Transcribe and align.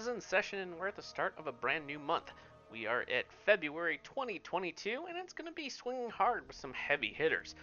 Is 0.00 0.06
in 0.06 0.18
session 0.18 0.60
and 0.60 0.78
we're 0.78 0.88
at 0.88 0.96
the 0.96 1.02
start 1.02 1.34
of 1.36 1.46
a 1.46 1.52
brand 1.52 1.86
new 1.86 1.98
month. 1.98 2.32
We 2.72 2.86
are 2.86 3.02
at 3.02 3.30
February 3.44 4.00
2022 4.02 5.04
and 5.06 5.18
it's 5.18 5.34
going 5.34 5.46
to 5.46 5.52
be 5.52 5.68
swinging 5.68 6.08
hard 6.08 6.46
with 6.46 6.56
some 6.56 6.72
heavy 6.72 7.12
hitters. 7.12 7.54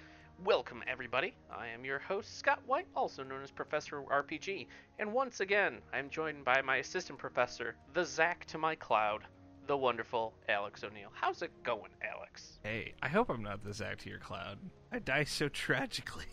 Welcome, 0.45 0.83
everybody. 0.85 1.33
I 1.49 1.65
am 1.69 1.83
your 1.83 1.97
host, 1.97 2.37
Scott 2.37 2.59
White, 2.67 2.85
also 2.95 3.23
known 3.23 3.41
as 3.41 3.49
Professor 3.49 4.03
RPG, 4.03 4.67
and 4.99 5.11
once 5.11 5.39
again, 5.39 5.79
I'm 5.91 6.11
joined 6.11 6.45
by 6.45 6.61
my 6.61 6.75
assistant 6.75 7.17
professor, 7.17 7.75
the 7.95 8.05
Zack 8.05 8.45
to 8.45 8.59
my 8.59 8.75
cloud, 8.75 9.23
the 9.65 9.75
wonderful 9.75 10.35
Alex 10.47 10.83
O'Neill. 10.83 11.11
How's 11.15 11.41
it 11.41 11.51
going, 11.63 11.89
Alex? 12.03 12.59
Hey, 12.61 12.93
I 13.01 13.07
hope 13.07 13.31
I'm 13.31 13.41
not 13.41 13.63
the 13.63 13.73
Zack 13.73 13.97
to 14.01 14.09
your 14.11 14.19
cloud. 14.19 14.59
I 14.91 14.99
die 14.99 15.23
so 15.23 15.49
tragically. 15.49 16.25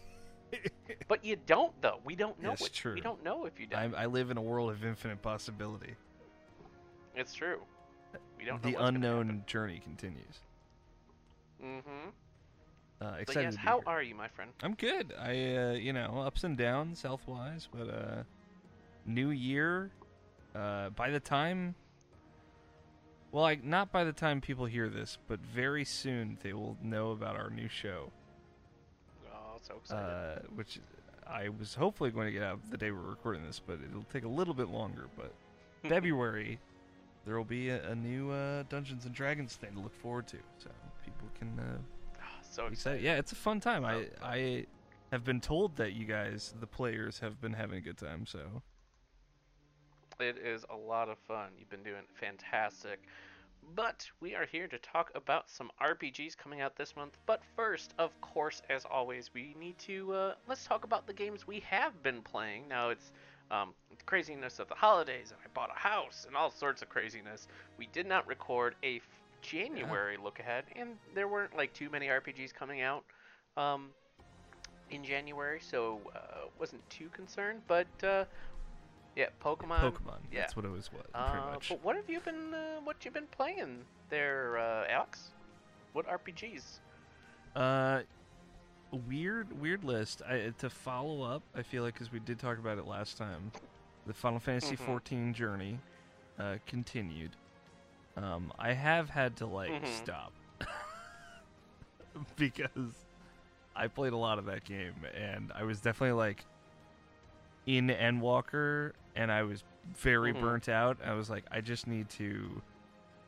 But 1.09 1.25
you 1.25 1.37
don't, 1.47 1.73
though. 1.83 2.01
We 2.05 2.15
don't 2.17 2.41
know. 2.41 2.55
What, 2.57 2.73
true. 2.73 2.95
We 2.95 3.01
don't 3.01 3.23
know 3.23 3.45
if 3.47 3.59
you 3.61 3.67
I, 3.75 3.89
die. 3.89 4.03
I 4.03 4.07
live 4.07 4.31
in 4.31 4.37
a 4.39 4.43
world 4.43 4.71
of 4.71 4.85
infinite 4.85 5.21
possibility. 5.23 5.95
It's 7.15 7.35
true. 7.35 7.61
We 8.39 8.45
don't 8.45 8.63
The 8.63 8.75
unknown 8.75 9.45
journey 9.47 9.81
continues. 9.81 10.41
Mhm. 11.63 11.81
Uh, 11.81 13.11
But 13.11 13.21
excited 13.21 13.43
yes, 13.43 13.57
how 13.57 13.81
here. 13.81 13.89
are 13.89 14.03
you, 14.03 14.15
my 14.15 14.29
friend? 14.29 14.53
I'm 14.63 14.75
good. 14.75 15.13
I, 15.19 15.57
uh, 15.57 15.73
you 15.73 15.93
know, 15.93 16.23
ups 16.25 16.45
and 16.45 16.57
downs 16.57 17.03
health 17.03 17.27
wise, 17.27 17.69
but 17.73 17.89
uh, 17.89 18.23
new 19.05 19.31
year. 19.31 19.91
Uh, 20.55 20.91
by 20.91 21.11
the 21.11 21.19
time, 21.21 21.75
well, 23.33 23.43
like 23.43 23.65
not 23.65 23.91
by 23.91 24.05
the 24.05 24.13
time 24.13 24.41
people 24.41 24.67
hear 24.67 24.89
this, 24.89 25.19
but 25.27 25.41
very 25.41 25.85
soon 25.85 26.39
they 26.43 26.53
will 26.53 26.77
know 26.81 27.11
about 27.11 27.35
our 27.37 27.51
new 27.51 27.69
show, 27.69 28.13
so 29.67 29.77
excited. 29.77 30.05
uh, 30.05 30.39
which 30.55 30.79
I 31.27 31.49
was 31.49 31.75
hopefully 31.75 32.11
going 32.11 32.27
to 32.27 32.33
get 32.33 32.43
out 32.43 32.61
the 32.71 32.77
day 32.77 32.91
we're 32.91 33.01
recording 33.01 33.45
this, 33.45 33.61
but 33.65 33.79
it'll 33.89 34.05
take 34.13 34.25
a 34.25 34.29
little 34.29 34.55
bit 34.55 34.69
longer. 34.69 35.07
But 35.17 35.33
February, 35.89 36.59
there 37.25 37.37
will 37.37 37.45
be 37.45 37.71
a, 37.71 37.91
a 37.91 37.95
new 37.95 38.31
uh, 38.31 38.65
Dungeons 38.69 39.05
and 39.07 39.15
Dragons 39.15 39.57
thing 39.57 39.73
to 39.75 39.81
look 39.81 39.95
forward 40.01 40.27
to, 40.29 40.39
so 40.59 40.71
people 41.05 41.29
can 41.39 41.59
uh, 41.59 41.79
Ah, 42.21 42.25
so 42.43 42.67
excited. 42.67 43.03
Yeah, 43.03 43.17
it's 43.17 43.33
a 43.33 43.37
fun 43.37 43.61
time. 43.61 43.85
I 43.85 44.05
So. 44.05 44.09
I 44.23 44.67
have 45.13 45.25
been 45.25 45.41
told 45.41 45.77
that 45.77 45.93
you 45.93 46.05
guys, 46.05 46.55
the 46.61 46.67
players, 46.67 47.21
have 47.21 47.41
been 47.41 47.53
having 47.55 47.79
a 47.79 47.81
good 47.81 47.99
time. 47.99 48.27
So 48.27 48.63
It 50.21 50.39
is 50.39 50.65
a 50.71 50.77
lot 50.77 51.09
of 51.09 51.19
fun. 51.19 51.51
You've 51.59 51.71
been 51.71 51.83
doing 51.83 52.03
fantastic. 52.15 53.03
But 53.75 54.09
we 54.21 54.35
are 54.35 54.45
here 54.45 54.69
to 54.69 54.79
talk 54.79 55.11
about 55.15 55.51
some 55.51 55.71
RPGs 55.81 56.37
coming 56.37 56.61
out 56.61 56.77
this 56.77 56.97
month. 56.97 57.19
But 57.27 57.43
first, 57.57 57.95
of 57.99 58.19
course, 58.21 58.63
as 58.69 58.85
always, 58.85 59.31
we 59.35 59.55
need 59.59 59.79
to 59.79 60.13
uh, 60.13 60.35
let's 60.47 60.65
talk 60.65 60.85
about 60.85 61.07
the 61.07 61.13
games 61.13 61.47
we 61.47 61.61
have 61.61 62.03
been 62.03 62.23
playing. 62.23 62.69
Now 62.69 62.91
it's 62.91 63.13
um, 63.51 63.75
the 63.91 64.05
craziness 64.05 64.59
of 64.59 64.69
the 64.69 64.75
holidays, 64.75 65.31
and 65.31 65.41
I 65.45 65.49
bought 65.55 65.71
a 65.75 65.79
house, 65.79 66.25
and 66.27 66.37
all 66.37 66.51
sorts 66.51 66.83
of 66.83 66.89
craziness. 66.89 67.47
We 67.79 67.87
did 67.93 68.07
not 68.07 68.27
record 68.27 68.75
a 68.83 68.97
f- 68.97 69.03
January 69.43 70.17
look 70.17 70.41
ahead, 70.41 70.65
and 70.77 70.91
there 71.15 71.29
weren't 71.29 71.57
like 71.57 71.73
too 71.73 71.91
many 71.91 72.07
RPGs 72.07 72.53
coming 72.55 72.81
out 72.81 73.05
um, 73.57 73.91
in 74.91 75.05
January, 75.05 75.61
so 75.61 76.01
uh, 76.15 76.47
wasn't 76.59 76.89
too 76.91 77.09
concerned. 77.11 77.61
But 77.67 77.87
uh, 78.03 78.25
yeah, 79.17 79.27
Pokemon. 79.43 79.81
Pokemon, 79.81 80.19
yeah. 80.33 80.41
that's 80.41 80.57
what 80.57 80.65
it 80.65 80.71
was. 80.71 80.91
What 80.93 81.07
Uh, 81.15 81.31
pretty 81.31 81.47
much. 81.53 81.69
But 81.69 81.85
what 81.85 81.97
have 81.97 82.09
you 82.09 82.21
been 82.21 82.53
uh, 82.55 82.81
what 82.85 83.05
you 83.05 83.11
been 83.11 83.27
playing 83.29 83.85
there, 84.11 84.59
uh, 84.59 84.87
Alex? 84.91 85.31
What 85.93 86.07
RPGs? 86.09 86.81
Uh, 87.55 88.01
weird, 89.09 89.61
weird 89.61 89.85
list. 89.85 90.23
I, 90.29 90.53
to 90.59 90.69
follow 90.71 91.23
up, 91.23 91.43
I 91.55 91.63
feel 91.63 91.83
like 91.85 91.95
because 91.95 92.11
we 92.13 92.19
did 92.21 92.39
talk 92.39 92.59
about 92.59 92.79
it 92.79 92.87
last 92.87 93.17
time, 93.17 93.53
the 94.07 94.15
Final 94.15 94.41
Fantasy 94.41 94.77
Mhm. 94.77 94.87
14 94.87 95.35
journey 95.35 95.79
uh, 96.39 96.57
continued. 96.67 97.31
Um, 98.17 98.53
I 98.59 98.73
have 98.73 99.11
had 99.11 99.37
to 99.37 99.47
like 99.47 99.71
Mhm. 99.71 99.87
stop 99.87 100.33
because 102.37 103.07
I 103.77 103.89
played 103.89 104.13
a 104.13 104.17
lot 104.17 104.39
of 104.39 104.47
that 104.47 104.65
game, 104.65 104.95
and 105.15 105.53
I 105.55 105.63
was 105.65 105.81
definitely 105.81 106.13
like 106.17 106.45
in 107.67 107.89
Endwalker, 107.89 108.93
and 109.17 109.31
I 109.33 109.43
was 109.43 109.65
very 109.97 110.33
Mhm. 110.33 110.41
burnt 110.41 110.69
out. 110.69 110.99
I 111.05 111.15
was 111.15 111.29
like, 111.31 111.45
I 111.51 111.61
just 111.61 111.87
need 111.87 112.09
to 112.11 112.63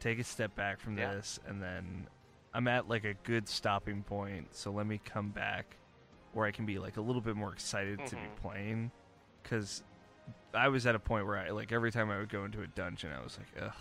take 0.00 0.18
a 0.18 0.24
step 0.24 0.54
back 0.54 0.78
from 0.78 0.96
Yeah. 0.98 1.14
this, 1.14 1.38
and 1.46 1.62
then 1.62 2.08
I'm 2.54 2.68
at 2.68 2.88
like 2.88 3.04
a 3.04 3.14
good 3.14 3.48
stopping 3.48 4.02
point. 4.02 4.54
So 4.54 4.70
let 4.70 4.86
me 4.86 4.98
come 5.04 5.30
back 5.30 5.76
where 6.32 6.46
I 6.46 6.50
can 6.50 6.66
be 6.66 6.78
like 6.78 6.96
a 6.96 7.00
little 7.00 7.22
bit 7.22 7.36
more 7.36 7.52
excited 7.52 8.04
to 8.06 8.16
be 8.16 8.22
Mhm. 8.22 8.36
playing, 8.36 8.90
because 9.42 9.82
I 10.54 10.68
was 10.68 10.86
at 10.86 10.94
a 10.94 10.98
point 10.98 11.26
where 11.26 11.38
I 11.38 11.50
like 11.50 11.72
every 11.72 11.90
time 11.92 12.10
I 12.10 12.18
would 12.18 12.28
go 12.28 12.44
into 12.44 12.62
a 12.62 12.66
dungeon, 12.66 13.12
I 13.12 13.22
was 13.22 13.38
like, 13.38 13.48
ugh, 13.62 13.74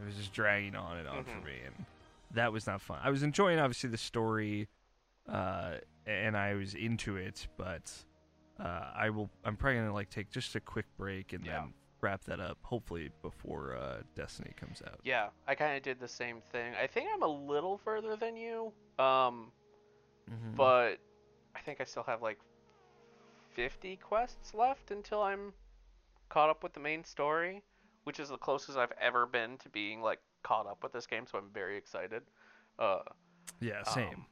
it 0.00 0.04
was 0.04 0.16
just 0.16 0.32
dragging 0.32 0.74
on 0.74 0.98
and 0.98 1.08
on 1.08 1.24
Mhm. 1.24 1.28
for 1.40 1.46
me, 1.46 1.60
and 1.64 1.86
that 2.32 2.52
was 2.52 2.66
not 2.66 2.80
fun. 2.80 3.00
I 3.02 3.10
was 3.10 3.22
enjoying 3.22 3.58
obviously 3.58 3.90
the 3.90 3.98
story, 3.98 4.68
uh, 5.28 5.78
and 6.06 6.36
I 6.36 6.54
was 6.54 6.74
into 6.74 7.16
it, 7.16 7.48
but 7.56 8.04
uh, 8.60 8.90
I 8.94 9.10
will. 9.10 9.30
I'm 9.44 9.56
probably 9.56 9.78
gonna 9.80 9.94
like 9.94 10.10
take 10.10 10.30
just 10.30 10.54
a 10.54 10.60
quick 10.60 10.86
break 10.96 11.32
and 11.32 11.44
Yeah. 11.44 11.62
then 11.62 11.74
wrap 12.00 12.24
that 12.24 12.40
up. 12.40 12.58
Hopefully 12.62 13.10
before 13.22 13.76
uh, 13.76 14.02
Destiny 14.14 14.52
comes 14.58 14.82
out. 14.86 15.00
Yeah, 15.02 15.28
I 15.46 15.54
kind 15.54 15.76
of 15.76 15.82
did 15.82 15.98
the 16.00 16.08
same 16.08 16.40
thing. 16.52 16.74
I 16.82 16.86
think 16.86 17.08
I'm 17.12 17.22
a 17.22 17.28
little 17.28 17.78
further 17.78 18.16
than 18.16 18.36
you, 18.36 18.72
um, 18.98 19.52
Mhm. 20.30 20.54
but 20.56 20.98
I 21.54 21.60
think 21.60 21.80
I 21.80 21.84
still 21.84 22.04
have 22.04 22.22
like 22.22 22.38
50 23.52 23.96
quests 23.96 24.54
left 24.54 24.90
until 24.90 25.22
I'm 25.22 25.52
caught 26.28 26.48
up 26.50 26.62
with 26.62 26.72
the 26.72 26.80
main 26.80 27.04
story, 27.04 27.62
which 28.04 28.20
is 28.20 28.28
the 28.28 28.38
closest 28.38 28.78
I've 28.78 28.92
ever 29.00 29.26
been 29.26 29.58
to 29.58 29.68
being 29.68 30.00
like 30.00 30.20
caught 30.42 30.66
up 30.66 30.82
with 30.82 30.92
this 30.92 31.06
game. 31.06 31.26
So 31.26 31.38
I'm 31.38 31.50
very 31.52 31.76
excited. 31.76 32.22
Uh, 32.78 33.00
yeah, 33.60 33.82
same. 33.82 34.14
Um, 34.14 34.26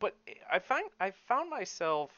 but 0.00 0.16
I 0.50 0.58
find 0.58 0.88
I 0.98 1.10
found 1.12 1.50
myself, 1.50 2.10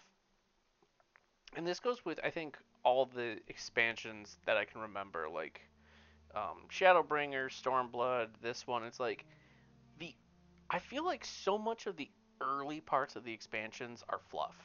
and 1.54 1.66
this 1.66 1.78
goes 1.80 2.04
with 2.04 2.18
I 2.22 2.30
think 2.30 2.56
all 2.84 3.06
the 3.06 3.38
expansions 3.48 4.36
that 4.46 4.56
I 4.56 4.64
can 4.64 4.80
remember, 4.80 5.28
like 5.28 5.60
um, 6.34 6.66
Shadowbringer, 6.70 7.48
Stormblood, 7.50 8.28
this 8.42 8.66
one. 8.66 8.84
It's 8.84 9.00
like 9.00 9.24
the 9.98 10.14
I 10.70 10.78
feel 10.78 11.04
like 11.04 11.24
so 11.24 11.58
much 11.58 11.86
of 11.86 11.96
the 11.96 12.10
early 12.40 12.80
parts 12.80 13.16
of 13.16 13.24
the 13.24 13.32
expansions 13.32 14.02
are 14.08 14.20
fluff. 14.30 14.56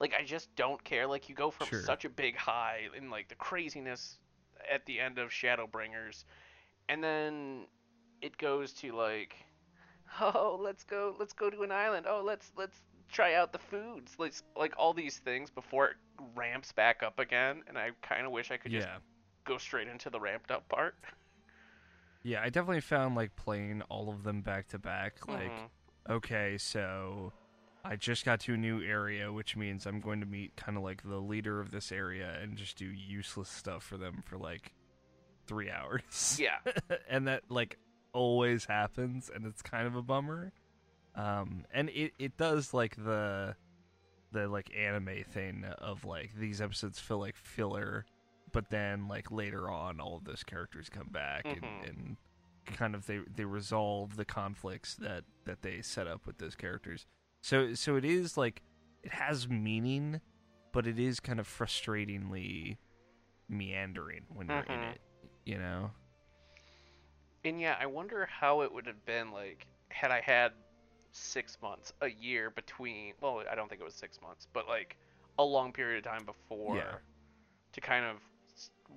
Like 0.00 0.14
I 0.18 0.24
just 0.24 0.54
don't 0.56 0.82
care. 0.84 1.06
Like 1.06 1.28
you 1.28 1.34
go 1.34 1.50
from 1.50 1.68
Sure. 1.68 1.82
such 1.82 2.04
a 2.04 2.08
big 2.08 2.36
high 2.36 2.88
in 2.96 3.10
like 3.10 3.28
the 3.28 3.34
craziness 3.34 4.18
at 4.70 4.84
the 4.86 5.00
end 5.00 5.18
of 5.18 5.30
Shadowbringers, 5.30 6.24
and 6.88 7.02
then 7.02 7.66
it 8.20 8.36
goes 8.38 8.72
to 8.74 8.92
like 8.92 9.36
oh 10.20 10.58
let's 10.60 10.84
go 10.84 11.14
let's 11.18 11.32
go 11.32 11.50
to 11.50 11.62
an 11.62 11.72
island 11.72 12.06
oh 12.08 12.22
let's 12.24 12.52
let's 12.56 12.80
try 13.10 13.34
out 13.34 13.52
the 13.52 13.58
foods 13.58 14.14
let's 14.18 14.42
like 14.56 14.74
all 14.76 14.92
these 14.92 15.18
things 15.18 15.48
before 15.50 15.86
it 15.88 15.96
ramps 16.34 16.72
back 16.72 17.02
up 17.02 17.18
again 17.18 17.62
and 17.68 17.78
i 17.78 17.90
kind 18.02 18.26
of 18.26 18.32
wish 18.32 18.50
i 18.50 18.56
could 18.56 18.70
just 18.72 18.86
yeah, 18.86 18.96
go 19.44 19.56
straight 19.58 19.88
into 19.88 20.10
the 20.10 20.18
ramped 20.20 20.50
up 20.50 20.68
part 20.68 20.94
yeah. 22.22 22.40
I 22.42 22.46
definitely 22.46 22.80
found 22.80 23.14
like 23.14 23.36
playing 23.36 23.82
all 23.82 24.08
of 24.10 24.24
them 24.24 24.40
back 24.40 24.66
to 24.70 24.80
back. 24.80 25.28
Like, 25.28 25.52
Mhm. 25.52 25.68
okay, 26.10 26.58
so 26.58 27.32
I 27.84 27.94
just 27.94 28.24
got 28.24 28.40
to 28.40 28.54
a 28.54 28.56
new 28.56 28.82
area, 28.82 29.32
which 29.32 29.56
means 29.56 29.86
I'm 29.86 30.00
going 30.00 30.18
to 30.18 30.26
meet 30.26 30.56
kind 30.56 30.76
of 30.76 30.82
like 30.82 31.04
the 31.04 31.20
leader 31.20 31.60
of 31.60 31.70
this 31.70 31.92
area 31.92 32.36
and 32.42 32.56
just 32.56 32.76
do 32.76 32.86
useless 32.86 33.48
stuff 33.48 33.84
for 33.84 33.96
them 33.96 34.24
for 34.26 34.38
like 34.38 34.72
three 35.46 35.70
hours. 35.70 36.36
yeah 36.40 36.58
and 37.08 37.28
that 37.28 37.44
like 37.48 37.78
always 38.12 38.64
happens 38.64 39.30
and 39.32 39.46
it's 39.46 39.62
kind 39.62 39.86
of 39.86 39.94
a 39.94 40.02
bummer 40.02 40.50
um 41.16 41.64
and 41.72 41.88
it, 41.90 42.12
it 42.18 42.36
does 42.36 42.72
like 42.74 42.94
the 42.96 43.54
the 44.32 44.46
like 44.48 44.70
anime 44.76 45.24
thing 45.32 45.64
of 45.78 46.04
like 46.04 46.30
these 46.38 46.60
episodes 46.60 46.98
feel 46.98 47.18
like 47.18 47.36
filler 47.36 48.04
but 48.52 48.70
then 48.70 49.08
like 49.08 49.30
later 49.30 49.68
on 49.70 50.00
all 50.00 50.16
of 50.16 50.24
those 50.24 50.44
characters 50.44 50.88
come 50.88 51.08
back 51.10 51.44
Mhm. 51.44 51.62
and, 51.62 51.88
and 51.88 52.16
kind 52.66 52.94
of 52.94 53.06
they 53.06 53.20
they 53.34 53.44
resolve 53.44 54.16
the 54.16 54.24
conflicts 54.24 54.94
that 54.96 55.24
that 55.44 55.62
they 55.62 55.80
set 55.82 56.06
up 56.06 56.26
with 56.26 56.38
those 56.38 56.54
characters 56.56 57.06
so 57.42 57.74
so 57.74 57.96
it 57.96 58.04
is 58.04 58.36
like 58.36 58.62
it 59.02 59.12
has 59.12 59.48
meaning 59.48 60.20
but 60.72 60.86
it 60.86 60.98
is 60.98 61.20
kind 61.20 61.40
of 61.40 61.48
frustratingly 61.48 62.76
meandering 63.48 64.24
when 64.34 64.48
you're 64.48 64.58
in 64.64 64.64
Mhm. 64.80 64.92
it. 64.92 65.00
You 65.44 65.58
know? 65.58 65.90
And 67.44 67.60
yeah, 67.60 67.76
I 67.80 67.86
wonder 67.86 68.26
how 68.26 68.62
it 68.62 68.72
would 68.72 68.86
have 68.86 69.04
been 69.06 69.30
like 69.30 69.66
had 69.88 70.10
I 70.10 70.20
had 70.20 70.52
six 71.16 71.58
months, 71.62 71.92
a 72.00 72.08
year 72.08 72.50
between. 72.50 73.14
Well, 73.20 73.42
I 73.50 73.54
don't 73.54 73.68
think 73.68 73.80
it 73.80 73.84
was 73.84 73.94
six 73.94 74.20
months, 74.20 74.46
but 74.52 74.68
like 74.68 74.96
a 75.38 75.44
long 75.44 75.72
period 75.72 76.04
of 76.04 76.10
time 76.12 76.24
before 76.24 76.76
Yeah. 76.76 76.96
to 77.72 77.80
kind 77.80 78.04
of 78.04 78.16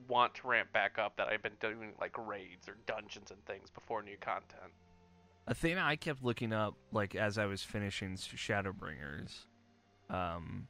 want 0.07 0.35
to 0.35 0.47
ramp 0.47 0.71
back 0.71 0.97
up. 0.99 1.15
That 1.17 1.27
I've 1.29 1.41
been 1.43 1.57
doing 1.59 1.93
like 1.99 2.15
raids 2.17 2.67
or 2.69 2.75
dungeons 2.85 3.31
and 3.31 3.43
things 3.45 3.69
before 3.69 4.01
new 4.03 4.17
content. 4.17 4.71
A 5.47 5.53
thing 5.53 5.77
I 5.77 5.95
kept 5.95 6.23
looking 6.23 6.53
up, 6.53 6.75
like 6.91 7.15
as 7.15 7.37
I 7.37 7.45
was 7.45 7.63
finishing 7.63 8.15
Shadowbringers, 8.15 9.45
um, 10.09 10.67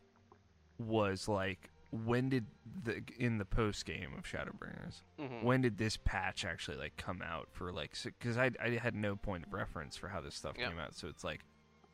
was 0.78 1.28
like 1.28 1.70
when 1.92 2.30
did 2.30 2.46
the 2.84 3.02
in 3.18 3.38
the 3.40 3.46
post 3.46 3.86
game 3.86 4.12
of 4.18 4.24
Shadowbringers, 4.26 5.02
hmm 5.20 5.44
when 5.46 5.62
did 5.62 5.78
this 5.78 5.98
patch 5.98 6.46
actually 6.46 6.78
like 6.78 6.96
come 6.98 7.22
out 7.22 7.48
for 7.52 7.72
like 7.72 7.92
because 8.04 8.38
I 8.38 8.52
I 8.64 8.72
had 8.82 8.94
no 8.96 9.16
point 9.16 9.46
of 9.48 9.54
reference 9.54 9.96
for 9.98 10.08
how 10.10 10.22
this 10.22 10.36
stuff 10.36 10.56
Yeah. 10.58 10.70
came 10.70 10.80
out, 10.80 10.94
so 10.96 11.08
it's 11.08 11.24
like, 11.24 11.42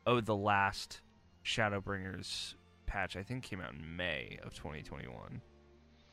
oh, 0.06 0.20
the 0.20 0.36
last 0.36 1.00
Shadowbringers 1.44 2.54
patch 2.86 3.16
I 3.16 3.22
think 3.22 3.42
came 3.44 3.60
out 3.60 3.72
in 3.72 3.96
May 3.96 4.38
of 4.42 4.54
2021. 4.54 5.40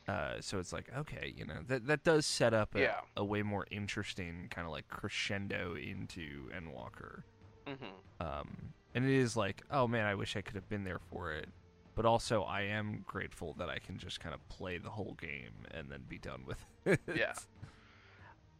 Uh, 0.06 0.34
so 0.40 0.58
it's 0.58 0.72
like 0.72 0.90
okay, 0.96 1.32
you 1.36 1.44
know 1.46 1.60
that 1.66 1.86
that 1.86 2.04
does 2.04 2.26
set 2.26 2.52
up 2.54 2.74
a, 2.74 2.80
Yeah. 2.80 3.00
a 3.16 3.24
way 3.24 3.42
more 3.42 3.66
interesting 3.70 4.48
kind 4.50 4.66
of 4.66 4.72
like 4.72 4.88
crescendo 4.88 5.74
into 5.76 6.48
Endwalker. 6.50 7.22
hmm 7.66 7.84
Um, 8.20 8.72
and 8.94 9.04
it 9.04 9.10
is 9.14 9.36
like, 9.36 9.62
oh 9.70 9.86
man, 9.88 10.06
I 10.06 10.14
wish 10.14 10.36
I 10.36 10.40
could 10.42 10.54
have 10.56 10.68
been 10.68 10.84
there 10.84 11.00
for 11.10 11.32
it. 11.32 11.48
But 11.94 12.06
also, 12.06 12.42
I 12.42 12.62
am 12.62 13.04
grateful 13.06 13.54
that 13.58 13.68
I 13.68 13.78
can 13.78 13.98
just 13.98 14.20
kind 14.20 14.34
of 14.34 14.46
play 14.48 14.78
the 14.78 14.90
whole 14.90 15.16
game 15.20 15.52
and 15.70 15.90
then 15.90 16.02
be 16.08 16.18
done 16.18 16.44
with 16.46 16.58
it. 16.84 17.00
Yeah. 17.14 17.34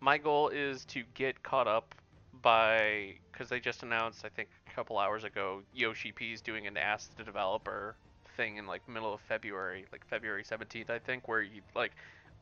My 0.01 0.19
goal 0.19 0.49
is 0.49 0.85
to 0.87 1.03
get 1.15 1.43
caught 1.43 1.67
up 1.67 1.95
by 2.43 3.15
because 3.33 3.49
they 3.49 3.59
just 3.59 3.83
announced 3.83 4.25
I 4.25 4.29
think 4.29 4.49
a 4.71 4.75
couple 4.75 4.99
hours 4.99 5.25
ago 5.25 5.63
Yoshi 5.73 6.13
P 6.13 6.33
is 6.33 6.41
doing 6.41 6.67
an 6.67 6.77
Ask 6.77 7.17
the 7.17 7.25
Developer 7.25 7.97
thing 8.37 8.57
in 8.57 8.67
like 8.67 8.87
middle 8.89 9.15
of 9.15 9.21
February, 9.23 9.87
like 9.93 10.07
February 10.07 10.45
17th 10.45 10.91
I 10.91 10.99
think, 10.99 11.29
where 11.29 11.43
he 11.43 11.63
like 11.75 11.93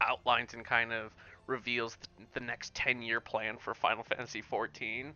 outlines 0.01 0.55
and 0.55 0.65
kind 0.65 0.93
of 0.93 1.13
reveals 1.47 1.97
the, 2.35 2.41
next 2.41 2.75
10 2.75 3.03
year 3.03 3.21
plan 3.21 3.57
for 3.57 3.75
Final 3.75 4.03
Fantasy 4.03 4.41
14. 4.41 5.13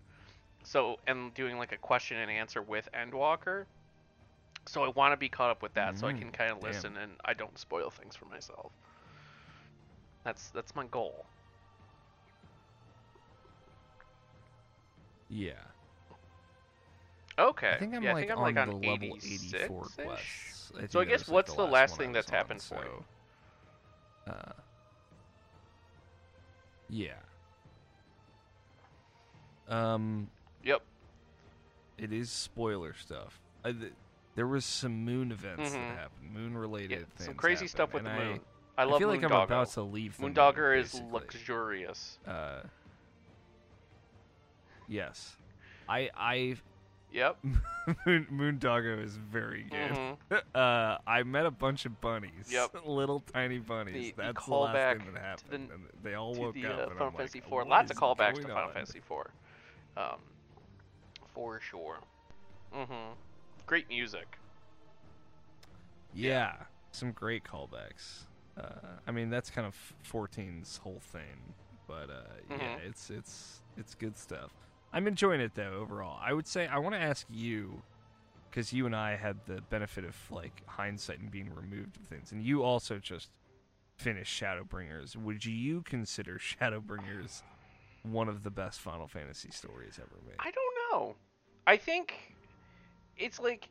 So 0.62 0.99
and 1.06 1.32
doing 1.34 1.58
like 1.58 1.73
a 1.73 1.78
question 1.78 2.19
and 2.19 2.31
answer 2.31 2.62
with 2.62 2.88
Endwalker. 2.93 3.64
So 4.66 4.84
I 4.84 4.88
want 4.88 5.12
to 5.12 5.16
be 5.16 5.28
caught 5.28 5.50
up 5.50 5.62
with 5.62 5.74
that 5.74 5.98
so 5.98 6.06
I 6.06 6.12
Mm, 6.12 6.18
can 6.20 6.30
kind 6.32 6.50
of 6.52 6.62
damn. 6.62 6.68
listen 6.68 6.96
and 6.96 7.12
I 7.24 7.34
don't 7.34 7.58
spoil 7.58 7.90
things 7.90 8.16
for 8.16 8.26
myself. 8.26 8.72
That's 10.24 10.50
that's 10.50 10.74
my 10.74 10.84
goal. 10.86 11.26
yeah. 15.28 15.52
Okay. 17.38 17.74
I 17.74 17.78
think 17.78 17.94
I'm 17.94 18.02
yeah, 18.04 18.12
like 18.12 18.16
I 18.16 18.20
think 18.20 18.32
I'm 18.32 18.38
on 18.38 18.54
like 18.54 18.64
the 18.64 18.72
level 18.72 19.18
84 19.22 19.90
-ish. 19.98 20.04
quests. 20.04 20.72
I 20.76 20.86
So 20.88 21.00
I 21.00 21.04
guess 21.04 21.20
was, 21.20 21.28
like, 21.28 21.34
what's 21.34 21.54
the 21.54 21.66
last 21.66 21.92
one 21.92 21.98
thing 21.98 22.12
that's 22.12 22.30
on, 22.30 22.34
happened 22.38 22.62
for 22.62 22.84
you? 22.84 23.04
Uh, 24.26 24.52
yeah. 26.88 27.12
Um, 29.68 30.30
Yep. 30.64 30.82
it 31.98 32.12
is 32.12 32.30
spoiler 32.30 32.94
stuff. 32.94 33.40
I, 33.64 33.72
th- 33.72 33.92
there 34.36 34.46
was 34.46 34.64
some 34.64 35.04
moon 35.04 35.32
events 35.32 35.70
Mhm. 35.70 35.72
that 35.72 35.98
happened, 35.98 36.32
moon 36.32 36.56
related 36.56 36.90
Yeah, 36.92 36.96
things. 37.16 37.24
some 37.24 37.34
crazy 37.34 37.66
stuff 37.66 37.92
with 37.92 38.04
happened, 38.06 38.20
the 38.20 38.22
and 38.22 38.40
moon. 38.42 38.46
I, 38.78 38.82
I, 38.82 38.84
love 38.84 38.94
I 38.94 38.98
feel 38.98 39.08
like 39.08 39.22
I'm 39.24 39.32
about 39.32 39.68
to 39.70 39.82
leave. 39.82 40.16
The 40.16 40.22
moon, 40.22 40.34
Moondogger 40.34 40.78
is 40.78 41.00
luxurious. 41.10 42.18
Uh, 42.26 42.60
yes, 44.88 45.36
I 45.88 46.10
I 46.16 46.56
Yep. 47.12 47.38
Moon, 48.04 48.26
Moondoggo 48.30 49.02
is 49.02 49.16
very 49.16 49.62
good. 49.70 49.90
Mhm. 49.90 50.16
Uh, 50.54 50.98
I 51.06 51.22
met 51.22 51.46
a 51.46 51.50
bunch 51.50 51.86
of 51.86 51.98
bunnies. 52.00 52.50
Yep. 52.50 52.74
little 52.86 53.20
tiny 53.20 53.58
bunnies. 53.58 53.94
The- 53.94 54.10
the 54.10 54.22
That's 54.32 54.44
the, 54.46 54.52
last 54.54 54.74
callback 54.74 54.98
thing 55.04 55.14
that 55.14 55.22
happened. 55.22 55.68
the- 55.70 55.74
and 55.74 55.84
they 56.02 56.14
all 56.14 56.34
woke 56.34 56.54
the 56.54 56.66
up. 56.66 56.72
uh, 56.78 56.82
and 56.82 56.92
Final 56.92 56.98
I'm 56.98 57.06
like, 57.06 57.16
Fantasy 57.18 57.38
IV. 57.38 57.50
"What 57.50 57.68
Lots 57.68 57.90
of 57.90 57.96
callbacks 57.96 58.34
to 58.36 58.42
Final 58.48 58.58
on?" 58.68 58.72
Fantasy 58.74 58.98
IV. 58.98 59.12
Um, 59.96 60.18
for 61.32 61.60
sure. 61.60 61.98
Mhm. 62.74 63.14
Great 63.66 63.88
music. 63.88 64.38
Yeah, 66.14 66.54
some 66.92 67.12
great 67.12 67.44
callbacks. 67.44 68.24
Uh, 68.56 68.96
I 69.06 69.10
mean, 69.10 69.28
that's 69.28 69.50
kind 69.50 69.66
of 69.66 69.74
14's 70.10 70.78
whole 70.78 71.00
thing, 71.00 71.54
but 71.86 72.08
uh, 72.08 72.22
yeah, 72.50 72.56
Mhm. 72.78 72.86
it's 72.86 73.10
it's 73.10 73.62
it's 73.76 73.94
good 73.94 74.16
stuff. 74.16 74.50
I'm 74.92 75.06
enjoying 75.06 75.40
it 75.40 75.54
though 75.54 75.74
overall. 75.74 76.18
I 76.22 76.32
would 76.32 76.46
say 76.46 76.66
I 76.66 76.78
want 76.78 76.94
to 76.94 77.00
ask 77.00 77.26
you 77.28 77.82
because 78.50 78.72
you 78.72 78.86
and 78.86 78.96
I 78.96 79.16
had 79.16 79.44
the 79.46 79.60
benefit 79.62 80.04
of 80.04 80.16
like 80.30 80.62
hindsight 80.66 81.18
and 81.18 81.30
being 81.30 81.54
removed 81.54 81.96
of 81.96 82.02
things, 82.06 82.32
and 82.32 82.42
you 82.42 82.62
also 82.62 82.98
just 82.98 83.28
finished 83.96 84.40
Shadowbringers. 84.40 85.16
Would 85.16 85.44
you 85.44 85.82
consider 85.82 86.38
Shadowbringers 86.38 87.42
one 88.04 88.28
of 88.28 88.42
the 88.42 88.50
best 88.50 88.80
Final 88.80 89.06
Fantasy 89.08 89.50
stories 89.50 89.98
ever 89.98 90.16
made? 90.26 90.36
I 90.38 90.50
don't 90.50 90.74
know. 90.92 91.16
I 91.66 91.76
think 91.76 92.35
it's 93.16 93.38
like 93.38 93.68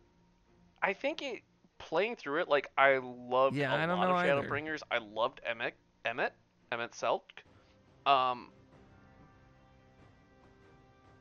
I 0.81 0.93
think 0.93 1.21
it 1.21 1.41
playing 1.77 2.15
through 2.15 2.41
it 2.41 2.47
like 2.49 2.67
I 2.77 2.97
loved 2.97 3.55
Yeah, 3.55 3.73
a 3.73 3.83
I 3.83 3.85
don't 3.85 3.97
lot 3.97 4.07
know 4.09 4.15
of 4.15 4.17
either. 4.17 4.47
Shadowbringers. 4.47 4.81
I 4.91 4.97
loved 4.99 5.41
Emmett 5.45 5.75
Emmett 6.05 6.33
Emet-Selch. 6.71 7.21
Um 8.05 8.49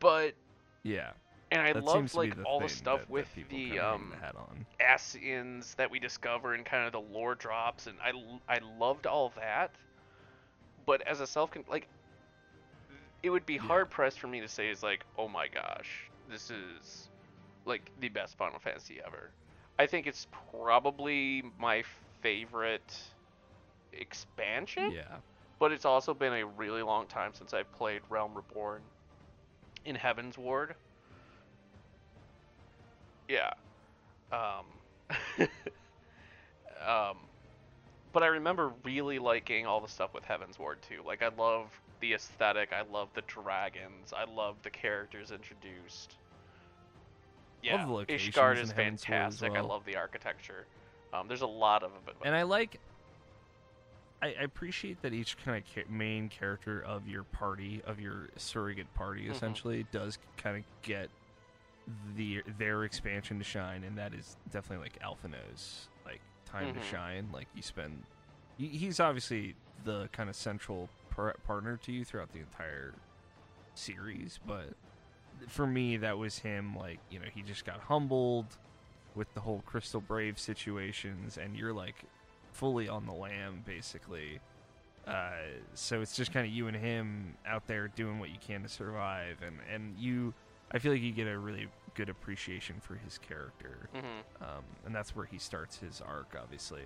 but 0.00 0.35
yeah, 0.82 1.11
and 1.50 1.62
I 1.62 1.73
that 1.73 1.85
loved 1.85 2.15
like 2.15 2.37
the 2.37 2.43
all 2.44 2.61
the 2.61 2.69
stuff 2.69 3.00
that- 3.00 3.06
that 3.06 3.11
with 3.12 3.35
people 3.35 3.59
the 3.59 3.79
um 3.79 4.12
the. 4.21 4.85
Ascians 4.85 5.75
that 5.76 5.91
we 5.91 5.99
discover 5.99 6.55
and 6.55 6.65
kind 6.65 6.85
of 6.85 6.93
the 6.93 7.00
lore 7.00 7.35
drops 7.35 7.87
and 7.87 7.97
I, 8.03 8.12
I 8.53 8.59
loved 8.79 9.06
all 9.06 9.32
that 9.37 9.71
but 10.85 11.00
as 11.06 11.21
a 11.21 11.26
self 11.26 11.50
like 11.69 11.88
it 13.23 13.31
would 13.31 13.47
be 13.47 13.55
Yeah. 13.55 13.61
hard 13.62 13.91
pressed 13.91 14.19
for 14.21 14.26
me 14.26 14.41
to 14.41 14.49
say 14.49 14.69
is 14.69 14.82
like 14.82 15.05
oh 15.17 15.29
my 15.29 15.49
gosh 15.49 16.11
this 16.29 16.50
is 16.50 17.09
like 17.66 17.90
the 18.00 18.08
best 18.08 18.37
Final 18.37 18.58
Fantasy 18.58 19.00
ever 19.06 19.31
I 19.78 19.87
think 19.87 20.06
it's 20.06 20.26
probably 20.50 21.43
my 21.58 21.83
favorite 22.23 22.94
expansion 23.92 24.90
Yeah. 24.92 25.18
but 25.59 25.73
it's 25.73 25.85
also 25.85 26.14
been 26.14 26.33
a 26.35 26.47
really 26.47 26.83
long 26.83 27.06
time 27.06 27.33
since 27.35 27.54
I've 27.54 27.71
played 27.73 28.02
Realm 28.09 28.35
Reborn 28.35 28.83
in 29.85 29.97
Heavensward. 29.97 30.75
Yeah. 33.28 33.50
Um, 34.33 34.66
um, 36.87 37.16
but 38.12 38.23
I 38.23 38.26
remember 38.28 38.73
really 38.85 39.18
liking 39.18 39.66
all 39.66 39.80
the 39.80 39.88
stuff 39.88 40.14
with 40.14 40.25
Heavensward 40.25 40.83
too. 40.83 41.02
Like 41.04 41.23
I 41.23 41.28
love 41.28 41.71
the 42.00 42.14
aesthetic, 42.14 42.73
I 42.73 42.83
love 42.83 43.11
the 43.14 43.23
dragons, 43.23 44.12
I 44.16 44.25
love 44.25 44.56
the 44.62 44.71
characters 44.71 45.30
introduced. 45.30 46.18
Yeah, 47.64 47.85
the 47.87 47.92
locations 47.92 48.35
Ishgard 48.35 48.59
is 48.59 48.71
Heavensward 48.73 48.92
as 48.94 49.04
fantastic. 49.04 49.52
I 49.54 49.61
love 49.61 49.85
the 49.85 49.97
architecture. 49.97 50.66
Um, 51.12 51.28
there's 51.28 51.42
a 51.42 51.47
lot 51.47 51.83
of 51.83 51.92
it. 52.06 52.14
and 52.25 52.35
I 52.35 52.42
like. 52.42 52.78
I, 54.23 54.28
I 54.40 54.42
appreciate 54.44 55.02
that 55.02 55.12
each 55.12 55.37
kind 55.44 55.56
of 55.59 55.64
ca- 55.75 55.90
main 55.90 56.28
character 56.28 56.80
of 56.83 57.06
your 57.09 57.25
party, 57.25 57.83
of 57.87 58.00
your 58.00 58.28
surrogate 58.37 58.92
party, 58.94 59.26
Mhm. 59.26 59.33
essentially, 59.33 59.87
does 59.92 60.18
kind 60.37 60.56
of 60.59 60.62
get 60.83 61.09
the 62.16 62.42
their 62.59 62.85
expansion 62.85 63.38
to 63.38 63.44
shine, 63.44 63.85
and 63.85 63.99
that 63.99 64.14
is 64.14 64.37
definitely 64.50 64.85
like 64.87 64.99
Alphinaud's 65.02 65.88
like 66.06 66.21
time 66.47 66.75
Mhm. 66.75 66.80
to 66.80 66.83
shine. 66.87 67.28
Like 67.33 67.49
you 67.54 67.62
spend, 67.62 68.04
he's 68.56 69.00
obviously 69.00 69.54
the 69.85 70.09
kind 70.12 70.30
of 70.30 70.37
central 70.37 70.88
par- 71.11 71.37
partner 71.47 71.76
to 71.78 71.92
you 71.92 72.04
throughout 72.04 72.33
the 72.33 72.38
entire 72.40 72.94
series, 73.75 74.40
but 74.47 74.71
for 75.49 75.67
me, 75.67 75.97
that 75.99 76.19
was 76.19 76.38
him. 76.38 76.76
Like 76.76 76.99
you 77.11 77.19
know, 77.19 77.26
he 77.33 77.43
just 77.43 77.64
got 77.64 77.81
humbled 77.81 78.47
with 79.14 79.33
the 79.35 79.41
whole 79.41 79.62
Crystal 79.67 80.00
Brave 80.00 80.38
situations, 80.38 81.38
and 81.38 81.57
you're 81.57 81.73
like 81.73 81.97
fully 82.53 82.88
on 82.88 83.07
the 83.07 83.12
lam, 83.12 83.62
basically. 83.67 84.41
Uh, 85.07 85.33
so 85.75 86.00
it's 86.00 86.17
just 86.17 86.33
kind 86.33 86.47
of 86.47 86.53
you 86.53 86.67
and 86.67 86.76
him 86.76 87.35
out 87.47 87.67
there 87.67 87.88
doing 87.88 88.19
what 88.19 88.31
you 88.31 88.38
can 88.45 88.62
to 88.62 88.69
survive, 88.69 89.38
and 89.47 89.59
and 89.73 89.99
you, 89.99 90.33
I 90.73 90.79
feel 90.79 90.93
like 90.93 91.03
you 91.03 91.12
get 91.12 91.26
a 91.26 91.38
really 91.38 91.69
good 91.95 92.09
appreciation 92.09 92.76
for 92.81 92.95
his 92.97 93.19
character, 93.19 93.88
hmm 93.93 94.21
um, 94.41 94.64
and 94.87 94.95
that's 94.95 95.14
where 95.14 95.26
he 95.26 95.38
starts 95.38 95.76
his 95.79 96.00
arc, 96.00 96.35
obviously. 96.41 96.85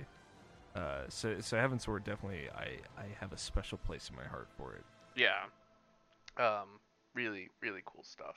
Uh, 0.74 1.02
so 1.08 1.40
so 1.40 1.56
Heavensward 1.56 2.04
definitely, 2.04 2.48
I 2.54 2.78
I 3.00 3.06
have 3.20 3.32
a 3.32 3.38
special 3.38 3.78
place 3.78 4.10
in 4.10 4.16
my 4.16 4.28
heart 4.28 4.48
for 4.56 4.74
it. 4.74 4.84
Yeah. 5.16 5.44
Um, 6.36 6.80
really, 7.14 7.48
really 7.60 7.82
cool 7.84 8.02
stuff. 8.04 8.36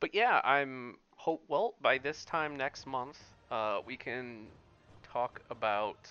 But 0.00 0.14
yeah, 0.14 0.40
I'm 0.44 0.96
hope. 1.16 1.42
Well, 1.48 1.74
by 1.80 1.98
this 1.98 2.24
time 2.24 2.56
next 2.56 2.86
month, 2.86 3.18
uh, 3.50 3.80
we 3.86 3.96
can 3.96 4.46
talk 5.02 5.40
about 5.50 6.08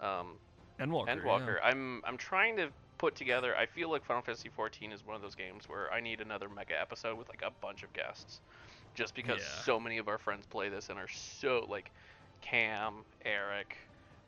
um, 0.00 0.38
Endwalker. 0.80 1.08
Endwalker. 1.08 1.56
yeah. 1.56 1.68
I'm 1.68 2.02
I'm 2.04 2.16
trying 2.16 2.56
to 2.56 2.68
put 2.98 3.14
together. 3.16 3.56
I 3.56 3.66
feel 3.66 3.90
like 3.90 4.04
Final 4.04 4.22
Fantasy 4.22 4.48
14 4.48 4.92
is 4.92 5.04
one 5.06 5.16
of 5.16 5.22
those 5.22 5.34
games 5.34 5.68
where 5.68 5.92
I 5.92 6.00
need 6.00 6.20
another 6.20 6.48
mega 6.48 6.80
episode 6.80 7.18
with 7.18 7.28
like 7.28 7.42
a 7.42 7.50
bunch 7.60 7.82
of 7.82 7.92
guests, 7.92 8.40
just 8.94 9.14
because 9.14 9.38
Yeah. 9.40 9.62
so 9.64 9.80
many 9.80 9.98
of 9.98 10.08
our 10.08 10.18
friends 10.18 10.46
play 10.46 10.68
this 10.68 10.88
and 10.88 10.98
are 10.98 11.08
so 11.08 11.66
like 11.68 11.90
Cam, 12.40 13.04
Eric, 13.24 13.76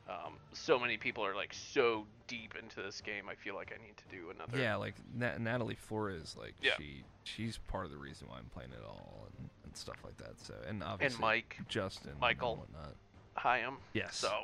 um, 0.09 0.33
so 0.53 0.79
many 0.79 0.97
people 0.97 1.25
are 1.25 1.35
like 1.35 1.53
so 1.53 2.05
deep 2.27 2.55
into 2.61 2.81
this 2.81 3.01
game. 3.01 3.27
I 3.29 3.35
feel 3.35 3.55
like 3.55 3.73
I 3.77 3.81
need 3.85 3.97
to 3.97 4.03
do 4.15 4.29
another. 4.29 4.57
Yeah, 4.57 4.75
like 4.75 4.95
Na- 5.13 5.37
Natalie 5.37 5.75
Flores, 5.75 6.35
like 6.39 6.53
Yeah. 6.61 6.71
she 6.77 7.03
she's 7.23 7.57
part 7.57 7.85
of 7.85 7.91
the 7.91 7.97
reason 7.97 8.27
why 8.29 8.37
I'm 8.37 8.45
playing 8.53 8.71
it 8.71 8.83
all 8.87 9.27
and, 9.37 9.49
and 9.65 9.75
stuff 9.75 9.97
like 10.05 10.17
that. 10.17 10.39
So 10.39 10.53
and 10.67 10.81
obviously 10.83 11.15
And 11.15 11.21
Mike, 11.21 11.57
Justin, 11.67 12.11
and 12.11 12.19
Michael. 12.19 12.55
whatnot. 12.57 12.95
Higham. 13.35 13.77
Yes. 13.93 14.15
So 14.15 14.43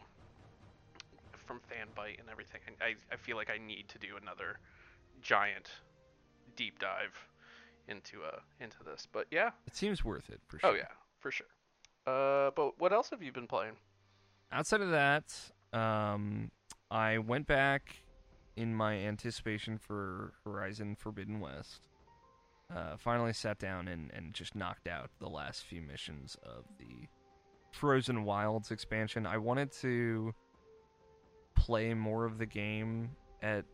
from 1.45 1.59
FanByte 1.71 2.19
and 2.19 2.29
everything, 2.31 2.61
I, 2.81 2.85
I 2.85 2.95
I 3.13 3.15
feel 3.17 3.35
like 3.37 3.49
I 3.49 3.57
need 3.57 3.87
to 3.89 3.99
do 3.99 4.17
another 4.21 4.59
giant 5.21 5.69
deep 6.55 6.79
dive 6.79 7.13
into 7.87 8.23
uh 8.23 8.39
into 8.59 8.77
this. 8.83 9.07
But 9.11 9.27
yeah, 9.31 9.51
it 9.67 9.75
seems 9.75 10.03
worth 10.03 10.29
it 10.29 10.41
for 10.47 10.59
sure. 10.59 10.69
Oh 10.71 10.73
yeah, 10.73 10.87
for 11.19 11.31
sure. 11.31 11.47
Uh, 12.05 12.51
but 12.55 12.77
what 12.79 12.91
else 12.91 13.09
have 13.09 13.21
you 13.23 13.31
been 13.31 13.47
playing? 13.47 13.73
Outside 14.51 14.81
of 14.81 14.91
that, 14.91 15.33
um, 15.71 16.51
I 16.91 17.17
went 17.17 17.47
back 17.47 18.03
in 18.55 18.73
my 18.75 18.95
anticipation 18.95 19.77
for 19.77 20.33
Horizon 20.43 20.95
Forbidden 20.95 21.39
West. 21.39 21.81
Uh, 22.73 22.97
finally 22.97 23.33
sat 23.33 23.59
down 23.59 23.87
and, 23.87 24.11
and 24.13 24.33
just 24.33 24.55
knocked 24.55 24.87
out 24.87 25.09
the 25.19 25.29
last 25.29 25.63
few 25.63 25.81
missions 25.81 26.37
of 26.43 26.63
the 26.79 27.07
Frozen 27.71 28.23
Wilds 28.23 28.71
expansion. 28.71 29.25
I 29.25 29.37
wanted 29.37 29.71
to 29.81 30.33
play 31.55 31.93
more 31.93 32.25
of 32.25 32.37
the 32.37 32.45
game 32.45 33.11
at 33.41 33.65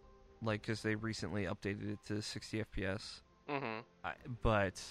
like 0.41 0.61
because 0.61 0.81
they 0.81 0.95
recently 0.95 1.45
updated 1.45 1.93
it 1.93 1.99
to 2.07 2.21
60 2.21 2.63
FPS. 2.75 3.21
Mm-hmm. 3.49 3.79
I, 4.03 4.13
but 4.41 4.81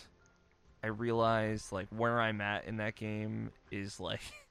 I 0.82 0.88
realized 0.88 1.72
like 1.72 1.88
where 1.90 2.20
I'm 2.20 2.40
at 2.40 2.64
in 2.64 2.76
that 2.78 2.96
game 2.96 3.50
is 3.70 3.98
like 4.00 4.20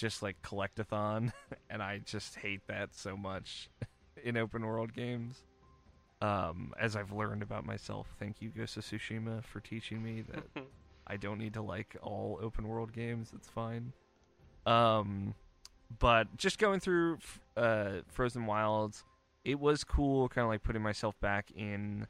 just 0.00 0.22
like 0.22 0.40
collectathon, 0.42 1.32
and 1.70 1.82
I 1.82 1.98
just 1.98 2.36
hate 2.36 2.66
that 2.66 2.94
so 2.94 3.16
much 3.16 3.68
in 4.24 4.36
open 4.36 4.64
world 4.64 4.94
games. 4.94 5.44
Um, 6.22 6.74
as 6.78 6.96
I've 6.96 7.12
learned 7.12 7.42
about 7.42 7.64
myself, 7.64 8.06
thank 8.18 8.42
you 8.42 8.50
Ghost 8.50 8.76
of 8.76 8.84
Tsushima 8.84 9.42
for 9.44 9.60
teaching 9.60 10.02
me 10.02 10.22
that 10.22 10.64
I 11.06 11.16
don't 11.16 11.38
need 11.38 11.54
to 11.54 11.62
like 11.62 11.96
all 12.02 12.38
open 12.42 12.68
world 12.68 12.92
games. 12.92 13.32
It's 13.34 13.48
fine. 13.48 13.92
Um, 14.66 15.34
but 15.98 16.36
just 16.36 16.58
going 16.58 16.80
through 16.80 17.18
uh, 17.56 18.00
Frozen 18.08 18.46
Wilds, 18.46 19.04
it 19.44 19.58
was 19.58 19.82
cool, 19.82 20.28
kind 20.28 20.44
of 20.44 20.50
like 20.50 20.62
putting 20.62 20.82
myself 20.82 21.18
back 21.20 21.50
in 21.56 22.06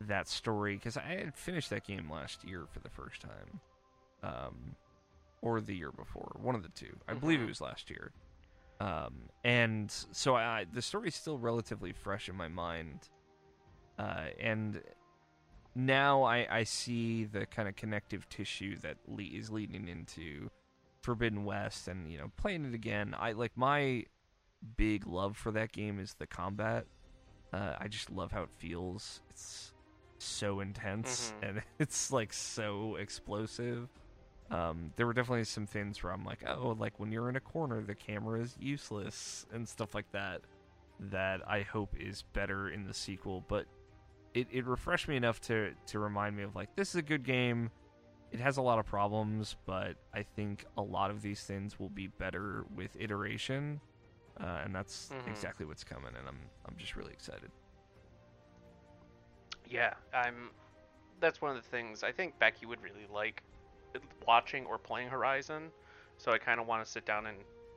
that 0.00 0.28
story 0.28 0.74
because 0.74 0.96
I 0.96 1.02
had 1.02 1.36
finished 1.36 1.70
that 1.70 1.86
game 1.86 2.10
last 2.10 2.44
year 2.44 2.64
for 2.72 2.80
the 2.80 2.90
first 2.90 3.20
time, 3.20 3.60
um, 4.22 4.74
or 5.42 5.60
the 5.60 5.74
year 5.74 5.90
before, 5.92 6.36
one 6.40 6.54
of 6.54 6.62
the 6.62 6.68
two. 6.70 6.96
I 7.08 7.14
believe 7.14 7.40
it 7.40 7.46
was 7.48 7.60
last 7.60 7.90
year. 7.90 8.12
Um, 8.80 9.28
and 9.44 9.90
so 10.12 10.34
I, 10.36 10.64
the 10.72 10.82
story's 10.82 11.14
still 11.14 11.38
relatively 11.38 11.92
fresh 11.92 12.28
in 12.28 12.36
my 12.36 12.48
mind, 12.48 13.08
uh, 13.98 14.28
and 14.38 14.80
now 15.74 16.22
I, 16.22 16.46
I 16.50 16.64
see 16.64 17.24
the 17.24 17.46
kind 17.46 17.68
of 17.68 17.76
connective 17.76 18.28
tissue 18.28 18.76
that 18.78 18.96
le- 19.06 19.22
is 19.22 19.50
leading 19.50 19.86
into 19.88 20.50
Forbidden 21.02 21.44
West, 21.44 21.88
and 21.88 22.10
you 22.10 22.18
know, 22.18 22.30
playing 22.36 22.64
it 22.64 22.74
again. 22.74 23.14
I 23.18 23.32
like 23.32 23.52
my 23.56 24.04
big 24.76 25.06
love 25.06 25.36
for 25.36 25.50
that 25.52 25.72
game 25.72 25.98
is 25.98 26.14
the 26.18 26.26
combat. 26.26 26.86
Uh, 27.52 27.74
I 27.78 27.88
just 27.88 28.10
love 28.10 28.32
how 28.32 28.42
it 28.42 28.50
feels. 28.58 29.20
It's 29.30 29.72
so 30.18 30.60
intense 30.60 31.32
Mhm. 31.42 31.48
and 31.48 31.62
it's 31.78 32.12
like 32.12 32.32
so 32.32 32.96
explosive. 32.96 33.88
Um, 34.50 34.92
there 34.96 35.06
were 35.06 35.12
definitely 35.12 35.44
some 35.44 35.66
things 35.66 36.02
where 36.02 36.12
I'm 36.12 36.24
like, 36.24 36.40
oh, 36.46 36.74
like 36.78 36.98
when 36.98 37.12
you're 37.12 37.28
in 37.28 37.36
a 37.36 37.40
corner, 37.40 37.82
the 37.82 37.94
camera 37.94 38.40
is 38.40 38.56
useless 38.58 39.46
and 39.52 39.68
stuff 39.68 39.94
like 39.94 40.10
that. 40.12 40.42
That 40.98 41.40
I 41.48 41.62
hope 41.62 41.94
is 41.98 42.24
better 42.34 42.68
in 42.68 42.84
the 42.86 42.92
sequel, 42.92 43.44
but 43.48 43.66
it, 44.34 44.48
it 44.50 44.66
refreshed 44.66 45.08
me 45.08 45.16
enough 45.16 45.40
to 45.42 45.72
to 45.86 45.98
remind 45.98 46.36
me 46.36 46.42
of 46.42 46.54
like 46.54 46.74
this 46.76 46.90
is 46.90 46.96
a 46.96 47.02
good 47.02 47.22
game. 47.24 47.70
It 48.32 48.40
has 48.40 48.58
a 48.58 48.62
lot 48.62 48.78
of 48.78 48.86
problems, 48.86 49.56
but 49.66 49.96
I 50.14 50.22
think 50.22 50.64
a 50.76 50.82
lot 50.82 51.10
of 51.10 51.22
these 51.22 51.42
things 51.42 51.80
will 51.80 51.88
be 51.88 52.06
better 52.08 52.64
with 52.76 52.96
iteration, 53.00 53.80
uh, 54.40 54.60
and 54.64 54.74
that's 54.74 55.10
Mhm. 55.10 55.28
exactly 55.28 55.64
what's 55.66 55.84
coming. 55.84 56.14
And 56.16 56.28
I'm 56.28 56.38
I'm 56.66 56.76
just 56.76 56.96
really 56.96 57.12
excited. 57.12 57.50
Yeah, 59.68 59.94
I'm. 60.12 60.50
That's 61.20 61.40
one 61.40 61.56
of 61.56 61.62
the 61.62 61.68
things 61.68 62.02
I 62.02 62.12
think 62.12 62.38
Becky 62.38 62.66
would 62.66 62.82
really 62.82 63.06
like 63.12 63.42
watching 64.26 64.66
or 64.66 64.78
playing 64.78 65.08
Horizon. 65.08 65.70
So 66.18 66.32
I 66.32 66.38
kind 66.38 66.60
of 66.60 66.66
want 66.66 66.84
to 66.84 66.90
sit 66.90 67.06
down 67.06 67.26
and 67.26 67.36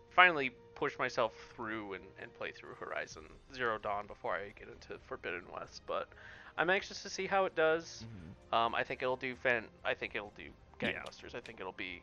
finally 0.10 0.52
push 0.76 0.98
myself 1.00 1.34
through 1.56 1.94
and, 1.94 2.04
and 2.22 2.34
play 2.34 2.52
through 2.52 2.76
Horizon 2.80 3.24
Zero 3.54 3.78
Dawn 3.78 4.06
before 4.08 4.36
I 4.36 4.52
get 4.60 4.68
into 4.68 5.00
Forbidden 5.08 5.44
West. 5.54 5.82
But 5.88 6.10
I'm 6.58 6.70
anxious 6.70 7.02
to 7.04 7.10
see 7.10 7.26
how 7.26 7.46
it 7.46 7.56
does. 7.56 8.06
Um, 8.52 8.76
I 8.76 8.84
think 8.84 9.02
it'll 9.02 9.16
do 9.16 9.36
fan. 9.36 9.66
I 9.86 9.94
think 9.94 10.16
it'll 10.16 10.34
do 10.38 10.44
Yeah. 10.82 10.92
gangbusters. 10.92 11.36
I 11.36 11.40
think 11.40 11.60
it'll 11.60 11.72
be 11.72 12.02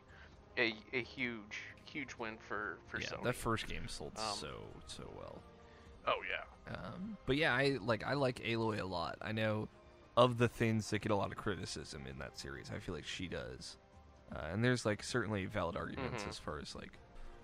a, 0.57 0.73
a 0.93 1.01
huge 1.03 1.61
huge 1.85 2.15
win 2.17 2.37
for 2.47 2.77
for 2.87 2.99
yeah, 2.99 3.07
Sony. 3.07 3.23
that 3.23 3.35
first 3.35 3.67
game 3.67 3.87
sold 3.87 4.11
Um, 4.17 4.35
so 4.37 4.47
so 4.87 5.03
well. 5.15 5.41
oh 6.07 6.19
yeah. 6.29 6.73
Um, 6.75 7.17
but 7.25 7.35
yeah, 7.37 7.53
I 7.53 7.77
like 7.81 8.03
I 8.05 8.13
like 8.13 8.39
Aloy 8.43 8.79
a 8.79 8.85
lot. 8.85 9.17
I 9.21 9.31
know 9.31 9.67
of 10.17 10.37
the 10.37 10.47
things 10.47 10.89
that 10.89 10.99
get 10.99 11.11
a 11.11 11.15
lot 11.15 11.31
of 11.31 11.37
criticism 11.37 12.03
in 12.09 12.17
that 12.19 12.37
series. 12.37 12.69
I 12.73 12.79
feel 12.79 12.95
like 12.95 13.05
she 13.05 13.27
does, 13.27 13.77
uh, 14.35 14.47
and 14.51 14.63
there's 14.63 14.85
like 14.85 15.03
certainly 15.03 15.45
valid 15.45 15.75
arguments 15.75 16.23
Mhm. 16.23 16.29
as 16.29 16.37
far 16.39 16.59
as 16.59 16.75
like 16.75 16.91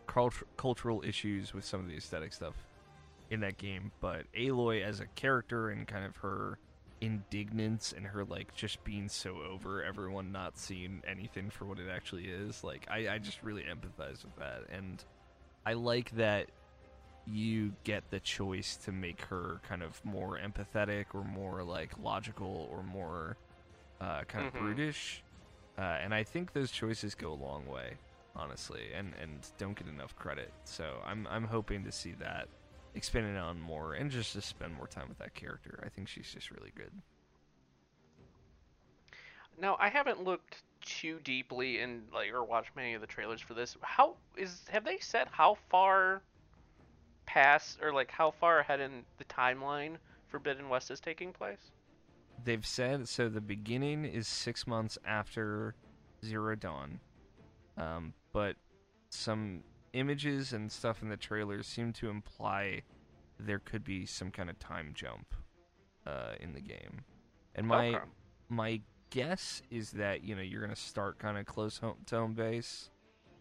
cult- 0.07 0.43
cultural 0.57 1.03
issues 1.03 1.53
with 1.53 1.65
some 1.65 1.79
of 1.81 1.87
the 1.87 1.95
aesthetic 1.97 2.33
stuff 2.33 2.55
in 3.29 3.41
that 3.41 3.57
game. 3.57 3.91
But 3.99 4.25
Aloy 4.33 4.81
as 4.83 4.99
a 4.99 5.05
character 5.07 5.69
and 5.69 5.87
kind 5.87 6.05
of 6.05 6.15
her 6.17 6.57
indignance 7.01 7.93
and 7.95 8.07
her 8.07 8.25
like 8.25 8.55
just 8.55 8.83
being 8.83 9.07
so 9.07 9.37
over 9.41 9.83
everyone 9.83 10.31
not 10.31 10.57
seeing 10.57 11.01
anything 11.07 11.49
for 11.49 11.65
what 11.65 11.77
it 11.77 11.87
actually 11.89 12.25
is 12.25 12.63
like 12.63 12.87
I, 12.89 13.07
I 13.07 13.17
just 13.19 13.43
really 13.43 13.61
empathize 13.61 14.23
with 14.23 14.35
that 14.39 14.63
and 14.71 15.03
i 15.63 15.73
like 15.73 16.09
that 16.17 16.47
you 17.27 17.73
get 17.83 18.09
the 18.09 18.19
choice 18.19 18.77
to 18.77 18.91
make 18.91 19.21
her 19.25 19.61
kind 19.69 19.83
of 19.83 20.03
more 20.03 20.39
empathetic 20.39 21.05
or 21.13 21.23
more 21.23 21.63
like 21.63 21.91
logical 22.01 22.67
or 22.71 22.81
more 22.81 23.37
uh, 24.01 24.23
kind 24.23 24.47
of 24.47 24.53
Mhm. 24.53 24.59
brutish 24.59 25.21
uh, 25.77 25.97
and 26.03 26.13
i 26.13 26.23
think 26.23 26.53
those 26.53 26.71
choices 26.71 27.15
go 27.15 27.31
a 27.31 27.35
long 27.41 27.65
way 27.67 27.93
honestly 28.35 28.87
and 28.95 29.13
and 29.21 29.47
don't 29.57 29.77
get 29.77 29.87
enough 29.87 30.15
credit 30.15 30.51
so 30.63 30.97
i'm 31.05 31.27
i'm 31.29 31.45
hoping 31.45 31.83
to 31.83 31.91
see 31.91 32.13
that 32.13 32.47
expanded 32.95 33.37
on 33.37 33.59
more 33.59 33.93
and 33.93 34.09
just 34.09 34.33
to 34.33 34.41
spend 34.41 34.73
more 34.75 34.87
time 34.87 35.07
with 35.07 35.17
that 35.17 35.33
character 35.33 35.79
i 35.85 35.89
think 35.89 36.07
she's 36.07 36.31
just 36.31 36.51
really 36.51 36.71
good 36.75 36.91
Now 39.59 39.75
I 39.79 39.89
haven't 39.89 40.23
looked 40.23 40.61
too 40.81 41.19
deeply 41.23 41.79
in 41.79 42.03
like 42.13 42.31
or 42.31 42.43
watched 42.43 42.75
many 42.75 42.93
of 42.93 43.01
the 43.01 43.07
trailers 43.07 43.41
for 43.41 43.53
this. 43.53 43.75
How 43.81 44.15
is 44.35 44.61
have 44.69 44.83
they 44.85 44.99
said 44.99 45.27
how 45.31 45.57
far 45.69 46.21
past 47.25 47.79
or 47.81 47.91
like 47.91 48.11
how 48.11 48.31
far 48.31 48.59
ahead 48.59 48.79
in 48.79 49.03
the 49.17 49.25
timeline 49.25 49.97
Forbidden 50.27 50.69
West 50.69 50.91
is 50.91 50.99
taking 50.99 51.33
place? 51.33 51.71
They've 52.47 52.65
said 52.65 53.07
so 53.07 53.29
the 53.29 53.41
beginning 53.41 54.05
is 54.05 54.27
six 54.27 54.65
months 54.65 54.97
after 55.05 55.75
zero 56.25 56.55
dawn 56.55 56.99
um, 57.77 58.13
but 58.33 58.55
some 59.09 59.63
images 59.93 60.53
and 60.53 60.71
stuff 60.71 61.01
in 61.01 61.09
the 61.09 61.17
trailers 61.17 61.67
seem 61.67 61.93
to 61.93 62.09
imply 62.09 62.81
there 63.39 63.59
could 63.59 63.83
be 63.83 64.05
some 64.05 64.31
kind 64.31 64.49
of 64.49 64.57
time 64.59 64.91
jump 64.95 65.35
uh, 66.05 66.33
in 66.39 66.53
the 66.53 66.61
game 66.61 67.03
and 67.55 67.67
my 67.67 67.89
Okay. 67.89 68.03
my 68.49 68.81
guess 69.09 69.61
is 69.69 69.91
that 69.91 70.23
you 70.23 70.35
know 70.35 70.41
you're 70.41 70.61
going 70.61 70.73
to 70.73 70.81
start 70.81 71.19
kind 71.19 71.37
of 71.37 71.45
close 71.45 71.77
home 71.77 71.95
to 72.05 72.15
home 72.17 72.33
base 72.33 72.89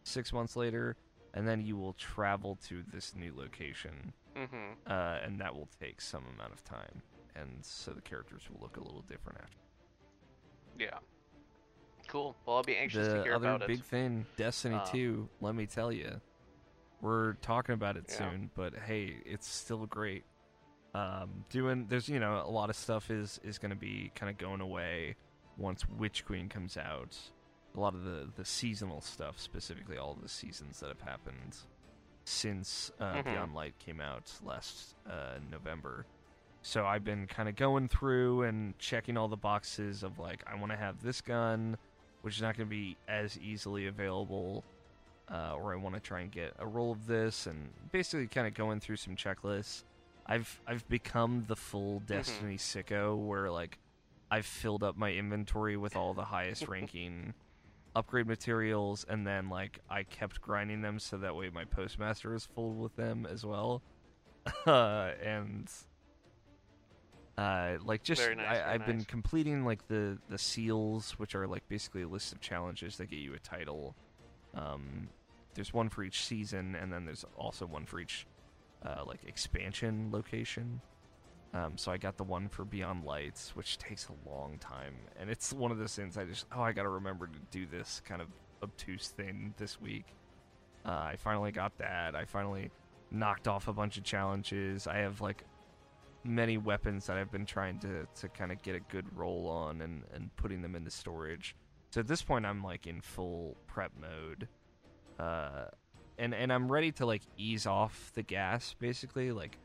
six 0.04 0.32
months 0.32 0.56
later 0.56 0.96
and 1.34 1.46
then 1.48 1.60
you 1.60 1.76
will 1.76 1.92
travel 1.94 2.58
to 2.68 2.82
this 2.92 3.14
new 3.14 3.32
location 3.36 4.12
Mm-hmm. 4.36 4.72
uh, 4.86 5.18
and 5.24 5.40
that 5.40 5.54
will 5.54 5.68
take 5.80 6.00
some 6.00 6.24
amount 6.34 6.52
of 6.52 6.62
time 6.64 7.02
and 7.40 7.64
so 7.64 7.92
the 7.92 8.00
characters 8.00 8.42
will 8.50 8.60
look 8.60 8.76
a 8.76 8.80
little 8.80 9.04
different 9.08 9.38
after 9.42 9.56
Yeah. 10.78 10.98
Cool. 12.08 12.36
Well, 12.46 12.56
I'll 12.56 12.62
be 12.62 12.76
anxious 12.76 13.06
to 13.08 13.22
hear 13.22 13.38
the 13.38 13.46
hear 13.46 13.54
other 13.54 13.66
big 13.66 13.82
thing 13.82 14.26
destiny 14.36 14.76
Um, 14.76 14.82
2 14.92 15.28
let 15.40 15.54
me 15.54 15.66
tell 15.66 15.90
you 15.90 16.20
we're 17.00 17.34
talking 17.34 17.74
about 17.74 17.96
it 17.96 18.04
Yeah. 18.08 18.16
soon 18.30 18.50
but 18.54 18.74
hey 18.74 19.16
it's 19.26 19.48
still 19.48 19.84
great 19.86 20.24
um, 20.94 21.44
doing 21.50 21.86
there's 21.88 22.08
you 22.08 22.18
know 22.20 22.42
a 22.44 22.50
lot 22.50 22.70
of 22.70 22.76
stuff 22.76 23.10
is 23.10 23.38
is 23.44 23.58
going 23.58 23.70
to 23.70 23.76
be 23.76 24.10
kind 24.14 24.30
of 24.30 24.38
going 24.38 24.60
away 24.60 25.16
once 25.58 25.86
witch 25.88 26.24
queen 26.24 26.48
comes 26.48 26.76
out 26.76 27.16
a 27.76 27.80
lot 27.80 27.94
of 27.94 28.04
the 28.04 28.28
the 28.36 28.44
seasonal 28.44 29.00
stuff 29.00 29.38
specifically 29.38 29.98
all 29.98 30.14
the 30.14 30.28
seasons 30.28 30.80
that 30.80 30.88
have 30.88 31.00
happened 31.02 31.56
since 32.24 32.90
uh, 32.98 33.14
Mhm. 33.16 33.24
Beyond 33.24 33.54
Light 33.54 33.78
came 33.78 34.00
out 34.00 34.32
last 34.42 34.96
uh, 35.08 35.38
November. 35.50 36.06
So 36.66 36.84
I've 36.84 37.04
been 37.04 37.28
kind 37.28 37.48
of 37.48 37.54
going 37.54 37.86
through 37.86 38.42
and 38.42 38.76
checking 38.80 39.16
all 39.16 39.28
the 39.28 39.36
boxes 39.36 40.02
of 40.02 40.18
like 40.18 40.42
I 40.48 40.56
want 40.56 40.72
to 40.72 40.76
have 40.76 41.00
this 41.00 41.20
gun, 41.20 41.76
which 42.22 42.34
is 42.34 42.42
not 42.42 42.56
going 42.56 42.68
to 42.68 42.70
be 42.70 42.96
as 43.06 43.38
easily 43.38 43.86
available, 43.86 44.64
uh, 45.32 45.54
or 45.54 45.72
I 45.72 45.76
want 45.76 45.94
to 45.94 46.00
try 46.00 46.22
and 46.22 46.30
get 46.32 46.54
a 46.58 46.66
roll 46.66 46.90
of 46.90 47.06
this, 47.06 47.46
and 47.46 47.68
basically 47.92 48.26
kind 48.26 48.48
of 48.48 48.54
going 48.54 48.80
through 48.80 48.96
some 48.96 49.14
checklists. 49.14 49.84
I've 50.26 50.60
I've 50.66 50.86
become 50.88 51.44
the 51.46 51.54
full 51.54 52.00
Destiny 52.00 52.56
sicko 52.56 53.16
where 53.16 53.48
like 53.48 53.78
I've 54.28 54.44
filled 54.44 54.82
up 54.82 54.96
my 54.96 55.12
inventory 55.12 55.76
with 55.76 55.94
all 55.94 56.14
the 56.14 56.24
highest 56.24 56.66
ranking 56.68 57.32
upgrade 57.94 58.26
materials, 58.26 59.06
and 59.08 59.24
then 59.24 59.48
like 59.48 59.78
I 59.88 60.02
kept 60.02 60.40
grinding 60.40 60.82
them 60.82 60.98
so 60.98 61.16
that 61.18 61.36
way 61.36 61.48
my 61.48 61.64
postmaster 61.64 62.34
is 62.34 62.44
full 62.44 62.72
with 62.72 62.96
them 62.96 63.24
as 63.24 63.46
well. 63.46 63.82
uh, 64.66 65.12
and 65.22 65.70
uh, 67.38 67.76
like 67.84 68.02
just 68.02 68.20
nice, 68.20 68.38
I, 68.38 68.54
very 68.54 68.62
I've 68.62 68.86
been 68.86 69.04
completing 69.04 69.64
like 69.64 69.86
the 69.88 70.18
the 70.28 70.38
seals, 70.38 71.12
which 71.12 71.34
are 71.34 71.46
like 71.46 71.68
basically 71.68 72.02
a 72.02 72.08
list 72.08 72.32
of 72.32 72.40
challenges 72.40 72.96
that 72.96 73.10
get 73.10 73.18
you 73.18 73.34
a 73.34 73.38
title. 73.38 73.94
Um, 74.54 75.08
there's 75.54 75.74
one 75.74 75.88
for 75.90 76.02
each 76.02 76.24
season, 76.24 76.76
and 76.76 76.92
then 76.92 77.04
there's 77.04 77.24
also 77.36 77.66
one 77.66 77.84
for 77.84 78.00
each 78.00 78.26
uh, 78.84 79.02
like 79.06 79.20
expansion 79.26 80.10
location. 80.10 80.80
Um, 81.52 81.76
so 81.76 81.92
I 81.92 81.96
got 81.96 82.16
the 82.16 82.24
one 82.24 82.48
for 82.48 82.64
Beyond 82.64 83.04
Lights, 83.04 83.54
which 83.54 83.78
takes 83.78 84.08
a 84.08 84.28
long 84.28 84.58
time, 84.58 84.94
and 85.18 85.28
it's 85.30 85.52
one 85.52 85.70
of 85.70 85.78
those 85.78 85.94
things 85.94 86.16
I 86.16 86.24
just 86.24 86.46
oh 86.54 86.62
I 86.62 86.72
gotta 86.72 86.88
remember 86.88 87.26
to 87.26 87.38
do 87.50 87.66
this 87.66 88.00
kind 88.06 88.22
of 88.22 88.28
obtuse 88.62 89.08
thing 89.08 89.52
this 89.58 89.78
week. 89.78 90.06
Uh, 90.86 90.90
I 90.90 91.16
finally 91.18 91.52
got 91.52 91.76
that. 91.78 92.14
I 92.14 92.24
finally 92.24 92.70
knocked 93.10 93.46
off 93.46 93.68
a 93.68 93.72
bunch 93.74 93.98
of 93.98 94.04
challenges. 94.04 94.86
I 94.86 94.98
have 94.98 95.20
like 95.20 95.44
many 96.26 96.58
weapons 96.58 97.06
that 97.06 97.16
I've 97.16 97.30
been 97.30 97.46
trying 97.46 97.78
to 97.80 98.06
to 98.20 98.28
kind 98.28 98.52
of 98.52 98.62
get 98.62 98.74
a 98.74 98.80
good 98.80 99.06
roll 99.16 99.48
on 99.48 99.80
and 99.80 100.02
and 100.12 100.34
putting 100.36 100.62
them 100.62 100.74
into 100.74 100.90
storage. 100.90 101.54
So 101.90 102.00
at 102.00 102.08
this 102.08 102.22
point, 102.22 102.44
I'm 102.44 102.62
like 102.62 102.86
in 102.86 103.00
full 103.00 103.56
prep 103.66 103.92
mode, 104.00 104.48
uh, 105.18 105.66
and 106.18 106.34
and 106.34 106.52
I'm 106.52 106.70
ready 106.70 106.92
to 106.92 107.06
like 107.06 107.22
ease 107.36 107.66
off 107.66 108.10
the 108.14 108.22
gas. 108.22 108.74
Basically, 108.78 109.32
like 109.32 109.58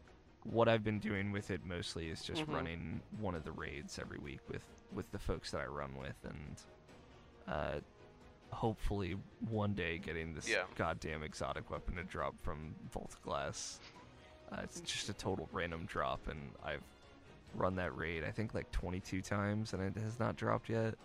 what 0.43 0.67
I've 0.67 0.83
been 0.83 0.99
doing 0.99 1.31
with 1.31 1.51
it 1.51 1.63
mostly 1.65 2.09
is 2.09 2.23
just 2.23 2.43
Mhm. 2.47 2.53
running 2.53 3.01
one 3.19 3.35
of 3.35 3.43
the 3.43 3.51
raids 3.51 3.99
every 3.99 4.17
week 4.17 4.39
with 4.49 4.65
with 4.91 5.11
the 5.11 5.19
folks 5.19 5.51
that 5.51 5.61
I 5.61 5.65
run 5.65 5.95
with, 5.95 6.15
and 6.23 6.61
uh, 7.47 7.79
hopefully 8.51 9.15
one 9.49 9.73
day 9.73 9.97
getting 9.97 10.33
this 10.33 10.49
Yeah. 10.49 10.65
goddamn 10.75 11.23
exotic 11.23 11.69
weapon 11.69 11.95
to 11.95 12.03
drop 12.03 12.39
from 12.39 12.75
Vault 12.91 13.15
Glass. 13.23 13.79
Uh, 14.51 14.57
it's 14.63 14.81
just 14.81 15.09
a 15.09 15.13
total 15.13 15.47
random 15.53 15.85
drop, 15.85 16.27
and 16.27 16.39
I've 16.63 16.83
run 17.55 17.75
that 17.75 17.95
raid 17.97 18.23
I 18.23 18.31
think 18.31 18.53
like 18.53 18.71
22 18.71 19.21
times, 19.21 19.73
and 19.73 19.81
it 19.81 19.99
has 20.01 20.19
not 20.19 20.35
dropped 20.35 20.69
yet. 20.69 20.95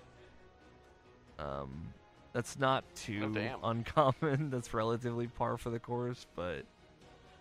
Um, 1.39 1.93
that's 2.33 2.59
not 2.59 2.85
too 2.95 3.35
Oh, 3.63 3.69
uncommon. 3.71 4.51
that's 4.51 4.73
relatively 4.75 5.27
par 5.27 5.57
for 5.59 5.71
the 5.71 5.79
course, 5.79 6.27
but 6.35 6.65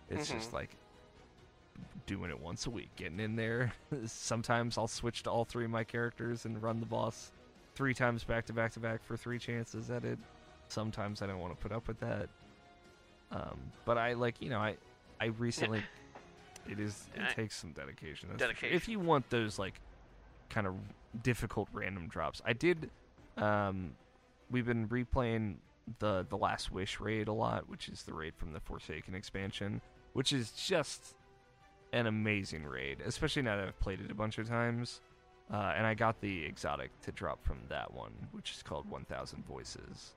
it's 0.08 0.30
just 0.30 0.50
Mhm. 0.50 0.54
like 0.54 0.70
doing 2.06 2.30
it 2.30 2.38
once 2.40 2.66
a 2.66 2.70
week, 2.70 2.90
getting 2.96 3.20
in 3.20 3.36
there. 3.36 3.72
Sometimes 4.06 4.78
I'll 4.78 4.88
switch 4.88 5.22
to 5.24 5.30
all 5.30 5.44
three 5.44 5.64
of 5.64 5.70
my 5.70 5.84
characters 5.84 6.44
and 6.44 6.62
run 6.62 6.80
the 6.80 6.86
boss 6.86 7.32
three 7.74 7.94
times 7.94 8.22
back 8.24 8.46
to 8.46 8.52
back 8.52 8.72
to 8.72 8.80
back 8.80 9.02
for 9.02 9.16
three 9.16 9.38
chances 9.38 9.90
at 9.90 10.04
it. 10.04 10.18
Sometimes 10.68 11.20
I 11.20 11.26
don't 11.26 11.38
want 11.40 11.54
to 11.54 11.60
put 11.62 11.72
up 11.72 11.88
with 11.88 11.98
that. 12.00 12.28
Um, 13.32 13.58
but 13.84 13.98
I 13.98 14.12
like, 14.14 14.40
you 14.40 14.48
know, 14.50 14.60
I 14.60 14.76
I 15.20 15.26
recently 15.26 15.82
it 16.68 16.80
is 16.80 17.06
it 17.14 17.22
I- 17.22 17.32
takes 17.32 17.56
some 17.56 17.72
dedication. 17.72 18.28
That's 18.36 18.58
sure. 18.58 18.68
If 18.68 18.88
you 18.88 18.98
want 19.00 19.28
those 19.30 19.58
like 19.58 19.80
kind 20.50 20.66
of 20.66 20.74
difficult 21.22 21.68
random 21.72 22.08
drops, 22.08 22.42
I 22.44 22.52
did. 22.52 22.90
Um, 23.36 23.92
we've 24.50 24.66
been 24.66 24.88
replaying 24.88 25.56
the 25.98 26.26
the 26.28 26.36
Last 26.36 26.72
Wish 26.72 27.00
raid 27.00 27.28
a 27.28 27.32
lot, 27.32 27.68
which 27.68 27.88
is 27.88 28.02
the 28.02 28.12
raid 28.12 28.34
from 28.36 28.52
the 28.52 28.60
Forsaken 28.60 29.14
expansion, 29.14 29.80
which 30.12 30.32
is 30.32 30.50
just 30.52 31.14
an 31.92 32.06
amazing 32.06 32.64
raid, 32.64 32.98
especially 33.04 33.42
now 33.42 33.56
that 33.56 33.68
I've 33.68 33.80
played 33.80 34.00
it 34.00 34.10
a 34.10 34.14
bunch 34.14 34.38
of 34.38 34.48
times. 34.48 35.00
Uh, 35.48 35.72
and 35.76 35.86
I 35.86 35.94
got 35.94 36.20
the 36.20 36.44
exotic 36.44 36.90
to 37.02 37.12
drop 37.12 37.44
from 37.44 37.58
that 37.68 37.94
one, 37.94 38.10
which 38.32 38.50
is 38.50 38.64
called 38.64 38.90
1000 38.90 39.46
Voices, 39.46 40.14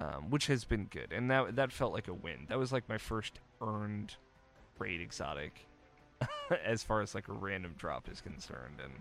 um, 0.00 0.30
which 0.30 0.46
has 0.46 0.64
been 0.64 0.84
good. 0.84 1.12
And 1.12 1.30
that, 1.30 1.56
that 1.56 1.72
felt 1.72 1.92
like 1.92 2.08
a 2.08 2.14
win. 2.14 2.46
That 2.48 2.58
was 2.58 2.72
like 2.72 2.88
my 2.88 2.98
first 2.98 3.40
earned 3.60 4.14
raid 4.78 5.00
exotic 5.00 5.66
as 6.64 6.82
far 6.82 7.00
as 7.00 7.14
like 7.14 7.28
a 7.28 7.32
random 7.32 7.74
drop 7.78 8.08
is 8.10 8.20
concerned. 8.20 8.80
And, 8.82 8.92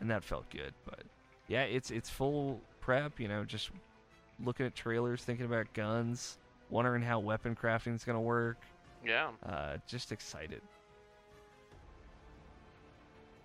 and 0.00 0.10
that 0.10 0.24
felt 0.24 0.48
good. 0.50 0.74
But 0.84 1.02
yeah, 1.48 1.62
it's, 1.62 1.90
it's 1.90 2.10
full 2.10 2.60
prep, 2.80 3.18
you 3.18 3.28
know, 3.28 3.44
just 3.44 3.70
looking 4.44 4.66
at 4.66 4.74
trailers, 4.74 5.22
thinking 5.22 5.46
about 5.46 5.72
guns, 5.72 6.38
wondering 6.70 7.02
how 7.02 7.18
weapon 7.18 7.56
crafting 7.60 7.94
is 7.94 8.04
going 8.04 8.16
to 8.16 8.20
work. 8.20 8.58
Yeah. 9.04 9.30
Uh, 9.44 9.76
just 9.86 10.12
excited. 10.12 10.62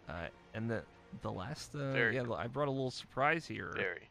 Uh, 0.09 0.27
and 0.53 0.69
the 0.69 0.83
the 1.21 1.31
last, 1.31 1.75
uh, 1.75 1.93
yeah. 1.93 2.23
I 2.35 2.47
brought 2.47 2.67
a 2.67 2.71
little 2.71 2.91
surprise 2.91 3.45
here. 3.45 3.73
Very, 3.75 4.09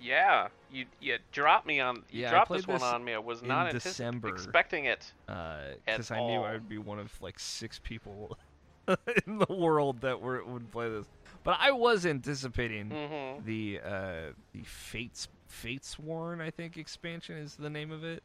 Yeah, 0.00 0.48
you 0.72 0.86
you 1.00 1.18
dropped 1.32 1.66
me 1.66 1.80
on 1.80 2.04
you 2.10 2.22
Yeah, 2.22 2.30
dropped 2.30 2.50
this 2.52 2.66
one 2.66 2.76
this 2.76 2.82
on 2.82 3.04
me. 3.04 3.12
I 3.14 3.18
was 3.18 3.42
not 3.42 3.70
December. 3.72 4.28
expecting 4.28 4.86
it. 4.86 5.12
because 5.26 6.10
At 6.10 6.16
I 6.16 6.20
knew. 6.26 6.40
I 6.40 6.52
would 6.52 6.68
be 6.68 6.78
one 6.78 6.98
of 6.98 7.12
like 7.20 7.38
six 7.38 7.78
people 7.82 8.38
in 9.26 9.38
the 9.38 9.52
world 9.54 10.00
that 10.00 10.20
were 10.20 10.42
would 10.44 10.70
play 10.70 10.88
this. 10.88 11.06
But 11.44 11.58
I 11.60 11.70
was 11.72 12.06
anticipating 12.06 12.88
Mm-hmm. 12.90 13.44
the 13.44 13.80
uh, 13.84 14.32
the 14.52 14.62
Fates 14.64 15.28
Fatesworn, 15.50 16.40
I 16.40 16.50
think 16.50 16.76
expansion 16.76 17.36
is 17.36 17.56
the 17.56 17.70
name 17.70 17.90
of 17.90 18.04
it 18.04 18.22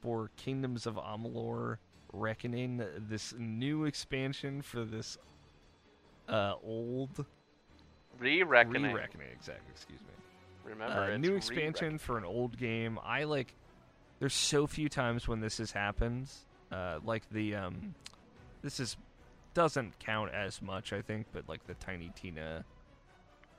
for 0.00 0.30
Kingdoms 0.36 0.86
of 0.86 0.96
Amalur 0.96 1.78
Reckoning. 2.12 2.82
This 2.96 3.34
new 3.38 3.84
expansion 3.86 4.62
for 4.62 4.84
this 4.84 5.18
uh, 6.28 6.54
old 6.62 7.24
Re-reckoning. 8.18 8.82
Re-reckoning, 8.92 9.28
exactly. 9.32 9.70
Excuse 9.72 10.00
me. 10.00 10.12
Remember, 10.68 10.94
Uh, 11.00 11.06
it's 11.08 11.20
new 11.20 11.28
re-reckoning. 11.34 11.36
expansion 11.68 11.98
for 11.98 12.18
an 12.18 12.24
old 12.24 12.56
game. 12.56 12.98
I 13.04 13.24
like. 13.24 13.54
There's 14.20 14.34
so 14.34 14.66
few 14.66 14.88
times 14.88 15.26
when 15.28 15.40
this 15.40 15.58
has 15.58 15.70
happened. 15.72 16.30
Uh, 16.72 16.98
like 17.04 17.28
the 17.30 17.54
um, 17.54 17.94
this 18.62 18.78
is 18.80 18.96
doesn't 19.54 19.98
count 19.98 20.32
as 20.32 20.60
much, 20.60 20.92
I 20.92 21.00
think, 21.02 21.26
but 21.32 21.48
like 21.48 21.66
the 21.66 21.74
Tiny 21.74 22.10
Tina 22.14 22.64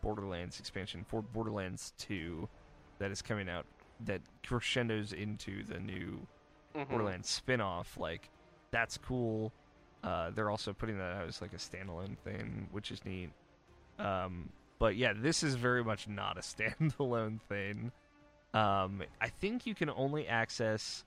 Borderlands 0.01 0.59
expansion 0.59 1.03
for 1.07 1.21
Borderlands 1.21 1.93
2 1.97 2.47
that 2.99 3.11
is 3.11 3.21
coming 3.21 3.49
out 3.49 3.65
that 4.05 4.21
crescendos 4.45 5.11
into 5.11 5.63
the 5.63 5.79
new 5.79 6.25
Mhm. 6.75 6.87
Borderlands 6.87 7.27
spin-off 7.29 7.97
like 7.97 8.29
that's 8.71 8.97
cool 8.97 9.51
uh, 10.03 10.29
they're 10.29 10.49
also 10.49 10.71
putting 10.71 10.97
that 10.99 11.15
out 11.15 11.27
as 11.27 11.41
like 11.41 11.51
a 11.51 11.57
standalone 11.57 12.17
thing 12.19 12.69
which 12.71 12.91
is 12.91 13.03
neat 13.03 13.31
um, 13.97 14.49
but 14.79 14.95
yeah 14.95 15.13
this 15.15 15.43
is 15.43 15.55
very 15.55 15.83
much 15.83 16.07
not 16.07 16.37
a 16.37 16.41
standalone 16.41 17.39
thing 17.41 17.91
um, 18.53 19.01
i 19.21 19.27
think 19.27 19.65
you 19.65 19.75
can 19.75 19.89
only 19.91 20.27
access 20.27 21.03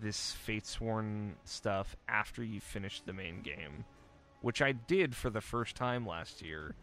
this 0.00 0.34
Fatesworn 0.46 1.32
stuff 1.44 1.96
after 2.08 2.42
you 2.42 2.60
finish 2.60 3.00
the 3.02 3.12
main 3.12 3.42
game 3.42 3.84
which 4.40 4.62
i 4.62 4.72
did 4.72 5.14
for 5.14 5.28
the 5.30 5.40
first 5.40 5.74
time 5.76 6.06
last 6.06 6.40
year 6.42 6.74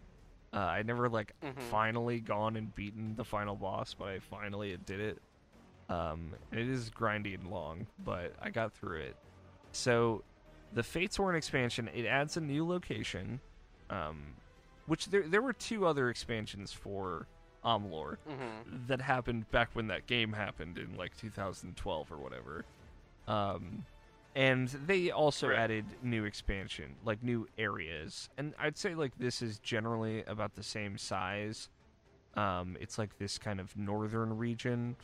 uh, 0.53 0.57
i 0.57 0.81
never 0.83 1.09
like 1.09 1.33
Mhm. 1.43 1.59
finally 1.69 2.19
gone 2.19 2.55
and 2.55 2.73
beaten 2.75 3.15
the 3.15 3.23
final 3.23 3.55
boss 3.55 3.95
but 3.97 4.07
i 4.09 4.19
finally 4.19 4.77
did 4.85 4.99
it 4.99 5.21
um, 5.89 6.35
it 6.51 6.67
is 6.69 6.91
grindy 6.91 7.33
and 7.33 7.49
long, 7.49 7.87
but 8.05 8.33
I 8.39 8.51
got 8.51 8.73
through 8.73 8.99
it. 8.99 9.15
So, 9.71 10.23
the 10.71 10.83
Fatesworn 10.83 11.35
expansion 11.35 11.89
it 11.95 12.05
adds 12.05 12.37
a 12.37 12.41
new 12.41 12.63
location, 12.67 13.39
um, 13.89 14.35
which 14.89 15.05
there 15.07 15.23
there 15.27 15.41
were 15.41 15.53
two 15.53 15.85
other 15.85 16.09
expansions 16.09 16.73
for 16.73 17.27
Amalur 17.63 18.17
Mhm. 18.27 18.87
that 18.87 19.01
happened 19.01 19.49
back 19.51 19.69
when 19.73 19.87
that 19.87 20.07
game 20.07 20.33
happened 20.33 20.77
in 20.77 20.95
like 20.97 21.15
2012 21.17 22.11
or 22.11 22.17
whatever. 22.17 22.65
Um, 23.27 23.85
and 24.35 24.67
they 24.69 25.11
also 25.11 25.49
Right. 25.49 25.59
added 25.59 25.85
new 26.01 26.23
expansion, 26.25 26.95
like 27.03 27.21
new 27.23 27.47
areas. 27.57 28.29
And 28.37 28.55
I'd 28.57 28.77
say 28.77 28.95
like 28.95 29.17
this 29.17 29.41
is 29.41 29.59
generally 29.59 30.23
about 30.25 30.55
the 30.55 30.63
same 30.63 30.97
size. 30.97 31.69
Um, 32.35 32.77
it's 32.79 32.97
like 32.97 33.17
this 33.17 33.37
kind 33.37 33.59
of 33.59 33.75
northern 33.75 34.37
region. 34.37 34.95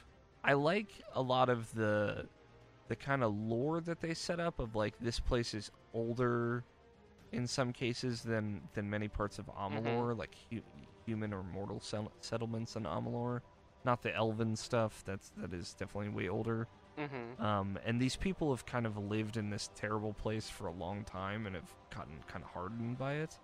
I 0.44 0.54
like 0.54 0.90
a 1.14 1.22
lot 1.22 1.50
of 1.50 1.74
the 1.74 2.28
the 2.88 2.96
kind 2.96 3.24
of 3.24 3.34
lore 3.36 3.82
that 3.82 4.00
they 4.00 4.14
set 4.14 4.40
up 4.40 4.60
of 4.60 4.76
like 4.76 4.94
this 5.00 5.20
place 5.20 5.56
is 5.56 5.72
older 5.94 6.64
in 7.36 7.48
some 7.48 7.72
cases 7.74 8.22
than 8.24 8.62
than 8.74 8.90
many 8.90 9.08
parts 9.08 9.38
of 9.40 9.46
Amalur, 9.48 10.18
like 10.18 10.36
hu- 10.50 10.62
human 11.06 11.34
or 11.34 11.44
mortal 11.44 11.80
sel- 11.80 12.12
settlements 12.22 12.76
in 12.76 12.84
Amalur. 12.84 13.42
Not 13.84 14.02
the 14.02 14.16
elven 14.16 14.56
stuff. 14.56 15.04
That's 15.06 15.32
that 15.38 15.54
is 15.54 15.74
definitely 15.74 16.10
way 16.10 16.30
older. 16.30 16.68
Mm-hmm. 16.98 17.44
Um, 17.44 17.78
and 17.86 18.00
these 18.00 18.16
people 18.16 18.52
have 18.56 18.66
kind 18.66 18.86
of 18.86 18.98
lived 18.98 19.36
in 19.38 19.50
this 19.50 19.70
terrible 19.76 20.14
place 20.14 20.50
for 20.50 20.68
a 20.68 20.72
long 20.72 21.04
time 21.04 21.46
and 21.46 21.56
have 21.56 21.72
gotten 21.94 22.14
kind 22.28 22.44
of 22.44 22.50
hardened 22.52 22.98
by 22.98 23.16
it. 23.16 23.38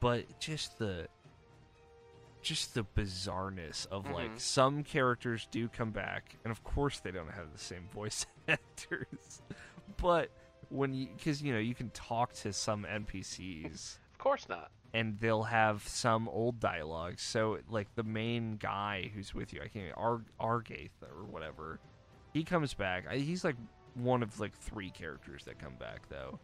But 0.00 0.38
just 0.40 0.78
the 0.78 1.08
just 2.42 2.72
the 2.74 2.84
bizarreness 2.96 3.86
of 3.88 4.04
Mhm. 4.06 4.14
like 4.14 4.30
some 4.40 4.82
characters 4.82 5.46
do 5.50 5.68
come 5.68 5.90
back, 5.90 6.36
and 6.44 6.50
of 6.50 6.62
course 6.64 7.00
they 7.00 7.10
don't 7.10 7.30
have 7.32 7.52
the 7.52 7.58
same 7.58 7.86
voice 7.92 8.24
actors. 8.48 9.42
But 9.98 10.30
when 10.70 10.94
you, 10.94 11.08
because 11.16 11.42
you 11.42 11.52
know, 11.52 11.58
you 11.58 11.74
can 11.74 11.90
talk 11.90 12.32
to 12.32 12.52
some 12.52 12.84
NPCs 12.90 13.98
Of 14.12 14.18
course 14.18 14.48
not. 14.48 14.70
and 14.94 15.18
they'll 15.20 15.42
have 15.44 15.86
some 15.86 16.28
old 16.28 16.58
dialogue. 16.60 17.18
So 17.18 17.58
like 17.68 17.94
the 17.94 18.02
main 18.02 18.56
guy 18.56 19.10
who's 19.14 19.34
with 19.34 19.52
you, 19.52 19.60
I 19.62 19.68
can't 19.68 19.92
Ar- 19.96 20.22
Agarth 20.40 20.90
or 21.02 21.24
whatever, 21.24 21.78
he 22.32 22.44
comes 22.44 22.74
back. 22.74 23.04
I, 23.10 23.16
he's 23.16 23.44
like 23.44 23.56
one 23.94 24.22
of 24.22 24.38
like 24.40 24.56
three 24.56 24.90
characters 24.90 25.44
that 25.44 25.58
come 25.58 25.74
back 25.78 26.08
though, 26.08 26.38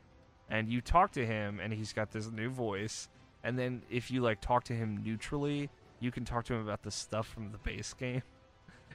and 0.51 0.69
you 0.69 0.81
talk 0.81 1.13
to 1.13 1.25
him 1.25 1.61
and 1.63 1.73
he's 1.73 1.93
got 1.93 2.11
this 2.11 2.31
new 2.31 2.51
voice. 2.51 3.09
And 3.45 3.59
then 3.59 3.83
if 3.89 4.11
you 4.11 4.21
like 4.23 4.41
talk 4.41 4.65
to 4.65 4.73
him 4.73 4.97
neutrally, 5.05 5.71
you 6.01 6.11
can 6.11 6.25
talk 6.25 6.45
to 6.47 6.55
him 6.55 6.61
about 6.63 6.83
the 6.83 6.91
stuff 6.91 7.29
from 7.29 7.53
the 7.53 7.59
base 7.59 7.95
game. 7.95 8.23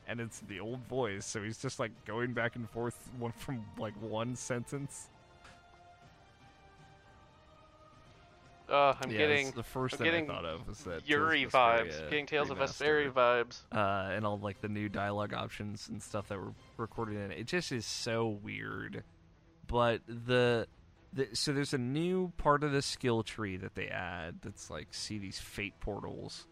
And 0.08 0.20
it's 0.20 0.42
the 0.50 0.60
old 0.60 0.86
voice, 0.88 1.26
so 1.26 1.42
he's 1.44 1.60
just 1.60 1.80
like 1.80 1.92
going 2.06 2.34
back 2.34 2.56
and 2.56 2.68
forth 2.70 3.10
one 3.20 3.32
from 3.34 3.64
like 3.78 3.94
one 4.02 4.36
sentence. 4.36 5.10
Uh, 8.72 8.96
I'm 9.02 9.12
Yeah, 9.12 9.18
getting 9.18 9.52
the 9.52 9.64
1st 9.64 9.92
I'm 9.94 9.98
thing 9.98 10.06
getting 10.06 10.30
I 10.30 10.34
thought 10.34 10.46
of 10.46 10.68
was 10.68 10.80
that 10.86 11.08
Yuri 11.08 11.44
of 11.44 11.52
Vesperia 11.52 11.88
vibes. 11.88 12.10
Getting 12.10 12.26
Tales 12.26 12.50
of 12.50 12.58
remaster, 12.58 13.12
Vesperia 13.12 13.12
vibes. 13.12 13.62
uh, 13.72 14.12
and 14.14 14.26
all 14.26 14.40
like 14.40 14.62
the 14.62 14.70
new 14.70 14.88
dialogue 14.90 15.34
options 15.34 15.90
and 15.90 16.02
stuff 16.02 16.30
that 16.30 16.40
were 16.40 16.54
recorded 16.78 17.18
in 17.18 17.32
it. 17.32 17.40
It 17.40 17.48
just 17.48 17.72
is 17.72 17.86
so 17.86 18.28
weird. 18.28 19.04
But 19.68 20.02
the, 20.08 20.68
the 21.14 21.28
so 21.34 21.52
there's 21.54 21.74
a 21.74 21.78
new 21.78 22.32
part 22.38 22.64
of 22.64 22.72
the 22.72 22.82
skill 22.82 23.24
tree 23.24 23.58
that 23.58 23.76
they 23.76 23.88
add 23.88 24.36
that's 24.42 24.70
like 24.70 24.94
see 24.94 25.18
these 25.18 25.40
fate 25.40 25.74
portals, 25.80 26.48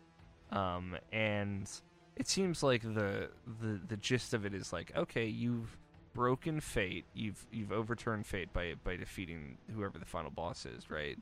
um, 0.51 0.97
and 1.13 1.69
it 2.15 2.27
seems 2.27 2.63
like 2.63 2.81
the 2.81 3.29
the 3.61 3.79
the 3.87 3.97
gist 3.97 4.33
of 4.33 4.45
it 4.45 4.53
is 4.53 4.71
like 4.73 4.91
okay 4.95 5.25
you've 5.25 5.77
broken 6.13 6.59
fate 6.59 7.05
you've 7.13 7.45
you've 7.51 7.71
overturned 7.71 8.25
fate 8.25 8.51
by 8.51 8.73
by 8.83 8.95
defeating 8.97 9.57
whoever 9.73 9.97
the 9.99 10.05
final 10.05 10.31
boss 10.31 10.65
is 10.65 10.89
right 10.89 11.17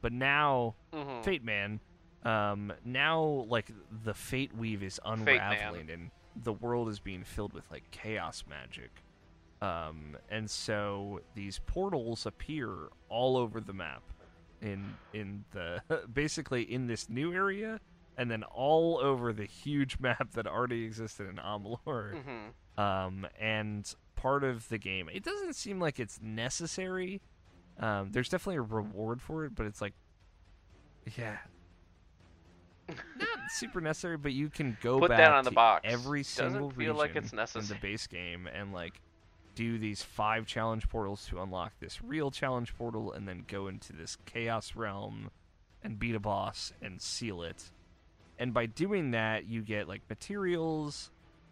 but 0.00 0.12
now 0.12 0.74
Mm-hmm. 0.92 1.22
Fate 1.22 1.44
Man. 1.44 1.80
Um, 2.24 2.72
now, 2.84 3.44
like 3.48 3.70
the 4.04 4.14
Fate 4.14 4.56
Weave 4.56 4.82
is 4.82 4.98
unraveling, 5.04 5.90
and 5.90 6.10
the 6.42 6.52
world 6.52 6.88
is 6.88 6.98
being 6.98 7.22
filled 7.22 7.52
with 7.52 7.70
like 7.70 7.90
chaos 7.90 8.44
magic. 8.48 8.90
Um, 9.62 10.16
and 10.28 10.50
so 10.50 11.20
these 11.34 11.60
portals 11.66 12.26
appear 12.26 12.70
all 13.08 13.36
over 13.36 13.60
the 13.60 13.72
map, 13.72 14.02
in 14.60 14.94
in 15.12 15.44
the 15.52 15.82
basically 16.12 16.62
in 16.62 16.86
this 16.86 17.08
new 17.08 17.32
area, 17.32 17.78
and 18.16 18.30
then 18.30 18.42
all 18.44 18.98
over 18.98 19.32
the 19.32 19.44
huge 19.46 19.98
map 20.00 20.32
that 20.32 20.46
already 20.46 20.84
existed 20.84 21.28
in 21.28 21.36
Amalur. 21.36 21.78
Mm-hmm. 22.14 22.80
Um, 22.80 23.26
and 23.40 23.94
part 24.16 24.42
of 24.44 24.68
the 24.68 24.78
game, 24.78 25.08
it 25.12 25.22
doesn't 25.22 25.54
seem 25.54 25.78
like 25.80 26.00
it's 26.00 26.20
necessary. 26.20 27.20
Um, 27.78 28.10
there's 28.12 28.28
definitely 28.28 28.56
a 28.56 28.62
reward 28.62 29.20
for 29.20 29.44
it, 29.44 29.54
but 29.54 29.66
it's 29.66 29.80
like, 29.80 29.92
yeah, 31.16 31.36
not 32.88 33.28
super 33.50 33.80
necessary. 33.80 34.16
But 34.16 34.32
you 34.32 34.48
can 34.48 34.76
go 34.82 34.98
Put 34.98 35.10
back 35.10 35.18
that 35.18 35.32
on 35.32 35.44
the 35.44 35.50
to 35.50 35.54
box. 35.54 35.82
every 35.84 36.20
Doesn't 36.22 36.52
single 36.52 36.70
feel 36.70 36.94
like 36.94 37.14
region 37.14 37.38
it's 37.38 37.56
in 37.56 37.66
the 37.66 37.74
base 37.80 38.06
game 38.06 38.48
and 38.52 38.72
like 38.72 39.00
do 39.54 39.78
these 39.78 40.02
five 40.02 40.46
challenge 40.46 40.88
portals 40.88 41.26
to 41.26 41.40
unlock 41.40 41.72
this 41.80 42.02
real 42.02 42.30
challenge 42.30 42.74
portal, 42.76 43.12
and 43.12 43.26
then 43.26 43.44
go 43.48 43.68
into 43.68 43.92
this 43.92 44.16
chaos 44.26 44.76
realm 44.76 45.30
and 45.82 45.98
beat 45.98 46.14
a 46.14 46.20
boss 46.20 46.72
and 46.82 47.00
seal 47.00 47.42
it. 47.42 47.70
And 48.38 48.52
by 48.52 48.66
doing 48.66 49.12
that, 49.12 49.46
you 49.46 49.62
get 49.62 49.88
like 49.88 50.02
materials, 50.10 51.10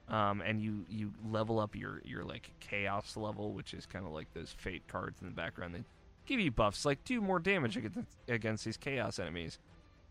um, 0.09 0.43
and 0.43 0.61
you 0.61 0.85
you 0.91 1.13
level 1.31 1.59
up 1.59 1.75
your 1.75 2.03
your 2.05 2.25
like 2.25 2.51
chaos 2.61 3.17
level, 3.17 3.53
which 3.53 3.73
is 3.73 3.87
kind 3.87 4.05
of 4.07 4.13
like 4.13 4.33
those 4.35 4.55
fate 4.59 4.83
cards 4.87 5.21
in 5.23 5.29
the 5.29 5.35
background. 5.35 5.75
They 5.75 5.85
give 6.27 6.41
you 6.41 6.51
buffs, 6.51 6.85
like 6.85 7.05
do 7.05 7.21
more 7.21 7.39
damage 7.39 7.77
against 7.77 7.99
against 8.29 8.65
these 8.65 8.77
chaos 8.77 9.19
enemies. 9.19 9.59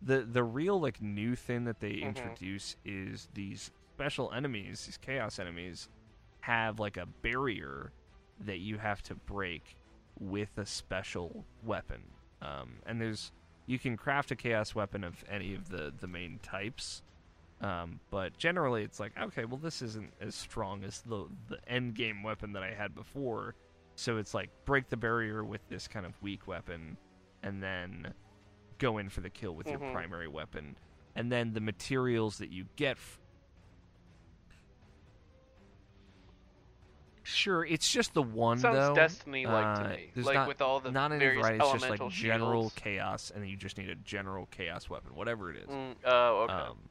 The 0.01 0.21
the 0.21 0.43
real 0.43 0.79
like 0.79 1.01
new 1.01 1.35
thing 1.35 1.63
that 1.65 1.79
they 1.79 1.93
Mhm. 1.93 2.03
introduce 2.03 2.75
is 2.85 3.29
these 3.33 3.71
special 3.95 4.31
enemies, 4.33 4.85
these 4.85 4.97
chaos 4.97 5.39
enemies, 5.39 5.89
have 6.41 6.79
like 6.79 6.97
a 6.97 7.05
barrier 7.05 7.91
that 8.39 8.57
you 8.57 8.77
have 8.79 9.01
to 9.03 9.15
break 9.15 9.75
with 10.19 10.57
a 10.57 10.65
special 10.65 11.45
weapon. 11.63 12.03
Um, 12.41 12.79
and 12.85 12.99
there's 12.99 13.31
you 13.65 13.79
can 13.79 13.95
craft 13.95 14.29
a 14.31 14.35
chaos 14.35 14.75
weapon 14.75 15.03
of 15.03 15.23
any 15.29 15.53
of 15.55 15.69
the 15.69 15.93
the 15.97 16.07
main 16.07 16.39
types. 16.39 17.01
Um, 17.61 18.01
but 18.09 18.37
generally, 18.37 18.83
it's 18.83 18.99
like 18.99 19.17
okay, 19.17 19.45
well, 19.45 19.57
this 19.57 19.81
isn't 19.81 20.13
as 20.19 20.35
strong 20.35 20.83
as 20.83 21.01
the 21.01 21.27
the 21.47 21.59
end 21.69 21.95
game 21.95 22.21
weapon 22.23 22.51
that 22.53 22.63
I 22.63 22.73
had 22.73 22.93
before. 22.93 23.55
So 23.95 24.17
it's 24.17 24.33
like 24.33 24.49
break 24.65 24.89
the 24.89 24.97
barrier 24.97 25.43
with 25.43 25.61
this 25.69 25.87
kind 25.87 26.05
of 26.05 26.19
weak 26.21 26.47
weapon, 26.47 26.97
and 27.43 27.61
then 27.61 28.13
go 28.79 28.97
in 28.97 29.09
for 29.09 29.21
the 29.21 29.29
kill 29.29 29.55
with 29.55 29.67
your 29.67 29.79
Mhm. 29.79 29.93
primary 29.93 30.27
weapon. 30.27 30.75
And 31.15 31.31
then 31.31 31.53
the 31.53 31.61
materials 31.61 32.39
that 32.39 32.49
you 32.49 32.65
get. 32.75 32.97
F- 32.97 33.19
sure, 37.23 37.63
it's 37.65 37.89
just 37.89 38.13
the 38.13 38.21
one 38.21 38.57
Sounds 38.59 38.75
though. 38.75 38.95
Destiny-like 38.95 39.65
Uh, 39.65 39.83
to 39.83 39.89
me. 39.89 40.11
Like 40.15 40.35
not- 40.35 40.47
with 40.47 40.61
all 40.61 40.79
the 40.79 40.91
not 40.91 41.11
various 41.11 41.41
variety. 41.41 41.63
It's 41.63 41.71
just 41.73 41.89
like 41.89 42.09
general 42.11 42.63
shields. 42.63 42.75
chaos, 42.75 43.31
and 43.31 43.41
then 43.43 43.49
you 43.49 43.57
just 43.57 43.77
need 43.77 43.89
a 43.89 43.95
general 43.95 44.47
chaos 44.47 44.89
weapon, 44.89 45.15
whatever 45.15 45.51
it 45.51 45.57
is. 45.57 45.69
Mm, 45.69 45.95
oh, 46.03 46.41
okay. 46.43 46.53
Um, 46.53 46.89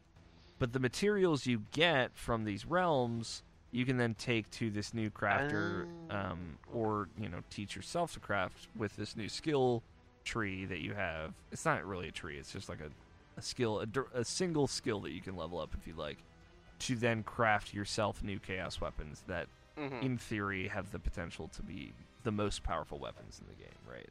but 0.58 0.72
the 0.72 0.80
materials 0.80 1.46
you 1.46 1.64
get 1.72 2.16
from 2.16 2.44
these 2.44 2.64
realms, 2.64 3.42
you 3.72 3.84
can 3.84 3.96
then 3.96 4.14
take 4.14 4.48
to 4.52 4.70
this 4.70 4.94
new 4.94 5.10
crafter, 5.10 5.86
Oh. 6.10 6.14
um, 6.16 6.58
or 6.72 7.08
you 7.18 7.28
know, 7.28 7.40
teach 7.50 7.74
yourself 7.74 8.12
to 8.14 8.20
craft 8.20 8.68
with 8.76 8.94
this 8.96 9.16
new 9.16 9.28
skill 9.28 9.82
tree 10.24 10.64
that 10.66 10.80
you 10.80 10.94
have. 10.94 11.34
It's 11.50 11.64
not 11.64 11.84
really 11.84 12.08
a 12.08 12.12
tree; 12.12 12.36
it's 12.38 12.52
just 12.52 12.68
like 12.68 12.80
a, 12.80 12.90
a 13.38 13.42
skill, 13.42 13.80
a, 13.80 14.18
a 14.20 14.24
single 14.24 14.66
skill 14.68 15.00
that 15.00 15.10
you 15.10 15.20
can 15.20 15.36
level 15.36 15.58
up 15.58 15.74
if 15.76 15.86
you 15.86 15.94
like, 15.94 16.18
to 16.80 16.94
then 16.94 17.22
craft 17.24 17.72
yourself 17.74 18.22
new 18.22 18.38
chaos 18.38 18.80
weapons 18.80 19.24
that, 19.26 19.46
Mhm. 19.78 20.02
in 20.02 20.18
theory, 20.18 20.68
have 20.68 20.92
the 20.92 20.98
potential 20.98 21.48
to 21.48 21.62
be 21.62 21.92
the 22.24 22.30
most 22.32 22.62
powerful 22.62 22.98
weapons 22.98 23.40
in 23.40 23.46
the 23.48 23.54
game, 23.54 23.80
right? 23.90 24.10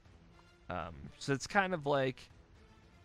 Um, 0.69 0.95
so 1.19 1.33
it's 1.33 1.45
kind 1.47 1.73
of 1.73 1.85
like 1.85 2.29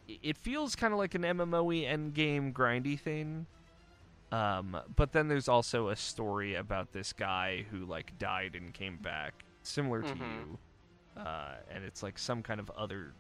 it 0.09 0.37
feels 0.38 0.75
kind 0.77 0.92
of 0.95 0.99
like 0.99 1.14
an 1.16 1.23
MMOE 1.23 1.85
end 1.85 2.14
game 2.14 2.53
grindy 2.53 2.99
thing. 2.99 3.47
Um, 4.33 4.77
but 4.97 5.12
then 5.12 5.29
there's 5.29 5.49
also 5.49 5.89
a 5.89 5.97
story 5.97 6.55
about 6.55 6.93
this 6.93 7.12
guy 7.12 7.65
who 7.71 7.85
like 7.87 8.19
died 8.19 8.55
and 8.57 8.75
came 8.75 8.97
back, 8.97 9.45
similar 9.62 10.03
to 10.03 10.15
Mhm. 10.15 10.19
you, 10.21 10.59
uh, 11.17 11.55
and 11.71 11.85
it's 11.85 12.03
like 12.03 12.19
some 12.19 12.43
kind 12.43 12.59
of 12.61 12.69
other 12.71 13.12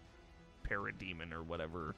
parademon 0.68 1.32
or 1.32 1.42
whatever. 1.42 1.94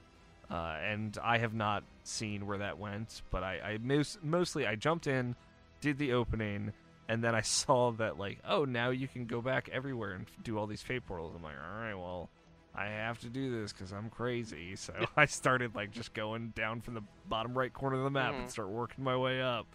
Uh, 0.51 0.77
and 0.83 1.17
I 1.23 1.39
have 1.39 1.55
not 1.55 1.85
seen 2.05 2.47
where 2.47 2.59
that 2.59 2.79
went, 2.79 3.23
but 3.31 3.43
I, 3.43 3.61
I 3.61 3.79
most, 3.79 4.23
mostly 4.23 4.67
I 4.67 4.77
jumped 4.77 5.07
in, 5.07 5.37
did 5.81 5.99
the 5.99 6.13
opening, 6.13 6.73
and 7.09 7.23
then 7.23 7.35
I 7.35 7.41
saw 7.43 7.93
that 7.93 8.19
like, 8.19 8.39
oh, 8.47 8.65
now 8.65 8.91
you 8.91 9.09
can 9.09 9.27
go 9.27 9.41
back 9.43 9.69
everywhere 9.71 10.13
and 10.13 10.27
do 10.43 10.59
all 10.59 10.67
these 10.67 10.83
fate 10.83 11.07
portals. 11.07 11.35
I'm 11.37 11.43
like, 11.43 11.57
all 11.57 11.81
right, 11.81 11.95
well, 11.95 12.31
I 12.79 12.87
have 12.87 13.19
to 13.21 13.29
do 13.29 13.61
this 13.61 13.73
because 13.73 13.93
I'm 13.93 14.09
crazy. 14.11 14.77
So 14.77 14.93
I 15.17 15.25
started 15.27 15.75
like 15.75 15.91
just 15.91 16.15
going 16.15 16.51
down 16.55 16.81
from 16.81 16.95
the 16.95 17.03
bottom 17.29 17.57
right 17.59 17.73
corner 17.73 17.97
of 17.97 18.05
the 18.05 18.11
map 18.11 18.35
and 18.35 18.47
Mhm. 18.47 18.51
start 18.51 18.69
working 18.69 19.03
my 19.05 19.17
way 19.17 19.43
up. 19.43 19.67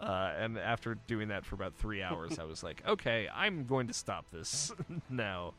Uh, 0.00 0.32
and 0.38 0.56
after 0.58 0.94
doing 0.94 1.28
that 1.28 1.44
for 1.44 1.54
about 1.56 1.74
three 1.74 2.02
hours, 2.02 2.38
I 2.38 2.44
was 2.44 2.62
like, 2.62 2.82
okay, 2.86 3.28
I'm 3.34 3.64
going 3.66 3.88
to 3.88 3.92
stop 3.92 4.30
this 4.30 4.72
now. 5.10 5.54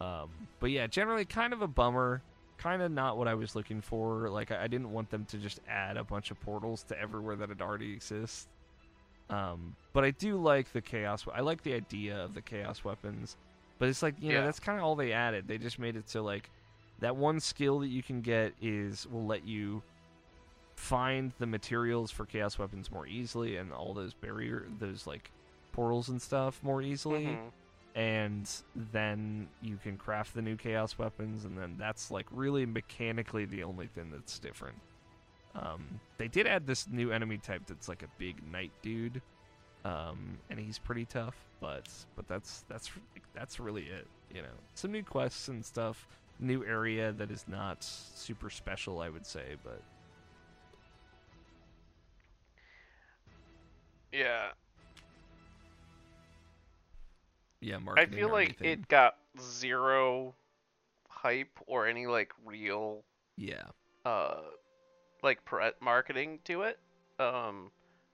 Um, 0.00 0.28
but 0.60 0.70
yeah, 0.70 0.86
generally 0.86 1.24
kind 1.24 1.52
of 1.52 1.62
a 1.62 1.68
bummer. 1.68 2.22
Kind 2.58 2.82
of 2.82 2.92
not 2.92 3.16
what 3.18 3.26
I 3.26 3.34
was 3.34 3.56
looking 3.56 3.80
for. 3.80 4.28
Like, 4.28 4.52
I 4.52 4.64
I 4.64 4.66
didn't 4.68 4.92
want 4.92 5.10
them 5.10 5.24
to 5.26 5.38
just 5.38 5.58
add 5.68 5.96
a 5.96 6.04
bunch 6.04 6.30
of 6.30 6.38
portals 6.40 6.84
to 6.84 7.00
everywhere 7.00 7.34
that 7.36 7.50
it 7.50 7.60
already 7.60 7.92
exists. 7.92 8.46
Um, 9.30 9.74
but 9.92 10.04
I 10.04 10.10
do 10.12 10.36
like 10.36 10.72
the 10.72 10.82
chaos. 10.82 11.26
I 11.34 11.40
like 11.40 11.62
the 11.62 11.72
idea 11.74 12.22
of 12.22 12.34
the 12.34 12.42
chaos 12.42 12.84
weapons. 12.84 13.36
But 13.82 13.88
it's 13.88 14.00
like 14.00 14.14
you 14.20 14.30
know 14.30 14.44
that's 14.44 14.60
kind 14.60 14.78
of 14.78 14.84
all 14.84 14.94
they 14.94 15.10
added. 15.12 15.48
They 15.48 15.58
just 15.58 15.80
made 15.80 15.96
it 15.96 16.08
so 16.08 16.22
like 16.22 16.48
that 17.00 17.16
one 17.16 17.40
skill 17.40 17.80
that 17.80 17.88
you 17.88 18.00
can 18.00 18.20
get 18.20 18.52
is 18.62 19.08
will 19.10 19.26
let 19.26 19.44
you 19.44 19.82
find 20.76 21.32
the 21.40 21.46
materials 21.46 22.12
for 22.12 22.24
chaos 22.24 22.60
weapons 22.60 22.92
more 22.92 23.08
easily 23.08 23.56
and 23.56 23.72
all 23.72 23.92
those 23.92 24.14
barrier 24.14 24.68
those 24.78 25.04
like 25.04 25.32
portals 25.72 26.10
and 26.10 26.22
stuff 26.22 26.60
more 26.62 26.80
easily 26.80 27.24
Mhm. 27.26 27.50
and 27.96 28.48
then 28.92 29.48
you 29.62 29.76
can 29.82 29.96
craft 29.96 30.34
the 30.34 30.42
new 30.42 30.54
chaos 30.54 30.96
weapons 30.96 31.44
and 31.44 31.58
then 31.58 31.74
that's 31.76 32.12
like 32.12 32.26
really 32.30 32.64
mechanically 32.64 33.46
the 33.46 33.64
only 33.64 33.88
thing 33.88 34.12
that's 34.12 34.38
different 34.38 34.78
um, 35.56 35.98
they 36.18 36.28
did 36.28 36.46
add 36.46 36.68
this 36.68 36.88
new 36.88 37.10
enemy 37.10 37.36
type 37.36 37.62
that's 37.66 37.88
like 37.88 38.04
a 38.04 38.08
big 38.18 38.36
knight 38.48 38.70
dude 38.80 39.20
um, 39.84 40.38
and 40.50 40.58
he's 40.58 40.78
pretty 40.78 41.04
tough. 41.06 41.36
But 41.60 41.88
but 42.16 42.26
that's 42.28 42.64
that's 42.68 42.90
that's 43.34 43.60
really 43.60 43.84
it. 43.84 44.08
You 44.34 44.42
know, 44.42 44.48
some 44.74 44.92
new 44.92 45.02
quests 45.04 45.48
and 45.48 45.64
stuff, 45.64 46.06
new 46.40 46.64
area 46.64 47.12
that 47.12 47.30
is 47.30 47.44
not 47.48 47.82
super 47.82 48.50
special, 48.50 49.00
I 49.00 49.08
would 49.08 49.26
say, 49.26 49.56
but 49.62 49.80
Yeah, 54.12 54.52
yeah, 57.60 57.78
I 57.96 58.06
feel 58.06 58.30
like 58.30 58.56
anything. 58.58 58.58
it 58.62 58.88
got 58.88 59.16
zero 59.40 60.34
hype 61.08 61.58
or 61.66 61.86
any 61.86 62.06
like 62.06 62.32
real 62.44 63.04
Yeah, 63.36 63.70
uh 64.04 64.40
like 65.22 65.44
marketing 65.80 66.40
to 66.44 66.62
it 66.62 66.78
um 67.18 67.70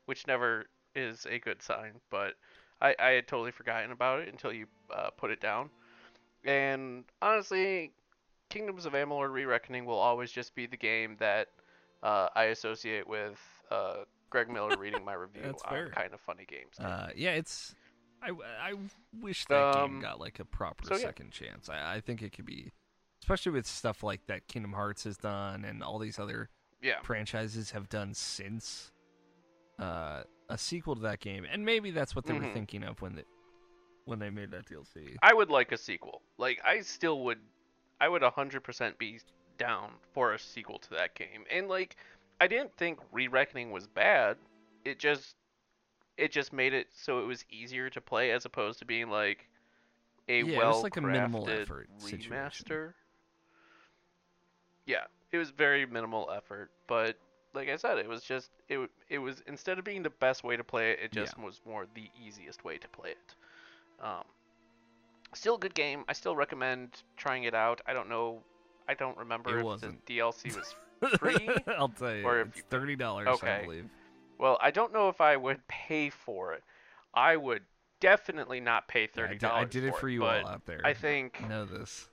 which 0.06 0.26
never 0.26 0.66
is 0.98 1.26
a 1.30 1.38
good 1.38 1.62
sign 1.62 1.92
but 2.10 2.34
i 2.82 2.94
i 2.98 3.10
had 3.10 3.26
totally 3.28 3.50
forgotten 3.52 3.92
about 3.92 4.20
it 4.20 4.28
until 4.28 4.52
you 4.52 4.66
uh, 4.94 5.10
put 5.10 5.30
it 5.30 5.40
down 5.40 5.70
and 6.44 7.04
honestly 7.22 7.92
kingdoms 8.50 8.86
of 8.86 8.92
amalur 8.94 9.30
re-reckoning 9.32 9.84
will 9.84 9.98
always 9.98 10.30
just 10.32 10.54
be 10.54 10.66
the 10.66 10.76
game 10.76 11.16
that 11.18 11.48
uh, 12.02 12.28
i 12.34 12.44
associate 12.44 13.06
with 13.08 13.38
uh, 13.70 13.98
greg 14.30 14.50
miller 14.50 14.76
reading 14.78 15.04
my 15.04 15.14
review 15.14 15.42
That's 15.44 15.62
on 15.64 15.70
fair. 15.70 15.88
kind 15.90 16.12
of 16.14 16.20
funny 16.20 16.44
games 16.46 16.78
uh, 16.78 17.08
yeah. 17.16 17.32
It's 17.32 17.74
I 18.22 18.30
I 18.30 18.74
wish 19.20 19.44
that 19.46 19.76
Um, 19.76 19.92
game 19.92 20.00
got 20.00 20.18
like 20.20 20.38
a 20.40 20.44
proper 20.44 20.84
so 20.86 20.94
yeah. 20.96 21.02
second 21.06 21.30
chance. 21.30 21.68
I 21.68 21.96
I 21.96 22.00
think 22.00 22.20
it 22.22 22.32
could 22.32 22.46
be, 22.46 22.72
especially 23.22 23.52
with 23.52 23.66
stuff 23.66 24.02
like 24.02 24.26
that 24.26 24.48
Kingdom 24.48 24.72
Hearts 24.72 25.04
has 25.04 25.16
done 25.16 25.64
and 25.64 25.82
all 25.84 25.98
these 26.00 26.18
other 26.18 26.48
yeah 26.82 26.96
franchises 27.02 27.70
have 27.72 27.88
done 27.88 28.14
since 28.14 28.90
uh, 29.78 30.22
a 30.48 30.58
sequel 30.58 30.94
to 30.96 31.02
that 31.02 31.20
game, 31.20 31.46
and 31.50 31.64
maybe 31.64 31.90
that's 31.90 32.14
what 32.16 32.26
they 32.26 32.32
were 32.34 32.40
Mhm. 32.40 32.52
thinking 32.52 32.82
of 32.84 33.00
when 33.02 33.14
they 33.16 33.24
when 34.04 34.18
they 34.18 34.30
made 34.30 34.50
that 34.50 34.64
DLC. 34.66 35.16
I 35.22 35.34
would 35.34 35.50
like 35.50 35.72
a 35.72 35.76
sequel. 35.76 36.22
Like 36.38 36.60
I 36.64 36.80
still 36.80 37.20
would 37.24 37.40
I 38.00 38.08
would 38.08 38.22
100% 38.22 38.96
be 38.98 39.20
down 39.58 39.90
for 40.14 40.32
a 40.32 40.38
sequel 40.38 40.78
to 40.78 40.90
that 40.90 41.14
game. 41.14 41.44
And 41.50 41.68
like 41.68 41.96
I 42.40 42.46
didn't 42.46 42.74
think 42.76 43.00
Re-Reckoning 43.12 43.70
was 43.70 43.86
bad. 43.86 44.38
It 44.84 44.98
just 44.98 45.36
it 46.16 46.32
just 46.32 46.52
made 46.52 46.72
it 46.72 46.88
so 46.94 47.20
it 47.20 47.26
was 47.26 47.44
easier 47.50 47.90
to 47.90 48.00
play 48.00 48.30
as 48.30 48.44
opposed 48.44 48.78
to 48.78 48.84
being 48.84 49.10
like 49.10 49.48
a 50.28 50.42
Yeah, 50.42 50.54
it 50.54 50.56
well 50.56 50.68
was 50.74 50.82
like 50.84 50.96
a 50.96 51.02
minimal 51.02 51.48
effort 51.48 51.88
situation. 51.98 52.30
remaster. 52.30 52.94
Yeah, 54.86 55.04
it 55.32 55.38
was 55.38 55.50
very 55.50 55.84
minimal 55.84 56.30
effort, 56.34 56.70
but 56.86 57.18
like 57.54 57.68
I 57.68 57.76
said, 57.76 57.98
it 57.98 58.08
was 58.08 58.22
just 58.22 58.50
it 58.68 58.78
it 59.08 59.18
was 59.18 59.42
instead 59.46 59.78
of 59.78 59.84
being 59.84 60.02
the 60.02 60.10
best 60.10 60.44
way 60.44 60.56
to 60.56 60.64
play 60.64 60.92
it, 60.92 60.98
it 61.02 61.10
Yeah. 61.16 61.22
just 61.22 61.38
was 61.38 61.60
more 61.66 61.86
the 61.94 62.08
easiest 62.22 62.64
way 62.64 62.78
to 62.78 62.88
play 62.88 63.10
it. 63.10 63.34
Um, 64.04 64.24
still 65.34 65.56
a 65.56 65.58
good 65.58 65.74
game. 65.74 66.04
I 66.08 66.12
still 66.12 66.36
recommend 66.36 67.02
trying 67.16 67.44
it 67.44 67.54
out. 67.54 67.80
I 67.86 67.92
don't 67.92 68.08
know. 68.08 68.42
I 68.88 68.94
don't 68.94 69.16
remember 69.18 69.56
It 69.56 69.60
if 69.60 69.64
wasn't. 69.64 70.04
the 70.06 70.18
DLC 70.18 70.54
was. 70.56 70.74
free? 71.18 71.48
I'll 71.78 71.88
tell 71.90 72.14
you, 72.14 72.24
Or 72.24 72.40
if 72.40 72.56
you- 72.56 72.62
thirty 72.70 72.96
dollars, 72.96 73.28
I 73.28 73.30
Okay. 73.32 73.60
believe. 73.64 73.88
well, 74.38 74.58
I 74.60 74.70
don't 74.70 74.92
know 74.92 75.08
if 75.08 75.20
I 75.20 75.36
would 75.36 75.66
pay 75.68 76.10
for 76.10 76.54
it. 76.54 76.64
I 77.14 77.36
would 77.36 77.62
definitely 78.00 78.60
not 78.60 78.88
pay 78.88 79.02
Yeah, 79.02 79.06
I 79.06 79.14
thirty 79.16 79.34
did- 79.34 79.40
dollars. 79.40 79.62
I 79.62 79.64
did 79.68 79.84
it 79.84 79.96
for 79.96 80.08
you 80.08 80.24
all 80.24 80.46
out 80.46 80.66
there. 80.66 80.80
I 80.84 80.94
think 80.94 81.40
know 81.48 81.64
this. 81.64 82.08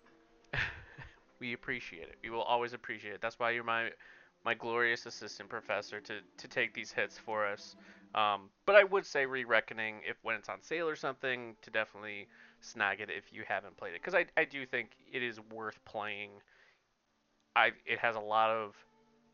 we 1.39 1.53
appreciate 1.53 2.03
it. 2.09 2.17
We 2.23 2.29
will 2.29 2.41
always 2.43 2.73
appreciate 2.73 3.13
it. 3.13 3.21
That's 3.21 3.37
why 3.39 3.51
you're 3.51 3.63
my 3.63 3.91
my 4.45 4.53
glorious 4.53 5.05
assistant 5.05 5.49
professor 5.49 5.99
to 6.01 6.21
to 6.37 6.47
take 6.47 6.73
these 6.73 6.91
hits 6.91 7.17
for 7.17 7.45
us. 7.45 7.75
Um, 8.13 8.49
but 8.65 8.75
I 8.77 8.83
would 8.85 9.05
say 9.05 9.25
re-reckoning 9.25 9.97
if 10.07 10.17
when 10.23 10.35
it's 10.35 10.47
on 10.47 10.61
sale 10.61 10.87
or 10.87 10.95
something 10.95 11.55
to 11.63 11.71
definitely 11.71 12.27
snag 12.61 13.01
it 13.01 13.09
if 13.09 13.33
you 13.33 13.43
haven't 13.47 13.77
played 13.77 13.95
it 13.95 14.01
because 14.01 14.15
I 14.15 14.25
I 14.37 14.45
do 14.45 14.65
think 14.65 14.91
it 15.11 15.23
is 15.23 15.39
worth 15.51 15.83
playing. 15.85 16.31
I 17.55 17.71
it 17.85 17.99
has 17.99 18.15
a 18.15 18.21
lot 18.21 18.51
of 18.51 18.75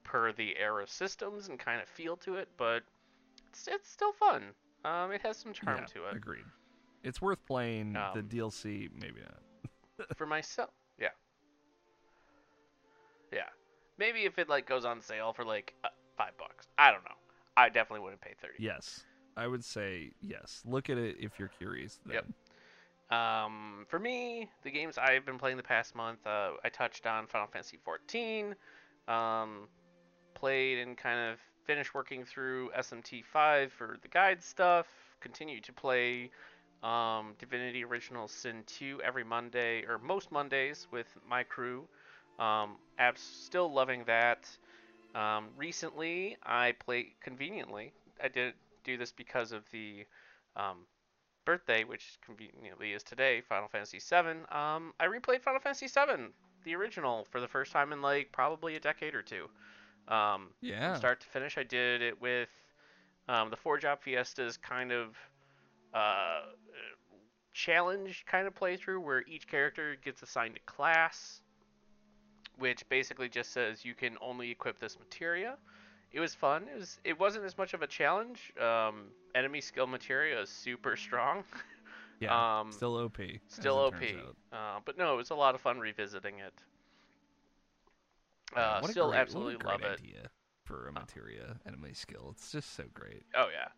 per 0.04 0.32
the 0.32 0.58
era 0.58 0.88
systems 0.88 1.47
and 1.47 1.60
kind 1.60 1.82
of 1.82 1.88
feel 1.89 2.17
to 2.17 2.36
it, 2.36 2.50
but 2.58 2.84
it's 3.50 3.67
it's 3.67 3.89
still 3.89 4.13
fun. 4.13 4.43
Um, 4.84 5.12
it 5.12 5.21
has 5.21 5.38
some 5.38 5.54
charm 5.54 5.80
yeah, 5.80 5.86
to 6.02 6.06
it. 6.08 6.17
Agreed. 6.17 6.45
It's 7.04 7.21
worth 7.21 7.45
playing. 7.45 7.93
the 7.93 8.00
Um, 8.19 8.30
DLC, 8.30 8.89
maybe 9.00 9.21
not. 9.21 10.17
for 10.17 10.26
myself. 10.26 10.69
Yeah. 11.00 11.10
Yeah. 13.32 13.47
Maybe 14.01 14.25
if 14.25 14.39
it 14.39 14.49
like 14.49 14.67
goes 14.67 14.83
on 14.83 14.99
sale 14.99 15.31
for 15.31 15.45
like 15.45 15.75
uh, 15.83 15.89
five 16.17 16.35
bucks. 16.39 16.67
I 16.75 16.91
don't 16.91 17.03
know. 17.03 17.15
I 17.55 17.69
definitely 17.69 17.99
wouldn't 17.99 18.19
pay 18.19 18.33
thirty. 18.41 18.55
Yes, 18.57 19.03
I 19.37 19.45
would 19.45 19.63
say 19.63 20.11
yes. 20.21 20.63
Look 20.65 20.89
at 20.89 20.97
it 20.97 21.17
if 21.19 21.37
you're 21.37 21.51
curious. 21.59 21.99
Then. 22.07 22.15
Yep. 22.15 23.19
Um, 23.19 23.85
for 23.87 23.99
me, 23.99 24.49
the 24.63 24.71
games 24.71 24.97
I've 24.97 25.23
been 25.23 25.37
playing 25.37 25.57
the 25.57 25.63
past 25.63 25.93
month, 25.93 26.25
uh, 26.25 26.53
I 26.63 26.69
touched 26.69 27.05
on 27.05 27.27
Final 27.27 27.45
Fantasy 27.45 27.77
XIV. 27.85 28.55
Um, 29.07 29.67
played 30.33 30.79
and 30.79 30.97
kind 30.97 31.31
of 31.31 31.37
finished 31.67 31.93
working 31.93 32.25
through 32.25 32.71
SMT5 32.71 33.69
for 33.69 33.99
the 34.01 34.07
guide 34.07 34.41
stuff. 34.41 34.87
Continue 35.19 35.61
to 35.61 35.73
play 35.73 36.31
um, 36.81 37.35
Divinity 37.37 37.83
Original 37.83 38.27
Sin 38.27 38.63
2 38.65 39.01
every 39.03 39.23
Monday 39.23 39.83
or 39.87 39.99
most 39.99 40.31
Mondays 40.31 40.87
with 40.91 41.15
my 41.29 41.43
crew. 41.43 41.87
Um, 42.41 42.77
abs- 42.99 43.21
still 43.21 43.71
loving 43.73 44.06
that. 44.06 44.49
Um, 45.15 45.49
recently, 45.58 46.38
I 46.43 46.73
played 46.73 47.08
conveniently. 47.21 47.93
I 48.23 48.30
did 48.30 48.54
do 48.84 48.97
this 48.97 49.12
because 49.12 49.51
of 49.51 49.63
the 49.71 50.06
um, 50.56 50.88
birthday, 51.45 51.84
which 51.84 52.19
conveniently 52.25 52.93
is 52.93 53.04
today, 53.04 53.41
Final 53.41 53.69
Fantasy 53.69 53.99
VII. 53.99 54.41
Um, 54.56 54.93
I 54.99 55.08
replayed 55.08 55.41
Final 55.41 55.62
Fantasy 55.62 55.88
VII, 55.88 56.34
the 56.63 56.75
original, 56.75 57.27
for 57.32 57.41
the 57.41 57.47
first 57.47 57.71
time 57.71 57.93
in 57.93 58.01
like 58.01 58.32
probably 58.32 58.75
a 58.75 58.80
decade 58.80 59.15
or 59.15 59.23
two. 59.23 59.49
Um, 60.08 60.49
Yeah. 60.62 60.95
start 60.97 61.21
to 61.21 61.27
finish. 61.27 61.58
I 61.58 61.63
did 61.63 62.01
it 62.01 62.21
with 62.21 62.49
um, 63.30 63.49
the 63.49 63.58
four 63.58 63.77
job 63.77 64.01
fiestas 64.01 64.58
kind 64.58 64.91
of 64.91 65.17
uh, 65.93 66.41
challenge 67.54 68.25
kind 68.25 68.47
of 68.47 68.56
playthrough 68.56 69.01
where 69.04 69.23
each 69.27 69.47
character 69.47 69.95
gets 70.04 70.21
assigned 70.21 70.58
a 70.58 70.71
class, 70.71 71.41
which 72.62 72.88
basically 72.89 73.28
just 73.28 73.52
says 73.52 73.84
you 73.84 73.93
can 73.95 74.15
only 74.21 74.52
equip 74.52 74.80
this 74.80 74.97
materia. 75.00 75.58
It 76.13 76.19
was 76.19 76.36
fun. 76.36 76.63
It 76.74 76.78
was. 76.80 77.00
It 77.04 77.19
wasn't 77.19 77.45
as 77.45 77.58
much 77.58 77.74
of 77.74 77.82
a 77.82 77.88
challenge. 77.88 78.54
Um, 78.62 79.06
enemy 79.34 79.62
skill 79.62 79.88
materia 79.88 80.39
is 80.41 80.50
super 80.50 80.95
strong. 80.95 81.43
yeah. 82.19 82.60
um, 82.60 82.71
still 82.71 82.95
OP. 82.97 83.17
Still 83.47 83.78
OP. 83.78 83.95
Uh, 84.54 84.80
but 84.86 84.97
no, 84.97 85.13
it 85.13 85.17
was 85.17 85.32
a 85.32 85.36
lot 85.36 85.56
of 85.56 85.62
fun 85.62 85.80
revisiting 85.80 86.39
it. 86.39 86.54
Uh, 88.56 88.80
what 88.80 88.89
a 88.89 88.91
still 88.91 89.10
great- 89.10 89.19
absolutely 89.19 89.56
great 89.56 89.82
love 89.82 89.82
it. 89.84 90.00
idea 90.00 90.30
for 90.65 90.88
a 90.88 90.91
materia 90.91 91.56
enemy 91.65 91.93
skill. 91.93 92.30
It's 92.32 92.52
just 92.52 92.76
so 92.76 92.84
great. 92.93 93.24
Oh 93.36 93.47
yeah. 93.52 93.69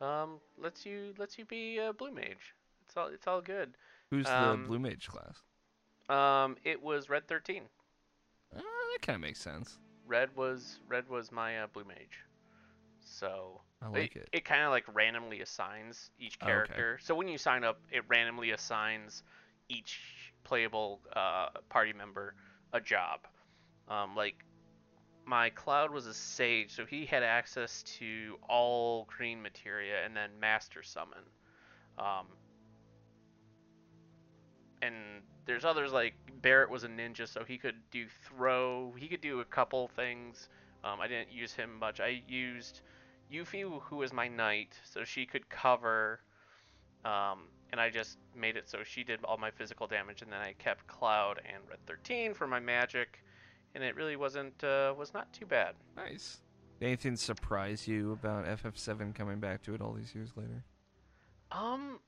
Um, 0.00 0.40
lets 0.58 0.84
you 0.86 1.14
lets 1.18 1.38
you 1.38 1.44
be 1.44 1.78
a 1.78 1.92
blue 1.92 2.12
mage. 2.12 2.54
It's 2.86 2.96
all 2.96 3.08
it's 3.08 3.26
all 3.26 3.40
good. 3.42 3.76
Who's 4.10 4.26
Um, 4.26 4.62
the 4.62 4.68
blue 4.68 4.78
mage 4.78 5.08
class? 5.08 5.42
Um, 6.08 6.56
it 6.64 6.82
was 6.82 7.08
red 7.10 7.28
thirteen. 7.28 7.64
Uh, 8.54 8.60
that 8.60 9.02
kind 9.02 9.14
of 9.16 9.20
makes 9.22 9.40
sense. 9.40 9.78
Red 10.06 10.34
was 10.36 10.78
red 10.88 11.08
was 11.08 11.32
my 11.32 11.60
uh, 11.60 11.66
blue 11.66 11.84
mage. 11.84 12.18
So 13.04 13.60
I 13.82 13.88
like 13.88 14.16
it. 14.16 14.28
It 14.32 14.44
kind 14.44 14.62
of 14.62 14.70
like 14.70 14.84
randomly 14.94 15.40
assigns 15.40 16.10
each 16.18 16.38
Oh, 16.42 16.46
okay. 16.46 16.46
character. 16.46 16.98
So 17.02 17.14
when 17.14 17.28
you 17.28 17.38
sign 17.38 17.64
up, 17.64 17.80
it 17.90 18.04
randomly 18.08 18.50
assigns 18.50 19.22
each 19.68 20.32
playable 20.44 21.00
uh, 21.14 21.48
party 21.68 21.92
member 21.92 22.34
a 22.72 22.80
job. 22.80 23.20
Um, 23.88 24.16
like 24.16 24.36
my 25.26 25.50
cloud 25.50 25.90
was 25.90 26.06
a 26.06 26.14
sage, 26.14 26.72
so 26.72 26.84
he 26.86 27.04
had 27.04 27.22
access 27.22 27.82
to 27.98 28.36
all 28.48 29.06
green 29.16 29.42
materia 29.42 30.04
and 30.04 30.16
then 30.16 30.30
master 30.40 30.82
summon. 30.82 31.24
Um, 31.98 32.26
and 34.82 34.94
there's 35.46 35.64
others 35.64 35.92
like 35.92 36.14
Barret 36.42 36.70
was 36.70 36.84
a 36.84 36.88
ninja, 36.88 37.28
so 37.28 37.44
he 37.44 37.58
could 37.58 37.76
do 37.90 38.06
throw. 38.24 38.92
He 38.96 39.08
could 39.08 39.20
do 39.20 39.40
a 39.40 39.44
couple 39.44 39.88
things. 39.88 40.48
Um, 40.84 41.00
I 41.00 41.08
didn't 41.08 41.32
use 41.32 41.52
him 41.52 41.78
much. 41.78 42.00
I 42.00 42.22
used 42.28 42.82
Yuffie, 43.32 43.80
who 43.82 43.96
was 43.96 44.12
my 44.12 44.28
knight, 44.28 44.78
so 44.84 45.04
she 45.04 45.26
could 45.26 45.48
cover. 45.48 46.20
Um, 47.04 47.48
and 47.72 47.80
I 47.80 47.90
just 47.90 48.18
made 48.34 48.56
it 48.56 48.68
so 48.68 48.78
she 48.84 49.04
did 49.04 49.20
all 49.24 49.36
my 49.36 49.50
physical 49.50 49.86
damage, 49.86 50.22
and 50.22 50.32
then 50.32 50.40
I 50.40 50.52
kept 50.58 50.86
Cloud 50.86 51.40
and 51.44 51.62
Red 51.68 51.78
13 51.86 52.34
for 52.34 52.46
my 52.46 52.60
magic, 52.60 53.22
and 53.74 53.82
it 53.82 53.96
really 53.96 54.16
wasn't 54.16 54.62
uh, 54.62 54.94
was 54.96 55.12
not 55.14 55.32
too 55.32 55.46
bad. 55.46 55.74
Nice. 55.96 56.38
Anything 56.80 57.16
surprise 57.16 57.88
you 57.88 58.12
about 58.12 58.44
FF7 58.44 59.14
coming 59.14 59.40
back 59.40 59.62
to 59.62 59.74
it 59.74 59.80
all 59.80 59.92
these 59.92 60.14
years 60.14 60.30
later? 60.36 60.62
Um, 61.50 62.00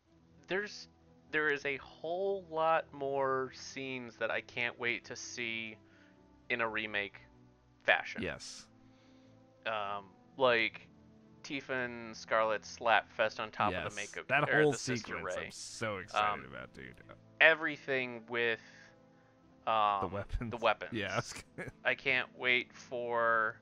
there's 0.46 0.88
there 1.30 1.48
is 1.48 1.64
a 1.66 1.76
whole 1.76 2.44
lot 2.50 2.86
more 2.92 3.50
scenes 3.54 4.16
that 4.16 4.30
I 4.30 4.40
can't 4.40 4.78
wait 4.78 5.04
to 5.06 5.16
see 5.16 5.76
in 6.50 6.60
a 6.60 6.68
remake 6.68 7.20
fashion. 7.84 8.22
Yes. 8.22 8.66
Um, 9.66 10.04
like 10.36 10.88
Tifa 11.42 11.84
and 11.84 12.16
Scarlet 12.16 12.64
slap 12.64 13.10
fest 13.12 13.40
on 13.40 13.50
top 13.50 13.74
of 13.74 13.90
the 13.90 13.96
makeup. 13.96 14.26
That 14.28 14.48
whole 14.48 14.72
sequence, 14.72 15.22
Ray. 15.22 15.44
I'm 15.46 15.50
so 15.50 15.98
excited 15.98 16.44
Um, 16.44 16.46
about, 16.50 16.72
dude. 16.74 16.94
Everything 17.40 18.22
with 18.28 18.60
um, 19.66 20.00
The 20.02 20.06
weapons. 20.14 20.50
The 20.50 20.56
weapons. 20.56 20.92
Yeah, 20.94 21.20
I, 21.58 21.62
I 21.90 21.94
can't 21.94 22.28
wait 22.38 22.72
for 22.72 23.60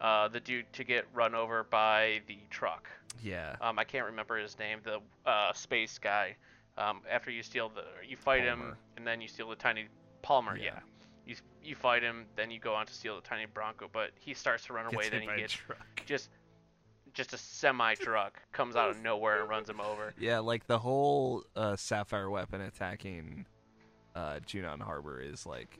uh, 0.00 0.28
the 0.28 0.40
dude 0.40 0.70
to 0.72 0.84
get 0.84 1.06
run 1.14 1.34
over 1.34 1.62
by 1.64 2.20
the 2.26 2.38
truck. 2.50 2.88
yeah. 3.22 3.54
Um, 3.60 3.78
I 3.78 3.84
can't 3.84 4.06
remember 4.06 4.36
his 4.36 4.58
name. 4.58 4.80
The 4.82 4.98
uh, 5.28 5.52
space 5.52 5.98
guy. 5.98 6.36
Um, 6.76 7.02
after 7.10 7.30
you 7.30 7.42
steal 7.42 7.68
the, 7.68 7.84
you 8.06 8.16
fight 8.16 8.42
him, 8.42 8.76
and 8.96 9.06
then 9.06 9.20
you 9.20 9.28
steal 9.28 9.48
the 9.48 9.56
tiny 9.56 9.86
Palmer. 10.22 10.56
Yeah. 10.56 10.64
Yeah. 10.64 10.78
You 11.26 11.36
you 11.62 11.74
fight 11.74 12.02
him, 12.02 12.26
then 12.36 12.50
you 12.50 12.58
go 12.58 12.74
on 12.74 12.86
to 12.86 12.92
steal 12.92 13.16
the 13.16 13.22
tiny 13.22 13.46
Bronco, 13.46 13.88
but 13.92 14.10
he 14.20 14.34
starts 14.34 14.66
to 14.66 14.74
run 14.74 14.92
away. 14.92 15.08
Then 15.08 15.22
he 15.22 15.28
gets 15.36 15.52
truck. 15.52 15.78
just 16.04 16.28
just 17.14 17.32
a 17.32 17.38
semi 17.38 17.94
truck 17.94 18.40
comes 18.52 18.76
out 18.76 18.90
of 18.90 19.00
nowhere 19.00 19.40
and 19.40 19.48
runs 19.48 19.68
him 19.70 19.80
over. 19.80 20.12
Yeah, 20.18 20.40
like 20.40 20.66
the 20.66 20.78
whole 20.78 21.44
uh, 21.56 21.76
sapphire 21.76 22.28
weapon 22.28 22.60
attacking 22.60 23.46
uh, 24.14 24.40
Junon 24.46 24.80
Harbor 24.80 25.20
is 25.20 25.46
like. 25.46 25.78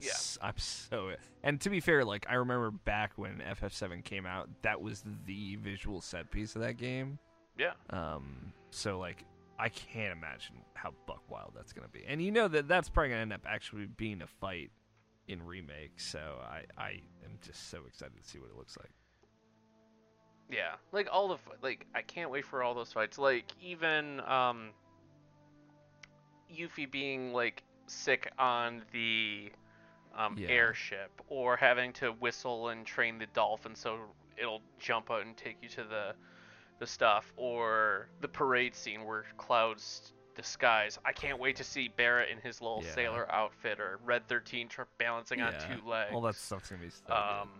Yeah. 0.00 0.12
I'm 0.40 0.56
so. 0.58 1.14
And 1.42 1.60
to 1.62 1.70
be 1.70 1.80
fair, 1.80 2.04
like 2.04 2.24
I 2.28 2.34
remember 2.34 2.70
back 2.70 3.12
when 3.16 3.42
FF7 3.60 4.04
came 4.04 4.26
out, 4.26 4.48
that 4.62 4.80
was 4.80 5.02
the 5.26 5.56
visual 5.56 6.00
set 6.00 6.30
piece 6.30 6.54
of 6.54 6.62
that 6.62 6.76
game. 6.76 7.18
Yeah. 7.58 7.72
Um. 7.90 8.52
So 8.70 8.98
like, 9.00 9.24
I 9.58 9.68
can't 9.70 10.12
imagine 10.12 10.56
how 10.74 10.94
buck 11.06 11.22
wild 11.28 11.52
that's 11.56 11.72
gonna 11.72 11.88
be. 11.88 12.04
And 12.06 12.22
you 12.22 12.30
know 12.30 12.48
that 12.48 12.68
that's 12.68 12.88
probably 12.88 13.10
gonna 13.10 13.22
end 13.22 13.32
up 13.32 13.44
actually 13.46 13.86
being 13.86 14.22
a 14.22 14.26
fight 14.26 14.70
in 15.26 15.44
remake. 15.44 16.00
So 16.00 16.38
I 16.42 16.64
I 16.76 16.90
am 17.24 17.38
just 17.42 17.70
so 17.70 17.80
excited 17.86 18.16
to 18.22 18.28
see 18.28 18.38
what 18.38 18.50
it 18.50 18.56
looks 18.56 18.76
like. 18.76 18.90
Yeah, 20.50 20.74
like 20.92 21.08
all 21.12 21.28
the 21.28 21.36
like 21.62 21.86
I 21.94 22.02
can't 22.02 22.30
wait 22.30 22.44
for 22.44 22.62
all 22.62 22.74
those 22.74 22.92
fights. 22.92 23.18
Like 23.18 23.52
even 23.60 24.20
um 24.20 24.70
Yuffie 26.50 26.90
being 26.90 27.32
like 27.32 27.62
sick 27.86 28.30
on 28.38 28.82
the 28.92 29.50
um, 30.16 30.36
Yeah. 30.36 30.48
airship 30.48 31.10
or 31.28 31.56
having 31.56 31.92
to 31.94 32.10
whistle 32.12 32.68
and 32.68 32.84
train 32.86 33.18
the 33.18 33.26
dolphin 33.26 33.74
so 33.74 33.98
it'll 34.36 34.62
jump 34.78 35.10
out 35.10 35.22
and 35.22 35.36
take 35.36 35.56
you 35.62 35.68
to 35.68 35.84
the 35.84 36.14
the 36.78 36.86
stuff 36.86 37.32
or 37.36 38.08
the 38.20 38.28
parade 38.28 38.74
scene 38.74 39.04
where 39.04 39.24
Cloud's 39.36 40.12
disguise. 40.34 40.98
I 41.04 41.12
can't 41.12 41.38
wait 41.40 41.56
to 41.56 41.64
see 41.64 41.88
Barret 41.88 42.28
in 42.30 42.38
his 42.38 42.60
little 42.60 42.82
Yeah. 42.84 42.94
sailor 42.94 43.32
outfit 43.32 43.80
or 43.80 43.98
Red 44.04 44.28
13 44.28 44.68
tr- 44.68 44.82
balancing 44.98 45.40
on 45.42 45.52
two 45.60 45.84
legs. 45.86 46.12
All 46.14 46.20
that 46.22 46.36
stuff's 46.36 46.70
gonna 46.70 46.82
be 46.82 46.90
stuff. 46.90 47.42
Um, 47.42 47.50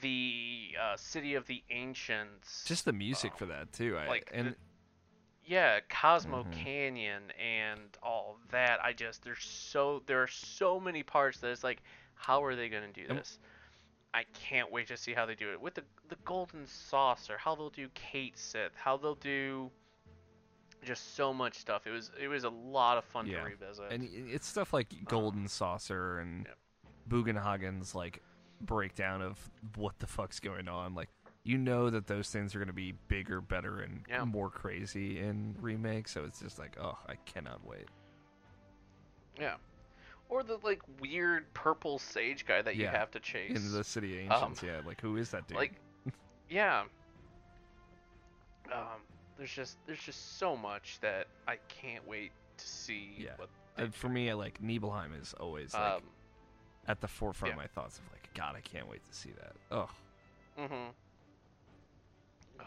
the 0.00 0.70
uh, 0.80 0.96
city 0.96 1.34
of 1.34 1.46
the 1.46 1.62
ancients. 1.70 2.64
Just 2.66 2.84
the 2.84 2.92
music 2.92 3.32
um, 3.32 3.38
for 3.38 3.46
that 3.46 3.72
too. 3.72 3.96
I, 3.96 4.06
like 4.06 4.30
and 4.32 4.48
the- 4.48 4.56
yeah, 5.44 5.80
Cosmo 5.88 6.44
Mhm. 6.44 6.52
Canyon 6.52 7.22
and 7.40 7.96
all 8.02 8.38
that. 8.50 8.82
I 8.84 8.92
just 8.92 9.22
there's 9.24 9.42
so 9.44 10.02
there 10.06 10.22
are 10.22 10.26
so 10.28 10.78
many 10.78 11.02
parts 11.02 11.38
that 11.40 11.50
it's 11.50 11.64
like, 11.64 11.82
how 12.14 12.44
are 12.44 12.54
they 12.54 12.68
gonna 12.68 12.92
do 12.92 13.06
And- 13.08 13.18
this? 13.18 13.38
I 14.14 14.24
can't 14.32 14.72
wait 14.72 14.88
to 14.88 14.96
see 14.96 15.12
how 15.12 15.26
they 15.26 15.34
do 15.34 15.52
it 15.52 15.60
with 15.60 15.74
the 15.74 15.84
the 16.08 16.16
golden 16.24 16.66
saucer. 16.66 17.36
How 17.38 17.54
they'll 17.54 17.70
do 17.70 17.88
Cait 17.94 18.38
Sith. 18.38 18.72
How 18.74 18.96
they'll 18.96 19.14
do 19.16 19.70
just 20.84 21.14
so 21.16 21.34
much 21.34 21.58
stuff. 21.58 21.86
It 21.86 21.90
was 21.90 22.10
it 22.20 22.28
was 22.28 22.44
a 22.44 22.48
lot 22.50 22.96
of 22.98 23.04
fun 23.04 23.26
Yeah. 23.26 23.40
to 23.40 23.44
revisit. 23.50 23.92
and 23.92 24.08
it's 24.30 24.46
stuff 24.46 24.72
like 24.72 24.88
Golden 25.06 25.46
Saucer 25.48 26.18
and 26.20 26.46
Yep. 26.46 26.58
Bugenhagen's 27.08 27.94
like 27.94 28.22
breakdown 28.60 29.20
of 29.22 29.50
what 29.76 29.98
the 29.98 30.06
fuck's 30.06 30.40
going 30.40 30.68
on. 30.68 30.94
Like 30.94 31.08
you 31.44 31.58
know 31.58 31.90
that 31.90 32.06
those 32.06 32.30
things 32.30 32.54
are 32.54 32.58
gonna 32.58 32.72
be 32.72 32.92
bigger, 33.08 33.40
better, 33.40 33.80
and 33.80 34.04
Yeah. 34.08 34.24
more 34.24 34.50
crazy 34.50 35.18
in 35.18 35.56
remake. 35.60 36.08
So 36.08 36.24
it's 36.24 36.40
just 36.40 36.58
like, 36.58 36.76
oh, 36.80 36.98
I 37.06 37.16
cannot 37.26 37.64
wait. 37.66 37.88
Yeah. 39.38 39.56
Or 40.28 40.42
the 40.42 40.58
like 40.62 40.82
weird 41.00 41.52
purple 41.54 41.98
sage 41.98 42.44
guy 42.46 42.60
that 42.62 42.76
you 42.76 42.84
Yeah, 42.84 42.92
have 42.98 43.10
to 43.12 43.20
chase. 43.20 43.56
In 43.56 43.72
the 43.72 43.82
City 43.84 44.24
of 44.26 44.30
Um, 44.32 44.50
Ancients, 44.50 44.62
yeah. 44.62 44.80
Like 44.86 45.00
who 45.00 45.16
is 45.16 45.30
that 45.30 45.46
dude? 45.48 45.56
like 45.56 45.72
yeah. 46.50 46.84
Um 48.72 49.00
there's 49.36 49.52
just 49.52 49.78
there's 49.86 50.00
just 50.02 50.38
so 50.38 50.56
much 50.56 50.98
that 51.00 51.28
I 51.46 51.56
can't 51.68 52.06
wait 52.06 52.32
to 52.58 52.66
see 52.68 53.14
Yeah. 53.18 53.30
what 53.36 53.48
Uh, 53.78 53.86
for 53.90 54.08
me, 54.08 54.30
I 54.30 54.34
like 54.34 54.60
Nibelheim 54.60 55.14
is 55.14 55.34
always 55.38 55.72
like 55.74 55.82
um 55.82 56.02
at 56.86 57.00
the 57.00 57.08
forefront 57.08 57.50
yeah. 57.50 57.54
of 57.54 57.62
my 57.62 57.66
thoughts 57.68 57.98
of 57.98 58.04
like, 58.12 58.28
God, 58.34 58.54
I 58.56 58.60
can't 58.60 58.88
wait 58.88 59.04
to 59.04 59.14
see 59.14 59.30
that. 59.32 59.52
Oh, 59.70 59.88
mhm. 60.58 60.88
Oh. 62.60 62.64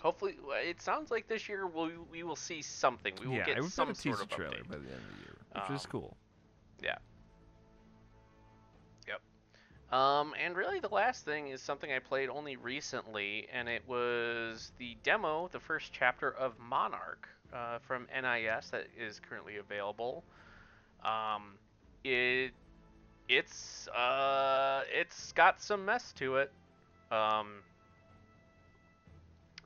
Hopefully 0.00 0.36
it 0.64 0.80
sounds 0.82 1.10
like 1.10 1.28
this 1.28 1.48
year 1.48 1.66
we'll, 1.66 1.90
we 2.10 2.22
will 2.24 2.34
see 2.36 2.60
something. 2.62 3.14
We 3.20 3.28
will 3.28 3.36
yeah. 3.36 3.44
get 3.46 3.64
some 3.64 3.94
sort 3.94 4.20
of 4.20 4.28
trailer 4.28 4.56
update. 4.56 4.68
by 4.68 4.76
the 4.78 4.82
end 4.84 5.02
of 5.10 5.16
the 5.16 5.22
year, 5.22 5.36
which 5.68 5.76
is 5.80 5.86
Um, 6.88 6.96
cool. 9.06 9.16
Um, 9.98 10.34
and 10.38 10.56
really, 10.56 10.80
the 10.80 10.88
last 10.88 11.24
thing 11.24 11.48
is 11.48 11.60
something 11.62 11.92
I 11.92 11.98
played 12.00 12.28
only 12.28 12.56
recently, 12.56 13.48
and 13.52 13.68
it 13.68 13.86
was 13.86 14.72
the 14.78 14.96
demo, 15.02 15.48
the 15.48 15.60
first 15.60 15.92
chapter 15.92 16.30
of 16.30 16.58
Monark 16.58 17.28
uh, 17.52 17.78
from 17.80 18.06
NIS 18.12 18.70
that 18.70 18.86
is 18.96 19.20
currently 19.20 19.56
available. 19.56 20.24
Um, 21.04 21.58
it 22.04 22.52
it's 23.28 23.88
uh 23.88 24.82
it's 24.90 25.32
got 25.32 25.60
some 25.62 25.84
mess 25.84 26.12
to 26.14 26.36
it. 26.36 26.52
Um, 27.10 27.62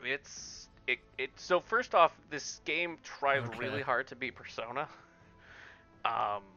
it's 0.04 0.68
it 0.86 0.98
it 1.18 1.30
so 1.36 1.60
first 1.60 1.94
off, 1.94 2.12
this 2.30 2.60
game 2.64 2.98
tried 3.02 3.44
Okay. 3.44 3.58
really 3.58 3.82
hard 3.82 4.08
to 4.08 4.16
beat 4.16 4.34
Persona. 4.36 4.88
Um, 6.04 6.53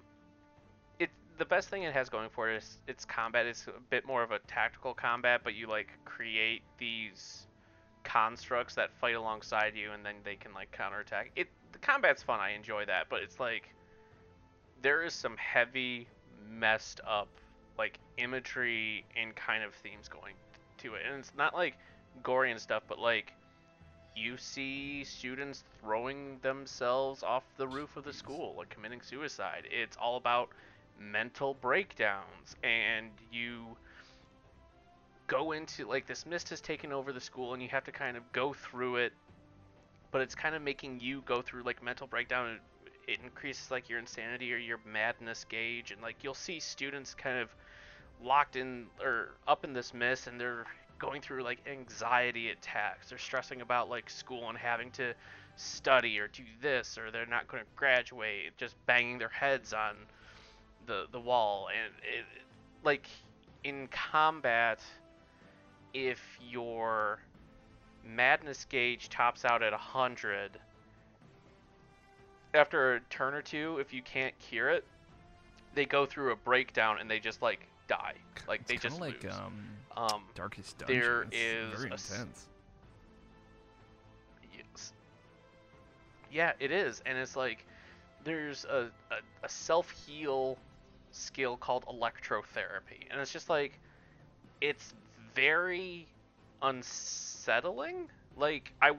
the 1.37 1.45
best 1.45 1.69
thing 1.69 1.83
it 1.83 1.93
has 1.93 2.09
going 2.09 2.29
for 2.29 2.49
it 2.49 2.57
is 2.57 2.77
its 2.87 3.05
combat 3.05 3.45
is 3.45 3.65
a 3.67 3.79
bit 3.89 4.05
more 4.05 4.23
of 4.23 4.31
a 4.31 4.39
tactical 4.47 4.93
combat, 4.93 5.41
but 5.43 5.53
you 5.53 5.67
like 5.67 5.89
create 6.05 6.61
these 6.77 7.47
constructs 8.03 8.75
that 8.75 8.91
fight 8.99 9.15
alongside 9.15 9.73
you, 9.75 9.91
and 9.91 10.05
then 10.05 10.15
they 10.23 10.35
can 10.35 10.53
like 10.53 10.71
counterattack. 10.71 11.31
It 11.35 11.47
the 11.71 11.79
combat's 11.79 12.23
fun. 12.23 12.39
I 12.39 12.51
enjoy 12.51 12.85
that, 12.85 13.07
but 13.09 13.21
it's 13.21 13.39
like 13.39 13.69
there 14.81 15.03
is 15.03 15.13
some 15.13 15.35
heavy, 15.37 16.07
messed 16.49 17.01
up 17.07 17.29
like 17.77 17.99
imagery 18.17 19.05
and 19.15 19.35
kind 19.35 19.63
of 19.63 19.73
themes 19.75 20.07
going 20.07 20.33
to 20.79 20.95
it, 20.95 21.01
and 21.07 21.19
it's 21.19 21.33
not 21.37 21.53
like 21.53 21.77
gory 22.23 22.51
and 22.51 22.59
stuff, 22.59 22.83
but 22.87 22.99
like 22.99 23.33
you 24.15 24.35
see 24.35 25.03
students 25.03 25.63
throwing 25.79 26.39
themselves 26.41 27.21
off 27.21 27.43
the 27.57 27.67
roof 27.67 27.95
of 27.97 28.03
the 28.03 28.13
school, 28.13 28.55
like 28.57 28.69
committing 28.69 29.01
suicide. 29.01 29.67
It's 29.69 29.95
all 29.97 30.17
about 30.17 30.49
mental 30.99 31.53
breakdowns, 31.55 32.55
and 32.63 33.09
you 33.31 33.65
go 35.27 35.51
into 35.51 35.87
like 35.87 36.07
this 36.07 36.25
mist 36.25 36.49
has 36.49 36.61
taken 36.61 36.91
over 36.91 37.11
the 37.11 37.21
school, 37.21 37.53
and 37.53 37.61
you 37.61 37.69
have 37.69 37.83
to 37.85 37.91
kind 37.91 38.17
of 38.17 38.31
go 38.31 38.53
through 38.53 38.97
it. 38.97 39.13
But 40.11 40.21
it's 40.21 40.35
kind 40.35 40.55
of 40.55 40.61
making 40.61 40.99
you 41.01 41.21
go 41.25 41.41
through 41.41 41.63
like 41.63 41.83
mental 41.83 42.07
breakdown. 42.07 42.59
It 43.07 43.19
increases 43.23 43.71
like 43.71 43.89
your 43.89 43.99
insanity 43.99 44.53
or 44.53 44.57
your 44.57 44.79
madness 44.85 45.45
gauge, 45.47 45.91
and 45.91 46.01
like 46.01 46.17
you'll 46.23 46.33
see 46.33 46.59
students 46.59 47.13
kind 47.13 47.37
of 47.37 47.49
locked 48.23 48.55
in 48.55 48.87
or 49.01 49.35
up 49.47 49.63
in 49.63 49.73
this 49.73 49.93
mist, 49.93 50.27
and 50.27 50.39
they're 50.39 50.65
going 50.99 51.21
through 51.21 51.43
like 51.43 51.59
anxiety 51.67 52.49
attacks. 52.49 53.09
They're 53.09 53.17
stressing 53.17 53.61
about 53.61 53.89
like 53.89 54.09
school 54.09 54.49
and 54.49 54.57
having 54.57 54.91
to 54.91 55.13
study 55.55 56.19
or 56.19 56.27
do 56.27 56.43
this 56.61 56.97
or 56.97 57.11
they're 57.11 57.25
not 57.25 57.47
going 57.47 57.63
to 57.63 57.69
graduate. 57.75 58.57
Just 58.57 58.75
banging 58.85 59.17
their 59.17 59.29
heads 59.29 59.73
on 59.73 59.95
the 60.87 61.05
the 61.11 61.19
wall 61.19 61.67
and 61.69 61.93
it, 62.01 62.25
like 62.83 63.07
in 63.63 63.87
combat 63.89 64.79
if 65.93 66.19
your 66.41 67.19
madness 68.03 68.65
gauge 68.69 69.09
tops 69.09 69.45
out 69.45 69.61
at 69.61 69.71
100 69.71 70.51
after 72.53 72.95
a 72.95 72.99
turn 73.09 73.33
or 73.33 73.41
two 73.41 73.77
if 73.79 73.93
you 73.93 74.01
can't 74.01 74.37
cure 74.39 74.69
it 74.69 74.85
they 75.75 75.85
go 75.85 76.05
through 76.05 76.31
a 76.31 76.35
breakdown 76.35 76.97
and 76.99 77.09
they 77.11 77.19
just 77.19 77.41
like 77.41 77.67
die 77.87 78.13
like 78.47 78.61
It's 78.61 78.69
they 78.69 78.77
just 78.77 78.99
like 78.99 79.23
lose. 79.23 79.33
um 79.33 79.53
um 79.95 80.21
Darkest 80.35 80.77
Dungeon. 80.77 80.99
there 80.99 81.27
is 81.31 81.75
very 81.77 81.91
intense. 81.91 82.45
Yes. 84.55 84.93
Yeah, 86.31 86.53
it 86.59 86.71
is, 86.71 87.01
and 87.05 87.17
it's 87.17 87.35
like 87.35 87.65
there's 88.23 88.65
a, 88.65 88.89
a, 89.11 89.15
a 89.43 89.49
self 89.49 89.89
heal 90.05 90.57
skill 91.17 91.57
called 91.57 91.85
electrotherapy, 91.85 93.07
and 93.11 93.19
it's 93.19 93.31
just 93.31 93.49
like 93.49 93.79
it's 94.61 94.93
very 95.35 96.07
unsettling. 96.61 98.07
Like 98.37 98.73
I 98.81 98.91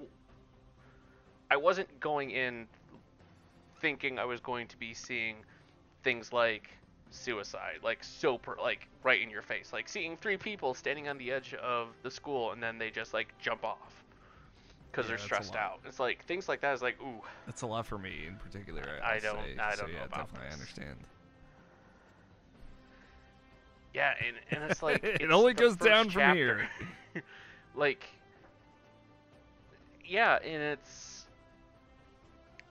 I 1.50 1.56
wasn't 1.56 2.00
going 2.00 2.30
in 2.30 2.66
thinking 3.80 4.18
I 4.18 4.24
was 4.24 4.40
going 4.40 4.66
to 4.68 4.76
be 4.76 4.92
seeing 4.92 5.36
things 6.02 6.32
like 6.32 6.68
suicide, 7.10 7.78
like 7.82 8.02
so 8.04 8.38
per, 8.38 8.56
like 8.60 8.88
right 9.02 9.20
in 9.22 9.30
your 9.30 9.42
face, 9.42 9.72
like 9.72 9.88
seeing 9.88 10.16
three 10.16 10.36
people 10.36 10.74
standing 10.74 11.08
on 11.08 11.16
the 11.18 11.30
edge 11.32 11.54
of 11.54 11.88
the 12.02 12.10
school 12.10 12.52
and 12.52 12.62
then 12.62 12.78
they 12.78 12.90
just 12.90 13.14
like 13.14 13.32
jump 13.40 13.64
off 13.64 14.04
because 14.90 15.06
Yeah, 15.06 15.10
they're 15.16 15.18
stressed 15.18 15.54
out. 15.56 15.80
It's 15.86 16.00
like 16.00 16.24
things 16.26 16.48
like 16.48 16.60
that 16.62 16.74
is 16.74 16.82
like 16.82 17.00
ooh, 17.00 17.22
That's 17.46 17.62
a 17.62 17.66
lot 17.66 17.86
for 17.86 17.98
me 17.98 18.24
in 18.26 18.36
particular. 18.36 18.82
I 19.02 19.14
I'll 19.14 19.20
don't- 19.20 19.36
say. 19.44 19.56
I 19.58 19.76
don't 19.76 19.88
know 19.88 19.98
yeah, 19.98 20.04
about 20.04 20.26
definitely, 20.26 20.48
I 20.48 20.52
understand. 20.52 20.96
Yeah, 23.94 24.12
and 24.26 24.36
and 24.62 24.70
it's 24.70 24.82
like 24.82 25.02
It 25.04 25.30
only 25.30 25.54
goes 25.54 25.76
down 25.76 26.04
from 26.04 26.20
chapter. 26.20 26.68
here. 27.14 27.22
like 27.74 28.04
yeah, 30.06 30.36
and 30.36 30.62
it's 30.62 31.26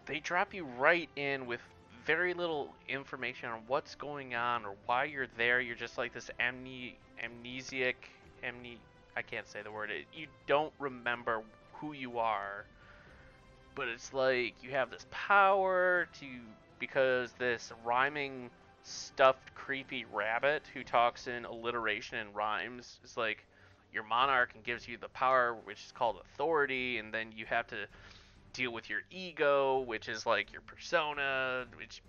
they 0.06 0.20
drop 0.20 0.54
you 0.54 0.66
right 0.78 1.10
in 1.16 1.46
with 1.46 1.62
very 2.06 2.34
little 2.34 2.74
information 2.88 3.50
on 3.50 3.60
what's 3.68 3.96
going 3.96 4.34
on 4.34 4.66
or 4.66 4.76
why 4.86 5.04
you're 5.04 5.28
there. 5.38 5.60
You're 5.60 5.76
just 5.76 5.98
like 5.98 6.14
this 6.14 6.30
amne- 6.40 6.94
amnesiac, 7.22 7.96
amne 8.44 8.78
I 9.18 9.22
can't 9.22 9.48
say 9.48 9.62
the 9.62 9.72
word. 9.72 9.92
It, 9.92 10.06
you 10.14 10.28
don't 10.46 10.72
remember 10.80 11.42
who 11.74 11.94
you 11.94 12.20
are. 12.20 12.66
But 13.76 13.88
it's 13.90 14.14
like 14.14 14.56
you 14.64 14.72
have 14.72 14.90
this 14.90 15.06
power 15.12 16.08
to 16.20 16.26
because 16.80 17.32
this 17.38 17.72
rhyming 17.86 18.50
stuffed 18.88 19.54
creepy 19.54 20.06
rabbit 20.06 20.64
who 20.74 20.84
talks 20.84 21.28
in 21.28 21.46
alliteration 21.46 22.18
and 22.18 22.34
rhymes. 22.34 23.00
Is 23.04 23.18
like 23.18 23.46
your 23.92 24.04
monarch 24.04 24.52
and 24.56 24.64
gives 24.64 24.88
you 24.88 24.98
the 24.98 25.10
power 25.10 25.58
which 25.66 25.84
is 25.86 25.92
called 25.92 26.18
authority 26.34 26.98
and 26.98 27.14
then 27.14 27.32
you 27.36 27.46
have 27.46 27.68
to 27.68 27.86
deal 28.54 28.72
with 28.72 28.90
your 28.90 29.00
ego 29.12 29.80
which 29.82 30.10
is 30.10 30.26
like 30.26 30.52
your 30.52 30.62
persona 30.62 31.66
which 31.78 32.02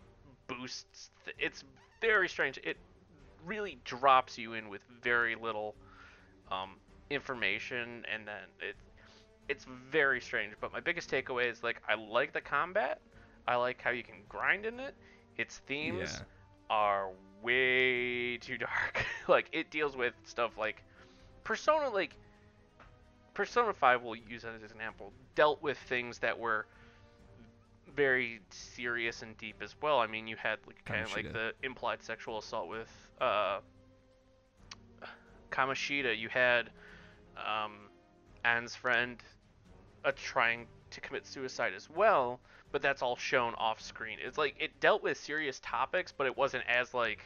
boosts 0.46 1.10
th- 1.24 1.36
it's 1.38 1.64
very 2.00 2.28
strange. 2.28 2.58
It 2.62 2.76
really 3.44 3.78
drops 3.84 4.38
you 4.38 4.54
in 4.54 4.68
with 4.68 4.82
very 5.02 5.34
little 5.34 5.74
um, 6.50 6.76
information 7.10 8.04
and 8.12 8.26
then 8.26 8.42
it 8.60 8.76
it's 9.48 9.66
very 9.90 10.20
strange. 10.20 10.54
But 10.60 10.72
my 10.72 10.80
biggest 10.80 11.10
takeaway 11.10 11.50
is 11.50 11.62
like 11.64 11.82
i 11.88 11.94
like 11.94 12.32
the 12.32 12.40
combat. 12.40 13.00
I 13.48 13.56
like 13.56 13.80
how 13.82 13.90
you 13.90 14.04
can 14.04 14.22
grind 14.28 14.64
in 14.64 14.78
it. 14.78 14.94
Its 15.38 15.58
themes 15.66 16.20
Yeah. 16.20 16.24
Are 16.70 17.10
way 17.42 18.36
too 18.38 18.58
dark. 18.58 19.04
like 19.28 19.48
it 19.52 19.70
deals 19.70 19.96
with 19.96 20.14
stuff 20.24 20.58
like 20.58 20.82
Persona 21.44 21.88
like 21.88 22.14
Persona 23.34 23.72
5 23.72 24.02
we'll 24.02 24.16
use 24.16 24.44
as 24.44 24.54
an 24.56 24.64
example 24.64 25.12
dealt 25.34 25.62
with 25.62 25.78
things 25.78 26.18
that 26.18 26.38
were 26.38 26.66
very 27.94 28.40
serious 28.50 29.22
and 29.22 29.36
deep 29.38 29.56
as 29.62 29.74
well. 29.80 29.98
I 29.98 30.06
mean, 30.06 30.26
you 30.26 30.36
had 30.36 30.58
like 30.66 30.84
kind 30.84 31.04
of 31.04 31.12
like 31.14 31.32
the 31.32 31.52
implied 31.62 32.02
sexual 32.02 32.38
assault 32.38 32.68
with 32.68 32.88
uh 33.20 33.60
Kamoshida. 35.50 36.16
You 36.16 36.28
had 36.28 36.70
um 37.36 37.88
Ann's 38.44 38.74
friend 38.74 39.22
uh, 40.04 40.12
trying 40.14 40.66
to 40.90 41.00
commit 41.00 41.26
suicide 41.26 41.72
as 41.74 41.90
well, 41.90 42.40
but 42.72 42.82
that's 42.82 43.02
all 43.02 43.16
shown 43.16 43.54
off 43.56 43.80
screen. 43.80 44.18
It's 44.24 44.38
like 44.38 44.54
it 44.58 44.78
dealt 44.80 45.02
with 45.02 45.16
serious 45.18 45.60
topics, 45.62 46.12
but 46.16 46.26
it 46.26 46.36
wasn't 46.36 46.64
as 46.68 46.92
like 46.94 47.20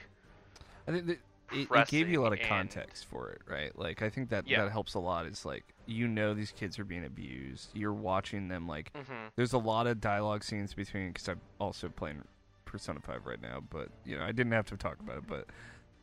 I 0.87 0.93
think 0.93 1.07
that 1.07 1.19
it, 1.53 1.69
it 1.71 1.89
gave 1.89 2.09
you 2.09 2.21
a 2.21 2.25
lot 2.25 2.33
of 2.33 2.39
and- 2.41 2.49
context 2.49 3.07
for 3.07 3.29
it, 3.31 3.43
right? 3.47 3.77
Like 3.79 4.03
I 4.03 4.09
think 4.09 4.31
that 4.31 4.47
Yeah. 4.49 4.63
that 4.65 4.73
helps 4.73 4.95
a 4.95 4.99
lot. 4.99 5.27
Is 5.27 5.45
like 5.45 5.65
you 5.87 6.09
know 6.09 6.33
these 6.35 6.53
kids 6.53 6.79
are 6.79 6.85
being 6.85 7.05
abused. 7.05 7.71
You're 7.75 7.93
watching 7.93 8.49
them. 8.49 8.67
Like 8.67 8.93
mhm. 8.95 9.31
there's 9.37 9.53
a 9.53 9.59
lot 9.59 9.87
of 9.87 10.01
dialogue 10.01 10.45
scenes 10.45 10.75
between 10.75 11.09
because 11.09 11.29
I'm 11.29 11.41
also 11.59 11.89
playing 11.89 12.23
Persona 12.65 13.01
Five 13.01 13.27
right 13.27 13.41
now. 13.43 13.63
But 13.69 13.89
you 14.05 14.17
know 14.19 14.25
I 14.25 14.33
didn't 14.33 14.53
have 14.53 14.67
to 14.67 14.77
talk 14.77 14.99
about 15.01 15.19
it. 15.19 15.25
But 15.29 15.47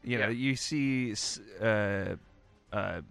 you 0.04 0.18
know 0.20 0.26
Yeah. 0.28 0.32
you 0.50 0.56
see 0.56 1.16
uh, 1.62 2.16
uh, 2.72 3.02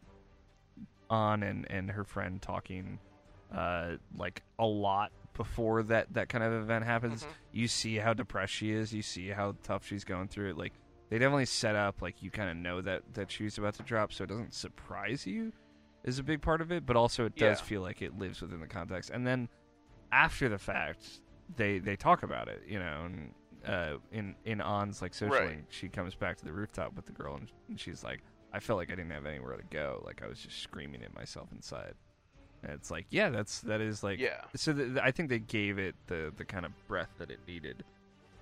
on 1.10 1.42
and 1.42 1.66
and 1.70 1.90
her 1.90 2.04
friend 2.04 2.40
talking 2.40 2.98
uh, 3.54 3.92
like 4.16 4.42
a 4.58 4.66
lot 4.66 5.10
before 5.38 5.82
that 5.84 6.12
that 6.12 6.28
kind 6.28 6.44
of 6.44 6.52
event 6.52 6.84
happens. 6.84 7.24
Mhm. 7.24 7.28
You 7.52 7.68
see 7.68 7.96
how 7.96 8.12
depressed 8.12 8.52
she 8.52 8.72
is. 8.72 8.92
You 8.92 9.00
see 9.00 9.28
how 9.28 9.54
tough 9.62 9.86
she's 9.86 10.04
going 10.04 10.28
through 10.28 10.50
it. 10.50 10.58
Like 10.58 10.74
they 11.08 11.16
definitely 11.18 11.46
set 11.46 11.74
up 11.74 12.02
like 12.02 12.22
you 12.22 12.30
kind 12.30 12.50
of 12.50 12.56
know 12.58 12.82
that 12.82 13.14
that 13.14 13.30
she's 13.30 13.56
about 13.56 13.72
to 13.74 13.82
drop, 13.82 14.12
so 14.12 14.24
it 14.24 14.26
doesn't 14.26 14.52
surprise 14.52 15.26
you. 15.26 15.52
Is 16.04 16.18
a 16.18 16.22
big 16.22 16.42
part 16.42 16.60
of 16.60 16.70
it, 16.70 16.84
but 16.84 16.96
also 16.96 17.24
it 17.24 17.34
does 17.36 17.60
Yeah. 17.60 17.64
feel 17.64 17.80
like 17.80 18.02
it 18.02 18.18
lives 18.18 18.42
within 18.42 18.60
the 18.60 18.66
context. 18.66 19.08
And 19.10 19.26
then 19.26 19.48
after 20.12 20.48
the 20.48 20.58
fact, 20.58 21.20
they 21.56 21.78
they 21.78 21.96
talk 21.96 22.22
about 22.22 22.48
it, 22.48 22.62
you 22.66 22.78
know, 22.78 23.04
and 23.06 23.34
uh, 23.66 23.98
in 24.12 24.34
in 24.44 24.60
Ann's 24.60 25.00
like 25.02 25.14
social 25.14 25.36
Right. 25.38 25.64
she 25.68 25.88
comes 25.88 26.14
back 26.14 26.36
to 26.38 26.44
the 26.44 26.52
rooftop 26.52 26.94
with 26.94 27.06
the 27.06 27.12
girl, 27.12 27.34
and, 27.36 27.50
and 27.68 27.78
she's 27.80 28.04
like, 28.04 28.20
"I 28.52 28.60
felt 28.60 28.76
like 28.78 28.90
I 28.92 28.94
didn't 28.94 29.10
have 29.12 29.26
anywhere 29.26 29.56
to 29.56 29.64
go. 29.70 30.02
Like 30.06 30.22
I 30.22 30.26
was 30.28 30.38
just 30.40 30.58
screaming 30.60 31.02
at 31.02 31.14
myself 31.14 31.50
inside." 31.52 31.94
And 32.62 32.72
it's 32.72 32.90
like, 32.90 33.06
yeah, 33.10 33.30
that's 33.30 33.60
that 33.62 33.80
is 33.80 34.02
like, 34.02 34.18
Yeah. 34.18 34.40
So 34.56 34.72
th- 34.72 34.96
I 35.02 35.10
think 35.12 35.28
they 35.28 35.38
gave 35.38 35.78
it 35.78 35.94
the 36.06 36.32
the 36.36 36.44
kind 36.44 36.66
of 36.66 36.72
breath 36.88 37.10
that 37.18 37.30
it 37.30 37.38
needed. 37.46 37.84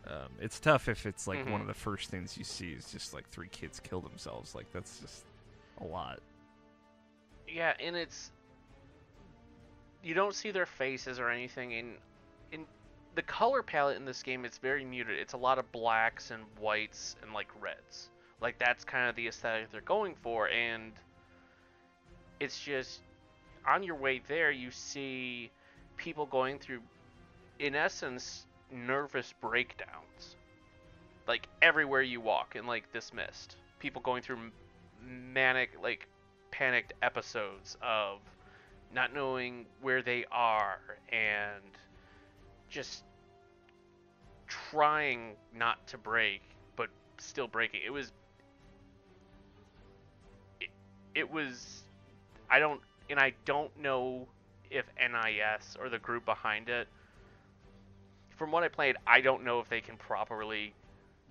Um, 0.07 0.29
it's 0.41 0.61
tough 0.61 0.89
if 0.89 1.05
it's 1.05 1.27
like 1.27 1.45
one 1.47 1.59
Mhm. 1.59 1.63
of 1.63 1.67
the 1.67 1.75
first 1.75 2.11
things 2.11 2.39
you 2.39 2.45
see 2.45 2.73
is 2.73 2.91
just 2.93 3.13
like 3.13 3.29
three 3.29 3.49
kids 3.49 3.81
kill 3.81 4.01
themselves. 4.01 4.55
Like 4.55 4.71
that's 4.73 5.01
just 5.01 5.25
a 5.81 5.85
lot. 5.85 6.21
Yeah, 7.49 7.75
and 7.81 7.95
it's 7.97 8.31
you 10.03 10.15
don't 10.15 10.35
see 10.35 10.51
their 10.53 10.67
faces 10.67 11.19
or 11.19 11.29
anything 11.31 11.73
in 11.73 11.95
in 12.53 12.65
the 13.17 13.23
color 13.23 13.63
palette 13.63 13.97
in 13.97 14.05
this 14.05 14.23
game 14.23 14.45
it's 14.45 14.59
very 14.59 14.85
muted. 14.85 15.19
It's 15.19 15.33
a 15.33 15.37
lot 15.39 15.59
of 15.59 15.71
blacks 15.73 16.31
and 16.31 16.45
whites 16.61 17.17
and 17.23 17.33
like 17.33 17.49
reds. 17.61 18.11
Like 18.41 18.59
that's 18.59 18.85
kind 18.85 19.09
of 19.11 19.17
the 19.17 19.27
aesthetic 19.27 19.71
they're 19.73 19.81
going 19.81 20.15
for 20.15 20.49
and 20.51 20.93
it's 22.39 22.61
just 22.61 23.01
on 23.67 23.83
your 23.83 23.97
way 23.97 24.21
there 24.29 24.51
you 24.51 24.71
see 24.71 25.51
people 25.97 26.27
going 26.27 26.59
through 26.59 26.81
in 27.59 27.75
essence 27.75 28.47
nervous 28.71 29.33
breakdowns. 29.41 30.37
Like 31.27 31.49
everywhere 31.63 32.03
you 32.03 32.21
walk 32.21 32.57
in 32.57 32.67
like 32.67 32.93
this 32.93 33.13
mist. 33.13 33.57
People 33.79 34.03
going 34.03 34.23
through 34.23 34.39
manic 35.05 35.71
like 35.83 36.09
panicked 36.51 36.95
episodes 37.03 37.77
of 37.83 38.19
not 38.95 39.13
knowing 39.13 39.67
where 39.83 40.03
they 40.03 40.25
are 40.31 40.81
and 41.11 41.63
just 42.69 43.05
trying 44.47 45.35
not 45.55 45.85
to 45.89 45.99
break 45.99 46.41
but 46.77 46.89
still 47.19 47.47
breaking 47.47 47.81
it 47.85 47.91
was 47.91 48.13
it, 50.61 50.69
it 51.15 51.31
was 51.31 51.83
i 52.49 52.59
don't 52.59 52.81
and 53.11 53.19
i 53.19 53.33
don't 53.45 53.71
know 53.81 54.27
if 54.71 54.85
nis 54.99 55.77
or 55.81 55.89
the 55.89 55.99
group 55.99 56.25
behind 56.25 56.69
it 56.69 56.89
from 58.37 58.51
what 58.51 58.63
i 58.63 58.69
played 58.69 58.97
i 59.07 59.21
don't 59.21 59.45
know 59.45 59.61
if 59.61 59.69
they 59.69 59.81
can 59.81 59.97
properly 59.97 60.73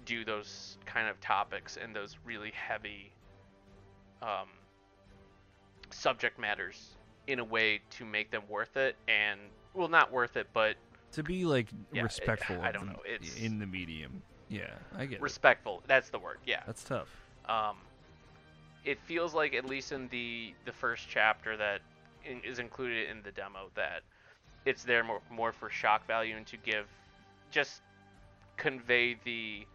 do 0.05 0.23
those 0.23 0.77
kind 0.85 1.07
of 1.07 1.19
topics 1.21 1.77
and 1.81 1.95
those 1.95 2.17
really 2.25 2.51
heavy 2.51 3.11
um, 4.21 4.47
subject 5.91 6.39
matters 6.39 6.95
in 7.27 7.39
a 7.39 7.43
way 7.43 7.79
to 7.89 8.05
make 8.05 8.29
them 8.31 8.43
worth 8.49 8.77
it 8.77 8.95
and 9.07 9.39
well 9.73 9.87
not 9.87 10.11
worth 10.11 10.37
it 10.37 10.47
but 10.53 10.75
To 11.13 11.23
be 11.23 11.45
like 11.45 11.67
Yeah, 11.91 12.01
it- 12.01 12.03
respectful 12.03 12.61
I 12.61 12.71
don't 12.71 12.87
know, 12.87 13.01
it's- 13.05 13.35
in 13.37 13.59
the 13.59 13.65
medium. 13.65 14.21
Yeah, 14.47 14.73
I 14.95 15.05
get 15.05 15.15
it. 15.15 15.21
respectful 15.21 15.81
that's 15.87 16.09
the 16.09 16.19
word 16.19 16.37
yeah 16.45 16.61
That's 16.67 16.83
tough. 16.83 17.07
um 17.49 17.77
it 18.85 18.99
feels 19.05 19.33
like 19.33 19.53
at 19.53 19.65
least 19.65 19.91
in 19.91 20.07
the 20.09 20.53
the 20.65 20.71
first 20.71 21.07
chapter 21.09 21.57
that 21.57 21.81
in, 22.23 22.39
is 22.43 22.59
included 22.59 23.09
in 23.09 23.21
the 23.23 23.31
demo 23.31 23.69
that 23.75 24.01
it's 24.65 24.83
there 24.83 25.03
more, 25.03 25.21
more 25.29 25.51
for 25.51 25.69
shock 25.69 26.05
value 26.07 26.35
and 26.37 26.45
to 26.47 26.57
give 26.57 26.85
just 27.51 27.81
convey 28.57 29.15
the 29.25 29.65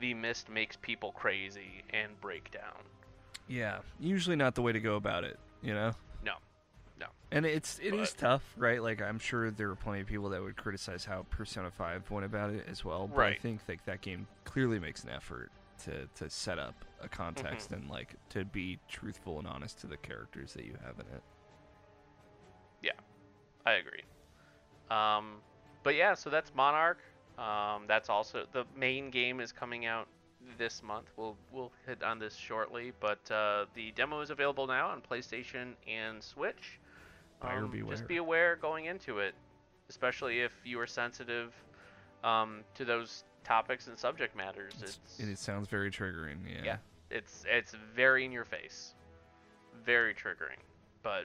the 0.00 0.14
mist 0.14 0.48
makes 0.48 0.76
people 0.76 1.12
crazy 1.12 1.82
and 1.90 2.18
break 2.20 2.50
down 2.52 2.82
Yeah, 3.48 3.78
usually 3.98 4.36
not 4.36 4.54
the 4.54 4.62
way 4.62 4.72
to 4.72 4.80
go 4.80 4.96
about 4.96 5.24
it. 5.24 5.38
You 5.62 5.74
know. 5.74 5.92
no 6.24 6.34
no 7.00 7.06
And 7.32 7.44
it's 7.44 7.78
it 7.80 7.92
is 7.94 8.10
But- 8.12 8.18
tough, 8.20 8.42
right? 8.56 8.80
Like 8.82 9.02
I'm 9.02 9.18
sure 9.18 9.50
there 9.50 9.70
are 9.70 9.74
plenty 9.74 10.02
of 10.02 10.06
people 10.06 10.28
that 10.30 10.40
would 10.42 10.56
criticize 10.56 11.04
how 11.04 11.26
Persona 11.30 11.70
5 11.70 12.10
went 12.10 12.24
about 12.26 12.50
it 12.50 12.66
as 12.70 12.84
well. 12.84 13.08
But 13.08 13.24
I 13.26 13.34
think 13.34 13.60
like 13.68 13.84
that 13.86 14.02
game 14.02 14.28
clearly 14.44 14.78
makes 14.78 15.02
an 15.04 15.10
effort 15.10 15.50
to 15.84 16.06
to 16.14 16.30
set 16.30 16.58
up 16.58 16.84
a 17.02 17.08
context 17.08 17.70
Mm-hmm. 17.70 17.82
and 17.82 17.90
like 17.90 18.14
to 18.30 18.44
be 18.44 18.78
truthful 18.88 19.38
and 19.38 19.46
honest 19.46 19.80
to 19.80 19.86
the 19.86 19.96
characters 19.96 20.52
that 20.54 20.64
you 20.64 20.74
have 20.84 20.94
in 20.94 21.06
it. 21.14 21.22
Yeah, 22.82 22.92
I 23.66 23.72
agree. 23.74 24.02
Um, 24.90 25.36
but 25.82 25.94
yeah, 25.94 26.14
so 26.14 26.30
that's 26.30 26.50
Monark. 26.50 26.96
Um, 27.38 27.84
that's 27.86 28.08
also 28.08 28.46
the 28.52 28.64
main 28.76 29.10
game 29.10 29.40
is 29.40 29.52
coming 29.52 29.86
out 29.86 30.08
this 30.56 30.82
month. 30.82 31.06
We'll 31.16 31.36
we'll 31.52 31.72
hit 31.86 32.02
on 32.02 32.18
this 32.18 32.34
shortly, 32.34 32.92
but 33.00 33.30
uh, 33.30 33.66
the 33.74 33.92
demo 33.92 34.20
is 34.20 34.30
available 34.30 34.66
now 34.66 34.88
on 34.88 35.00
PlayStation 35.00 35.74
and 35.86 36.22
Switch. 36.22 36.80
Um, 37.42 37.70
beware. 37.70 37.94
Just 37.94 38.08
be 38.08 38.16
aware 38.16 38.56
going 38.56 38.86
into 38.86 39.18
it, 39.18 39.34
especially 39.88 40.40
if 40.40 40.52
you 40.64 40.80
are 40.80 40.86
sensitive 40.86 41.52
um, 42.24 42.64
to 42.74 42.84
those 42.84 43.24
topics 43.48 43.86
and 43.86 43.98
subject 43.98 44.36
matters. 44.36 44.74
It's, 44.82 44.98
It's 45.18 45.28
it, 45.28 45.38
sounds 45.38 45.68
very 45.68 45.90
triggering. 45.90 46.36
Yeah. 46.46 46.62
Yeah. 46.64 46.76
it's 47.10 47.44
it's 47.48 47.74
very 47.96 48.24
in 48.24 48.32
your 48.32 48.44
face, 48.44 48.94
very 49.84 50.14
triggering. 50.14 50.60
But 51.02 51.24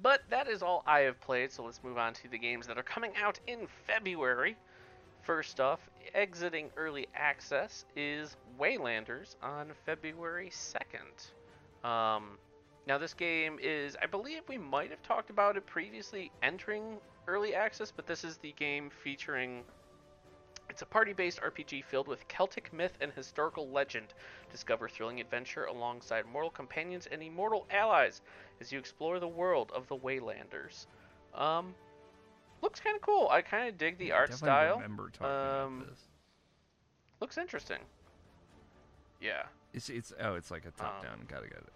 but 0.00 0.22
that 0.30 0.48
is 0.48 0.62
all 0.62 0.84
I 0.86 1.00
have 1.00 1.20
played. 1.20 1.50
So 1.50 1.64
let's 1.64 1.82
move 1.82 1.98
on 1.98 2.14
to 2.14 2.28
the 2.28 2.38
games 2.38 2.66
that 2.68 2.78
are 2.78 2.84
coming 2.84 3.12
out 3.20 3.40
in 3.46 3.66
February. 3.86 4.56
First 5.22 5.58
off, 5.58 5.80
exiting 6.14 6.70
early 6.76 7.08
access 7.14 7.86
is 7.96 8.36
Waylanders 8.58 9.36
on 9.42 9.72
February 9.86 10.50
2nd. 10.50 11.88
Um, 11.88 12.38
now, 12.86 12.98
this 12.98 13.14
game 13.14 13.58
is, 13.62 13.96
I 14.02 14.06
believe 14.06 14.42
we 14.48 14.58
might 14.58 14.90
have 14.90 15.02
talked 15.02 15.30
about 15.30 15.56
it 15.56 15.64
previously 15.64 16.30
entering 16.42 16.98
early 17.26 17.54
access, 17.54 17.90
but 17.90 18.06
this 18.06 18.22
is 18.24 18.36
the 18.38 18.52
game 18.58 18.90
featuring. 19.02 19.62
It's 20.74 20.82
a 20.82 20.86
party 20.86 21.12
based 21.12 21.38
RPG 21.40 21.84
filled 21.84 22.08
with 22.08 22.26
Celtic 22.26 22.72
myth 22.72 22.98
and 23.00 23.12
historical 23.12 23.68
legend. 23.70 24.08
Discover 24.50 24.88
thrilling 24.88 25.20
adventure 25.20 25.66
alongside 25.66 26.26
mortal 26.26 26.50
companions 26.50 27.06
and 27.12 27.22
immortal 27.22 27.64
allies 27.70 28.22
as 28.60 28.72
you 28.72 28.80
explore 28.80 29.20
the 29.20 29.28
world 29.28 29.70
of 29.72 29.86
the 29.86 29.94
Waylanders. 29.94 30.88
Um, 31.32 31.76
looks 32.60 32.80
kind 32.80 32.96
of 32.96 33.02
cool. 33.02 33.28
I 33.30 33.40
kind 33.40 33.68
of 33.68 33.78
dig 33.78 33.98
the 33.98 34.10
I 34.10 34.16
art 34.16 34.34
style. 34.34 34.74
Remember 34.74 35.10
talking 35.10 35.26
Um, 35.28 35.76
about 35.82 35.90
this. 35.90 36.00
Looks 37.20 37.38
interesting. 37.38 37.78
Yeah. 39.20 39.44
It's 39.74 39.88
it's 39.88 40.12
oh, 40.20 40.34
it's 40.34 40.50
like 40.50 40.64
a 40.66 40.72
top 40.72 41.04
down. 41.04 41.20
um, 41.20 41.26
Gotta 41.28 41.46
get 41.46 41.58
it. 41.58 41.72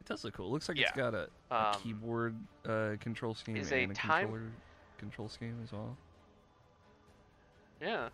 It 0.00 0.06
does 0.06 0.24
look 0.24 0.32
cool. 0.32 0.46
It 0.46 0.52
looks 0.52 0.70
like 0.70 0.78
Yeah. 0.78 0.84
it's 0.88 0.96
got 0.96 1.12
a, 1.14 1.28
a 1.50 1.54
Um, 1.68 1.74
keyboard 1.82 2.34
uh, 2.64 2.92
control 2.98 3.34
scheme 3.34 3.56
is 3.58 3.70
a 3.72 3.82
and 3.82 3.92
a 3.92 3.94
time- 3.94 4.28
controller 4.28 4.52
control 4.96 5.28
scheme 5.28 5.60
as 5.62 5.70
well. 5.70 5.98
Yeah. 7.80 8.08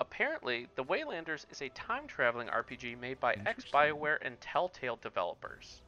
Apparently, 0.00 0.68
The 0.76 0.84
Waylanders 0.84 1.46
is 1.50 1.60
a 1.60 1.68
time 1.70 2.06
traveling 2.06 2.48
RPG 2.48 2.98
made 3.00 3.18
by 3.18 3.34
ex-BioWare 3.46 4.18
and 4.22 4.40
Telltale 4.40 4.96
developers. 5.02 5.82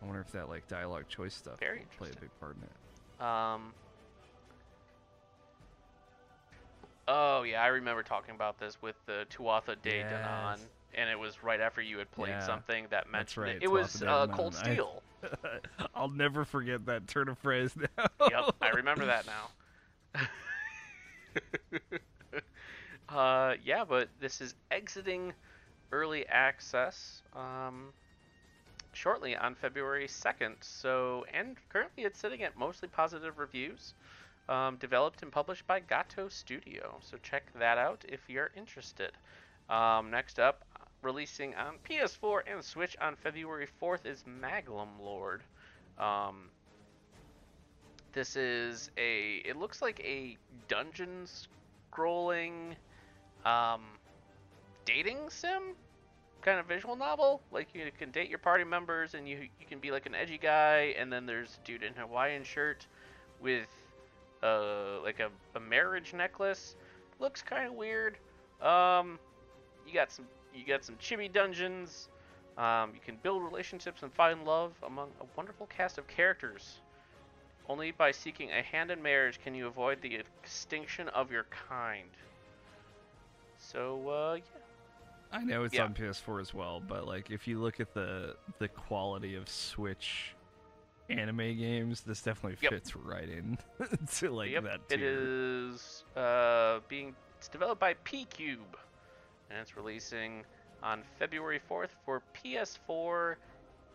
I 0.00 0.04
wonder 0.06 0.20
if 0.20 0.30
that 0.32 0.48
like 0.48 0.68
dialogue 0.68 1.08
choice 1.08 1.34
stuff 1.34 1.58
Very 1.58 1.80
will 1.80 1.86
play 2.06 2.10
a 2.16 2.20
big 2.20 2.30
part 2.38 2.56
in 2.56 2.62
it. 2.62 3.24
Um. 3.24 3.72
Oh 7.08 7.42
yeah, 7.44 7.62
I 7.62 7.68
remember 7.68 8.02
talking 8.02 8.34
about 8.34 8.58
this 8.58 8.76
with 8.82 8.96
the 9.06 9.26
Tuatha 9.30 9.76
De 9.82 10.02
Danann, 10.02 10.58
and 10.94 11.08
it 11.08 11.18
was 11.18 11.42
right 11.42 11.60
after 11.60 11.80
you 11.80 11.98
had 11.98 12.10
played 12.10 12.30
Yeah, 12.30 12.46
something 12.46 12.86
that 12.90 13.10
mentioned 13.10 13.44
right, 13.46 13.56
it. 13.56 13.62
It 13.62 13.70
was 13.70 13.96
Tuatha 13.96 14.06
uh. 14.08 14.26
Cold 14.28 14.54
I- 14.62 14.72
Steel. 14.72 15.02
I'll 15.94 16.08
never 16.10 16.44
forget 16.44 16.86
that 16.86 17.08
turn 17.08 17.28
of 17.28 17.38
phrase 17.38 17.74
now. 17.76 18.06
yep, 18.28 18.54
I 18.60 18.68
remember 18.70 19.06
that 19.06 19.26
now. 20.14 20.20
uh, 23.08 23.54
yeah, 23.64 23.84
but 23.84 24.08
this 24.20 24.40
is 24.40 24.54
exiting 24.70 25.32
early 25.92 26.26
access 26.28 27.22
um, 27.34 27.92
shortly 28.92 29.36
on 29.36 29.54
February 29.54 30.06
2nd. 30.06 30.54
So, 30.60 31.24
and 31.32 31.56
currently 31.68 32.04
it's 32.04 32.18
sitting 32.18 32.42
at 32.42 32.56
mostly 32.56 32.88
positive 32.88 33.38
reviews. 33.38 33.94
Um, 34.48 34.76
developed 34.76 35.22
and 35.22 35.32
published 35.32 35.66
by 35.66 35.80
Gato 35.80 36.28
Studio. 36.28 36.98
So 37.00 37.16
check 37.20 37.42
that 37.58 37.78
out 37.78 38.04
if 38.08 38.20
you're 38.28 38.52
interested. 38.56 39.10
Um, 39.68 40.12
next 40.12 40.38
up, 40.38 40.64
releasing 41.02 41.54
on 41.56 41.74
PS4 41.88 42.42
and 42.46 42.64
Switch 42.64 42.96
on 43.00 43.16
February 43.16 43.66
4th 43.82 44.06
is 44.06 44.22
Maglam 44.22 45.00
Lord. 45.00 45.42
Um, 45.98 46.50
this 48.16 48.34
is 48.34 48.90
a. 48.96 49.42
It 49.44 49.58
looks 49.58 49.82
like 49.82 50.00
a 50.00 50.38
dungeon 50.68 51.26
scrolling, 51.92 52.74
um, 53.44 53.82
dating 54.86 55.28
sim 55.28 55.74
kind 56.40 56.58
of 56.58 56.66
visual 56.66 56.96
novel. 56.96 57.42
Like 57.52 57.68
you 57.74 57.90
can 57.98 58.10
date 58.10 58.30
your 58.30 58.38
party 58.38 58.64
members, 58.64 59.12
and 59.12 59.28
you 59.28 59.48
you 59.60 59.66
can 59.68 59.80
be 59.80 59.90
like 59.90 60.06
an 60.06 60.14
edgy 60.14 60.38
guy, 60.38 60.94
and 60.98 61.12
then 61.12 61.26
there's 61.26 61.58
dude 61.62 61.82
in 61.82 61.92
Hawaiian 61.92 62.42
shirt 62.42 62.86
with 63.40 63.68
uh 64.42 65.02
like 65.02 65.20
a, 65.20 65.28
a 65.54 65.60
marriage 65.60 66.14
necklace. 66.14 66.74
Looks 67.20 67.42
kind 67.42 67.66
of 67.66 67.74
weird. 67.74 68.16
Um, 68.62 69.18
you 69.86 69.92
got 69.92 70.10
some 70.10 70.24
you 70.54 70.64
got 70.64 70.86
some 70.86 70.94
chibi 70.96 71.30
dungeons. 71.30 72.08
Um, 72.56 72.92
you 72.94 73.00
can 73.04 73.18
build 73.22 73.42
relationships 73.42 74.02
and 74.02 74.10
find 74.10 74.46
love 74.46 74.72
among 74.86 75.10
a 75.20 75.26
wonderful 75.36 75.66
cast 75.66 75.98
of 75.98 76.06
characters. 76.06 76.80
Only 77.68 77.90
by 77.90 78.12
seeking 78.12 78.50
a 78.52 78.62
hand 78.62 78.90
in 78.90 79.02
marriage 79.02 79.40
can 79.42 79.54
you 79.54 79.66
avoid 79.66 80.00
the 80.00 80.14
extinction 80.14 81.08
of 81.08 81.30
your 81.32 81.44
kind. 81.68 82.08
So, 83.58 84.08
uh, 84.08 84.34
yeah. 84.36 84.42
I 85.32 85.42
know 85.42 85.64
it's 85.64 85.74
Yeah. 85.74 85.84
on 85.84 85.94
PS4 85.94 86.40
as 86.40 86.54
well, 86.54 86.80
but 86.80 87.06
like 87.06 87.30
if 87.30 87.48
you 87.48 87.60
look 87.60 87.80
at 87.80 87.92
the 87.94 88.36
the 88.58 88.68
quality 88.68 89.34
of 89.34 89.48
Switch 89.48 90.34
anime 91.08 91.36
games, 91.56 92.02
this 92.02 92.22
definitely 92.22 92.56
Yep. 92.60 92.72
fits 92.72 92.94
right 92.96 93.28
in 93.28 93.58
to 94.16 94.30
like 94.30 94.50
yep, 94.50 94.64
that 94.64 94.88
tier. 94.88 95.00
is 95.00 96.04
uh, 96.16 96.80
being 96.88 97.14
it's 97.38 97.48
developed 97.48 97.80
by 97.80 97.94
PQube, 97.94 98.76
and 99.50 99.58
it's 99.60 99.76
releasing 99.76 100.44
on 100.82 101.02
February 101.18 101.60
4th 101.68 101.90
for 102.04 102.22
PS4 102.34 103.36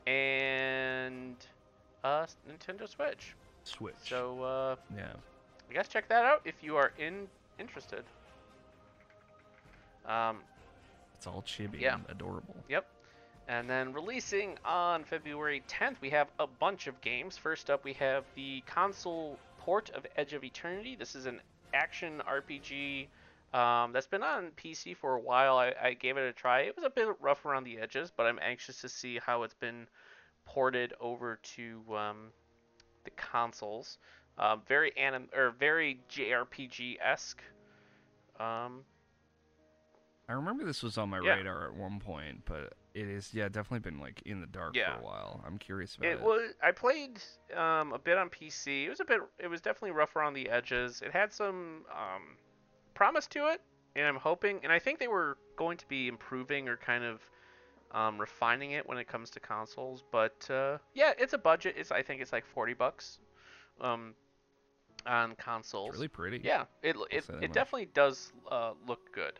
and 0.08 1.36
uh, 2.04 2.26
Nintendo 2.50 2.88
Switch. 2.90 3.36
Switch. 3.72 3.96
So, 4.04 4.42
uh, 4.44 4.76
yeah. 4.96 5.14
I 5.70 5.74
guess 5.74 5.88
check 5.88 6.08
that 6.10 6.26
out 6.26 6.42
if 6.46 6.56
you 6.62 6.76
are 6.76 6.92
in 6.98 7.28
interested. 7.60 8.04
Um, 10.06 10.40
It's 11.16 11.28
all 11.28 11.44
chibi 11.44 11.80
Yeah. 11.80 11.96
and 11.96 12.06
adorable. 12.10 12.56
Yep. 12.68 12.86
And 13.48 13.70
then 13.70 13.94
releasing 13.94 14.58
on 14.66 15.04
February 15.04 15.62
10th, 15.68 16.00
we 16.02 16.10
have 16.10 16.30
a 16.40 16.48
bunch 16.48 16.88
of 16.88 17.00
games. 17.02 17.38
First 17.38 17.70
up, 17.70 17.84
we 17.84 17.94
have 17.94 18.24
the 18.36 18.62
console 18.66 19.38
port 19.60 19.90
of 19.92 20.06
Edge 20.16 20.34
of 20.34 20.44
Eternity. 20.44 20.96
This 20.96 21.16
is 21.16 21.26
an 21.26 21.40
action 21.74 22.22
RPG 22.28 23.08
um, 23.54 23.92
that's 23.92 24.08
been 24.08 24.24
on 24.24 24.52
PC 24.52 24.96
for 24.96 25.16
a 25.16 25.20
while. 25.20 25.58
I, 25.58 25.74
I 25.82 25.94
gave 25.94 26.18
it 26.18 26.22
a 26.28 26.34
try. 26.34 26.62
It 26.62 26.76
was 26.76 26.86
a 26.86 26.90
bit 26.90 27.08
rough 27.20 27.46
around 27.46 27.66
the 27.66 27.78
edges, 27.80 28.12
but 28.16 28.26
I'm 28.26 28.40
anxious 28.42 28.82
to 28.82 28.90
see 28.90 29.20
how 29.20 29.44
it's 29.44 29.54
been 29.54 29.88
ported 30.46 30.94
over 31.00 31.38
to 31.56 31.82
um, 31.96 32.18
the 33.04 33.12
consoles. 33.12 33.98
Um, 34.38 34.62
very 34.68 34.96
anim 34.98 35.28
or 35.36 35.52
very 35.52 36.00
JRPG 36.10 36.98
esque. 37.02 37.42
Um, 38.40 38.84
I 40.30 40.34
remember 40.34 40.64
this 40.64 40.82
was 40.82 40.98
on 40.98 41.10
my 41.10 41.20
Yeah. 41.20 41.36
radar 41.36 41.66
at 41.68 41.74
one 41.74 42.00
point, 42.00 42.44
but 42.46 42.74
it 42.94 43.08
is 43.08 43.34
yeah 43.34 43.48
definitely 43.50 43.80
been 43.80 44.00
like 44.00 44.22
in 44.26 44.40
the 44.42 44.48
dark 44.48 44.76
Yeah. 44.76 44.96
for 44.96 45.02
a 45.02 45.04
while. 45.06 45.44
I'm 45.46 45.58
curious 45.58 45.96
about 45.96 46.08
It 46.08 46.14
it. 46.14 46.22
was. 46.22 46.54
I 46.64 46.72
played 46.72 47.22
um, 47.56 47.92
a 47.94 48.00
bit 48.00 48.18
on 48.18 48.30
PC. 48.30 48.86
It 48.86 48.90
was 48.90 49.00
a 49.02 49.06
bit. 49.06 49.22
It 49.40 49.48
was 49.48 49.62
definitely 49.62 49.92
rough 49.92 50.16
around 50.16 50.34
the 50.34 50.50
edges. 50.50 51.02
It 51.02 51.12
had 51.12 51.34
some 51.34 51.86
um, 51.92 52.38
promise 52.94 53.28
to 53.28 53.50
it, 53.50 53.62
and 53.96 54.06
I'm 54.08 54.16
hoping. 54.16 54.62
And 54.64 54.72
I 54.72 54.80
think 54.80 55.00
they 55.00 55.10
were 55.10 55.38
going 55.58 55.78
to 55.78 55.86
be 55.88 56.08
improving 56.08 56.70
or 56.70 56.78
kind 56.78 57.04
of 57.04 57.22
um, 57.94 58.20
refining 58.20 58.72
it 58.72 58.88
when 58.88 58.98
it 58.98 59.08
comes 59.08 59.30
to 59.32 59.40
consoles. 59.40 60.04
But 60.12 60.48
uh, 60.50 60.78
yeah, 60.94 61.14
it's 61.18 61.34
a 61.34 61.38
budget. 61.38 61.76
It's. 61.78 61.92
I 61.92 62.02
think 62.02 62.22
it's 62.22 62.34
like 62.34 62.46
40 62.46 62.74
bucks 62.74 63.20
um, 63.80 64.14
on 65.06 65.36
consoles. 65.36 65.90
It's 65.90 65.98
really 65.98 66.08
pretty. 66.08 66.42
Yeah, 66.44 66.66
it 66.84 66.96
it, 67.10 67.30
it 67.30 67.42
much. 67.42 67.52
definitely 67.52 67.90
does 67.94 68.32
uh, 68.50 68.72
look 68.88 69.14
good. 69.14 69.34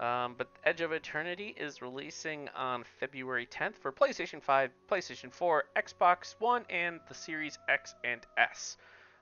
Um, 0.00 0.34
but 0.38 0.48
Edge 0.64 0.80
of 0.80 0.92
Eternity 0.92 1.54
is 1.58 1.82
releasing 1.82 2.48
on 2.56 2.84
February 2.98 3.46
10th 3.46 3.76
for 3.76 3.92
PlayStation 3.92 4.42
5, 4.42 4.70
PlayStation 4.90 5.30
4, 5.30 5.64
Xbox 5.76 6.36
One, 6.38 6.64
and 6.70 7.00
the 7.06 7.14
Series 7.14 7.58
X 7.68 7.94
and 8.02 8.22
S. 8.38 8.78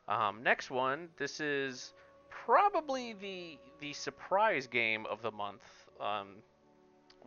Um, 0.07 0.41
next 0.45 0.71
one, 0.71 1.09
this 1.17 1.41
is 1.41 1.93
probably 2.31 3.15
the 3.15 3.59
the 3.81 3.93
surprise 3.93 4.67
game 4.69 5.05
of 5.07 5.21
the 5.21 5.33
month. 5.33 5.63
Um, 6.01 6.37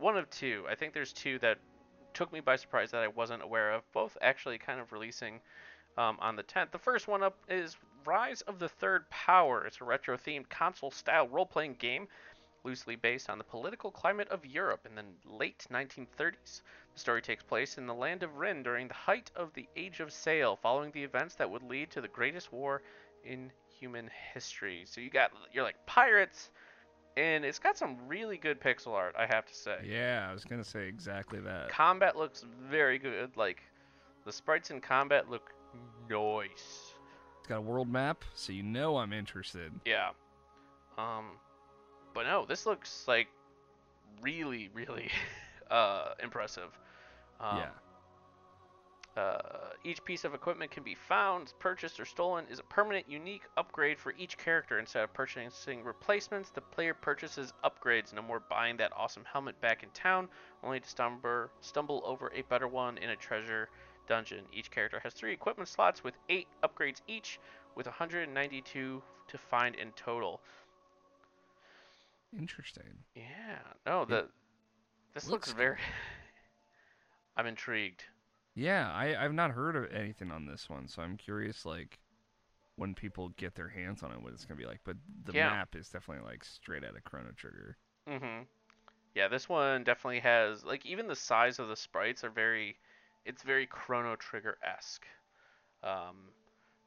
one 0.02 0.16
of 0.16 0.28
two. 0.30 0.64
I 0.68 0.74
think 0.74 0.92
there's 0.92 1.12
two 1.12 1.38
that 1.38 1.58
took 2.12 2.32
me 2.32 2.40
by 2.40 2.56
surprise 2.56 2.90
that 2.90 3.02
I 3.02 3.08
wasn't 3.08 3.42
aware 3.42 3.72
of. 3.72 3.90
Both 3.92 4.18
actually 4.20 4.58
kind 4.58 4.80
of 4.80 4.92
releasing 4.92 5.40
um, 5.96 6.18
on 6.20 6.36
the 6.36 6.42
10th. 6.42 6.72
The 6.72 6.78
first 6.78 7.08
one 7.08 7.22
up 7.22 7.38
is 7.48 7.76
Rise 8.04 8.42
of 8.42 8.58
the 8.58 8.68
Third 8.68 9.08
Power. 9.10 9.64
It's 9.64 9.80
a 9.80 9.84
retro 9.84 10.16
themed 10.16 10.48
console 10.48 10.90
style 10.90 11.28
role 11.28 11.46
playing 11.46 11.74
game 11.74 12.08
loosely 12.64 12.96
based 12.96 13.28
on 13.28 13.38
the 13.38 13.44
political 13.44 13.90
climate 13.90 14.28
of 14.28 14.46
Europe 14.46 14.86
in 14.86 14.94
the 14.94 15.04
late 15.24 15.66
1930s. 15.70 16.62
The 16.94 16.98
story 16.98 17.22
takes 17.22 17.42
place 17.42 17.78
in 17.78 17.86
the 17.86 17.94
land 17.94 18.22
of 18.22 18.36
Rin 18.36 18.62
during 18.62 18.88
the 18.88 18.94
height 18.94 19.30
of 19.34 19.52
the 19.54 19.68
Age 19.76 20.00
of 20.00 20.12
Sail, 20.12 20.56
following 20.56 20.90
the 20.92 21.02
events 21.02 21.34
that 21.36 21.50
would 21.50 21.62
lead 21.62 21.90
to 21.90 22.00
the 22.00 22.08
greatest 22.08 22.52
war 22.52 22.82
in 23.24 23.50
human 23.80 24.10
history. 24.32 24.84
So 24.86 25.00
you 25.00 25.10
got 25.10 25.32
you're 25.52 25.64
like 25.64 25.86
pirates, 25.86 26.50
and 27.16 27.44
it's 27.44 27.58
got 27.58 27.76
some 27.76 27.96
really 28.06 28.36
good 28.36 28.60
pixel 28.60 28.92
art, 28.92 29.14
I 29.18 29.26
have 29.26 29.46
to 29.46 29.54
say. 29.54 29.78
Yeah, 29.84 30.26
I 30.28 30.32
was 30.32 30.44
gonna 30.44 30.64
say 30.64 30.88
exactly 30.88 31.40
that. 31.40 31.68
Combat 31.68 32.16
looks 32.16 32.44
very 32.70 32.98
good. 32.98 33.36
Like 33.36 33.62
the 34.24 34.32
sprites 34.32 34.70
in 34.70 34.80
combat 34.80 35.30
look 35.30 35.52
nice. 36.08 36.94
It's 37.38 37.48
got 37.48 37.58
a 37.58 37.60
world 37.62 37.88
map, 37.88 38.24
so 38.34 38.52
you 38.52 38.62
know 38.62 38.96
I'm 38.96 39.12
interested. 39.12 39.72
Yeah. 39.84 40.10
Um, 40.96 41.24
but 42.14 42.24
no, 42.24 42.46
this 42.46 42.66
looks 42.66 43.06
like 43.08 43.28
really, 44.20 44.70
really 44.74 45.10
uh, 45.70 46.14
impressive. 46.22 46.78
Um, 47.40 47.58
yeah. 47.58 47.68
Uh, 49.16 49.38
each 49.84 50.02
piece 50.04 50.24
of 50.24 50.32
equipment 50.32 50.70
can 50.70 50.82
be 50.82 50.94
found, 50.94 51.52
purchased, 51.58 52.00
or 52.00 52.04
stolen 52.04 52.46
is 52.50 52.58
a 52.58 52.62
permanent, 52.62 53.06
unique 53.08 53.42
upgrade 53.58 53.98
for 53.98 54.14
each 54.18 54.38
character. 54.38 54.78
Instead 54.78 55.04
of 55.04 55.12
purchasing 55.12 55.84
replacements, 55.84 56.48
the 56.50 56.62
player 56.62 56.94
purchases 56.94 57.52
upgrades. 57.62 58.14
No 58.14 58.22
more 58.22 58.40
buying 58.40 58.78
that 58.78 58.90
awesome 58.96 59.24
helmet 59.30 59.60
back 59.60 59.82
in 59.82 59.90
town, 59.90 60.28
only 60.62 60.80
to 60.80 60.88
stumble, 60.88 61.48
stumble 61.60 62.02
over 62.06 62.32
a 62.34 62.42
better 62.42 62.68
one 62.68 62.96
in 62.98 63.10
a 63.10 63.16
treasure 63.16 63.68
dungeon. 64.08 64.44
Each 64.52 64.70
character 64.70 64.98
has 65.02 65.12
three 65.12 65.32
equipment 65.32 65.68
slots 65.68 66.02
with 66.02 66.14
eight 66.30 66.48
upgrades 66.62 67.02
each, 67.06 67.38
with 67.74 67.86
192 67.86 69.02
to 69.28 69.38
find 69.38 69.74
in 69.74 69.92
total. 69.92 70.40
Interesting. 72.38 73.04
Yeah, 73.14 73.58
no, 73.84 74.06
the 74.06 74.28
this 75.12 75.28
looks, 75.28 75.48
looks 75.48 75.52
very. 75.52 75.76
I'm 77.36 77.46
intrigued. 77.46 78.04
Yeah, 78.54 78.90
I 78.92 79.14
I've 79.22 79.32
not 79.34 79.50
heard 79.52 79.76
of 79.76 79.90
anything 79.92 80.30
on 80.30 80.46
this 80.46 80.68
one, 80.68 80.88
so 80.88 81.02
I'm 81.02 81.16
curious 81.18 81.64
like 81.66 81.98
when 82.76 82.94
people 82.94 83.30
get 83.30 83.54
their 83.56 83.68
hands 83.68 84.02
on 84.02 84.12
it 84.12 84.22
what 84.22 84.32
it's 84.34 84.44
gonna 84.46 84.58
be 84.60 84.66
like. 84.66 84.80
But 84.84 84.98
the 85.24 85.32
Yeah. 85.32 85.56
map 85.56 85.76
is 85.76 85.90
definitely 85.90 86.24
like 86.30 86.44
straight 86.44 86.84
out 86.84 86.96
of 86.96 87.04
Chrono 87.04 87.32
Trigger. 87.32 87.78
Mm-hmm. 88.08 88.42
Yeah, 89.14 89.28
this 89.28 89.48
one 89.48 89.84
definitely 89.84 90.20
has 90.20 90.64
like 90.64 90.86
even 90.86 91.08
the 91.08 91.16
size 91.16 91.58
of 91.58 91.68
the 91.68 91.76
sprites 91.76 92.24
are 92.24 92.30
very, 92.30 92.78
it's 93.26 93.42
very 93.42 93.66
Chrono 93.66 94.16
Trigger 94.16 94.58
esque. 94.64 95.06
Um, 95.84 96.30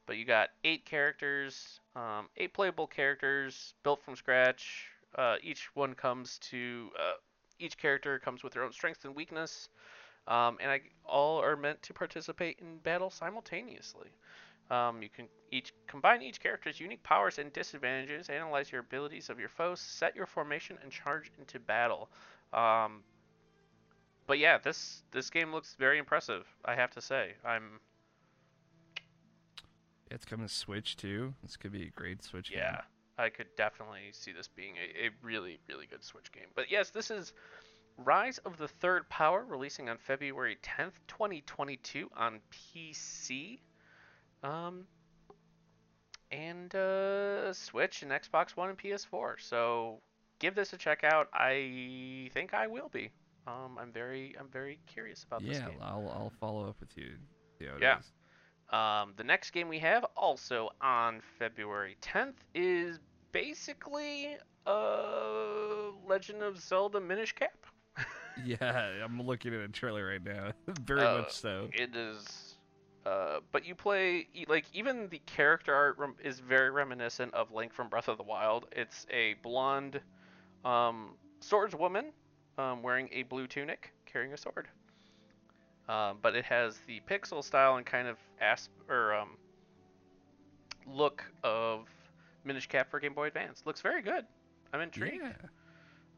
but 0.07 0.17
you 0.17 0.25
got 0.25 0.49
eight 0.63 0.85
characters, 0.85 1.79
um, 1.95 2.29
eight 2.37 2.53
playable 2.53 2.87
characters 2.87 3.75
built 3.83 4.03
from 4.03 4.15
scratch. 4.15 4.87
Uh, 5.15 5.37
each 5.43 5.75
one 5.75 5.93
comes 5.95 6.39
to 6.39 6.91
uh, 6.99 7.13
each 7.59 7.77
character 7.77 8.19
comes 8.19 8.43
with 8.43 8.53
their 8.53 8.63
own 8.63 8.73
strengths 8.73 9.05
and 9.05 9.15
weakness, 9.15 9.69
um, 10.27 10.57
and 10.61 10.71
I, 10.71 10.81
all 11.05 11.41
are 11.41 11.55
meant 11.55 11.81
to 11.83 11.93
participate 11.93 12.59
in 12.59 12.77
battle 12.79 13.09
simultaneously. 13.09 14.09
Um, 14.69 15.01
you 15.03 15.09
can 15.09 15.27
each 15.51 15.73
combine 15.87 16.21
each 16.23 16.39
character's 16.39 16.79
unique 16.79 17.03
powers 17.03 17.37
and 17.37 17.53
disadvantages, 17.53 18.29
analyze 18.29 18.71
your 18.71 18.81
abilities 18.81 19.29
of 19.29 19.39
your 19.39 19.49
foes, 19.49 19.79
set 19.79 20.15
your 20.15 20.25
formation, 20.25 20.77
and 20.81 20.91
charge 20.91 21.31
into 21.37 21.59
battle. 21.59 22.09
Um, 22.53 23.03
but 24.27 24.39
yeah, 24.39 24.57
this 24.57 25.03
this 25.11 25.29
game 25.29 25.51
looks 25.51 25.75
very 25.75 25.97
impressive. 25.99 26.47
I 26.65 26.75
have 26.75 26.91
to 26.91 27.01
say, 27.01 27.33
I'm 27.43 27.79
It's 30.09 30.25
coming 30.25 30.47
to 30.47 30.53
Switch 30.53 30.95
too. 30.97 31.35
This 31.43 31.57
could 31.57 31.71
be 31.71 31.83
a 31.87 31.89
great 31.91 32.23
Switch 32.23 32.53
game. 32.53 32.59
yeah, 32.59 32.81
I 33.17 33.29
could 33.29 33.47
definitely 33.57 34.11
see 34.11 34.31
this 34.31 34.47
being 34.47 34.75
a, 34.77 35.07
a 35.07 35.09
really 35.21 35.59
really 35.67 35.87
good 35.87 36.03
Switch 36.03 36.31
game. 36.31 36.47
But 36.55 36.71
yes, 36.71 36.89
this 36.89 37.11
is 37.11 37.33
Rise 37.97 38.37
of 38.39 38.57
the 38.57 38.67
Third 38.67 39.07
Power, 39.09 39.45
releasing 39.45 39.89
on 39.89 39.97
February 39.97 40.57
10th, 40.61 40.93
2022 41.07 42.09
on 42.15 42.39
PC. 42.51 43.59
Um, 44.43 44.85
and 46.31 46.73
uh, 46.75 47.53
Switch 47.53 48.03
and 48.03 48.11
Xbox 48.11 48.51
One 48.51 48.69
and 48.69 48.77
PS4. 48.77 49.35
So 49.39 50.01
give 50.39 50.55
this 50.55 50.73
a 50.73 50.77
check 50.77 51.03
out. 51.03 51.29
I 51.33 52.29
think 52.33 52.53
I 52.53 52.67
will 52.67 52.89
be. 52.89 53.11
Um, 53.47 53.77
I'm 53.79 53.91
very 53.91 54.35
I'm 54.39 54.47
very 54.49 54.79
curious 54.87 55.23
about 55.23 55.43
this 55.43 55.59
game. 55.59 55.69
Yeah. 55.79 55.85
I'll 55.85 56.09
I'll 56.09 56.33
follow 56.39 56.67
up 56.67 56.79
with 56.79 56.97
you. 56.97 57.11
Yeah. 57.79 57.99
Um, 58.71 59.13
the 59.15 59.23
next 59.23 59.51
game 59.51 59.69
we 59.69 59.79
have, 59.79 60.05
also 60.17 60.69
on 60.81 61.21
February 61.37 61.97
10th, 62.01 62.33
is 62.55 62.99
basically 63.31 64.35
uh, 64.65 65.91
Legend 66.07 66.41
of 66.41 66.59
Zelda 66.59 66.99
Minish 66.99 67.33
Cap. 67.33 67.65
Yeah, 68.43 68.91
I'm 69.03 69.21
looking 69.21 69.53
at 69.53 69.61
a 69.61 69.67
trailer 69.67 70.05
right 70.07 70.23
now. 70.23 70.51
Very 70.81 71.01
Uh, 71.01 71.19
much 71.19 71.31
so. 71.31 71.69
It 71.73 71.95
is, 71.95 72.55
uh, 73.05 73.39
but 73.51 73.65
you 73.65 73.75
play 73.75 74.27
like 74.47 74.65
even 74.73 75.07
the 75.09 75.21
character 75.25 75.73
art 75.73 75.97
rem- 75.97 76.15
is 76.23 76.39
very 76.39 76.69
reminiscent 76.71 77.33
of 77.33 77.51
Link 77.53 77.73
from 77.73 77.87
Breath 77.87 78.07
of 78.07 78.17
the 78.17 78.23
Wild. 78.23 78.65
It's 78.71 79.05
a 79.09 79.35
blonde 79.41 80.01
um, 80.65 81.11
swordswoman 81.41 82.05
um, 82.57 82.81
wearing 82.83 83.09
a 83.11 83.23
blue 83.23 83.47
tunic, 83.47 83.93
carrying 84.05 84.33
a 84.33 84.37
sword. 84.37 84.67
Um, 85.87 86.17
but 86.21 86.35
it 86.35 86.45
has 86.45 86.77
the 86.87 86.99
pixel 87.09 87.43
style 87.43 87.75
and 87.77 87.85
kind 87.85 88.07
of 88.07 88.17
asp 88.41 88.71
or 88.89 89.13
um, 89.13 89.37
look 90.87 91.23
of 91.43 91.87
Minish 92.43 92.67
Cap 92.67 92.89
for 92.89 92.99
Game 92.99 93.13
Boy 93.13 93.27
Advance. 93.27 93.63
Looks 93.65 93.81
very 93.81 94.01
good. 94.01 94.25
I'm 94.73 94.81
intrigued. 94.81 95.21
Yeah. 95.23 95.33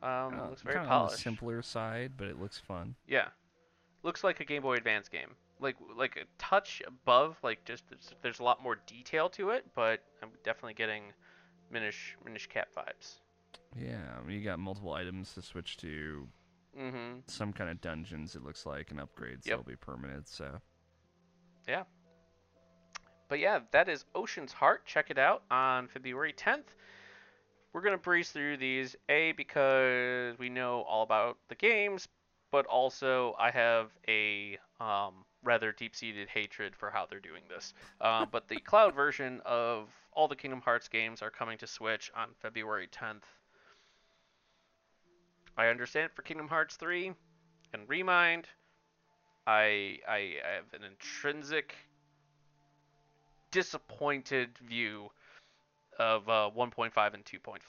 Um, 0.03 0.39
Uh, 0.39 0.49
looks 0.49 0.61
very 0.61 0.75
kinda 0.75 0.89
on 0.89 1.01
the 1.03 1.05
polished. 1.07 1.23
simpler 1.23 1.61
side, 1.61 2.13
but 2.17 2.27
it 2.27 2.39
looks 2.39 2.59
fun. 2.59 2.95
Yeah, 3.07 3.29
looks 4.03 4.23
like 4.23 4.39
a 4.39 4.45
Game 4.45 4.61
Boy 4.61 4.75
Advance 4.75 5.09
game. 5.09 5.35
Like 5.59 5.75
like 5.95 6.17
a 6.17 6.25
touch 6.37 6.81
above, 6.85 7.37
like 7.41 7.65
just 7.65 7.87
there's, 7.89 8.13
there's 8.21 8.39
a 8.39 8.43
lot 8.43 8.61
more 8.61 8.75
detail 8.85 9.27
to 9.31 9.49
it, 9.49 9.65
but 9.73 10.03
I'm 10.21 10.29
definitely 10.43 10.75
getting 10.75 11.13
Minish 11.71 12.15
Minish 12.23 12.47
Cap 12.47 12.67
vibes. 12.77 13.19
Yeah, 13.75 14.19
you 14.27 14.43
got 14.43 14.59
multiple 14.59 14.93
items 14.93 15.33
to 15.33 15.41
switch 15.41 15.77
to, 15.77 16.27
Mm-hmm. 16.77 17.21
some 17.25 17.51
kind 17.53 17.71
of 17.71 17.81
dungeons. 17.81 18.35
It 18.35 18.43
looks 18.43 18.67
like 18.67 18.91
and 18.91 18.99
upgrades. 18.99 19.45
Yep. 19.45 19.57
They'll 19.57 19.63
be 19.63 19.75
permanent. 19.75 20.27
So 20.27 20.61
Yeah. 21.67 21.83
But 23.29 23.39
yeah, 23.39 23.59
that 23.71 23.89
is 23.89 24.05
Ocean's 24.15 24.53
Heart. 24.53 24.85
Check 24.85 25.09
it 25.09 25.17
out 25.17 25.43
on 25.51 25.87
February 25.87 26.33
10th. 26.33 26.75
We're 27.73 27.81
gonna 27.81 27.97
breeze 27.97 28.31
through 28.31 28.57
these, 28.57 28.95
a 29.09 29.33
because 29.33 30.37
we 30.39 30.49
know 30.49 30.81
all 30.81 31.03
about 31.03 31.37
the 31.49 31.55
games, 31.55 32.07
but 32.51 32.65
also 32.65 33.35
I 33.37 33.51
have 33.51 33.91
a 34.07 34.57
um, 34.79 35.25
rather 35.43 35.71
deep-seated 35.71 36.29
hatred 36.29 36.75
for 36.75 36.89
how 36.89 37.05
they're 37.05 37.19
doing 37.19 37.43
this. 37.49 37.73
Uh, 38.01 38.25
but 38.25 38.47
the 38.47 38.59
cloud 38.65 38.95
version 38.95 39.41
of 39.45 39.89
all 40.13 40.27
the 40.27 40.35
Kingdom 40.35 40.61
Hearts 40.61 40.87
games 40.87 41.21
are 41.21 41.29
coming 41.29 41.57
to 41.59 41.67
Switch 41.67 42.11
on 42.15 42.29
February 42.41 42.87
10th. 42.87 43.23
I 45.57 45.67
understand 45.67 46.11
for 46.11 46.21
Kingdom 46.21 46.47
Hearts 46.47 46.75
3 46.75 47.13
and 47.73 47.89
Re 47.89 48.03
Mind, 48.03 48.47
I 49.45 49.99
I 50.07 50.35
have 50.55 50.73
an 50.73 50.83
intrinsic 50.83 51.73
disappointed 53.49 54.57
view 54.59 55.09
of 55.99 56.27
uh, 56.29 56.49
1.5 56.55 57.13
and 57.13 57.25
2.5, 57.25 57.59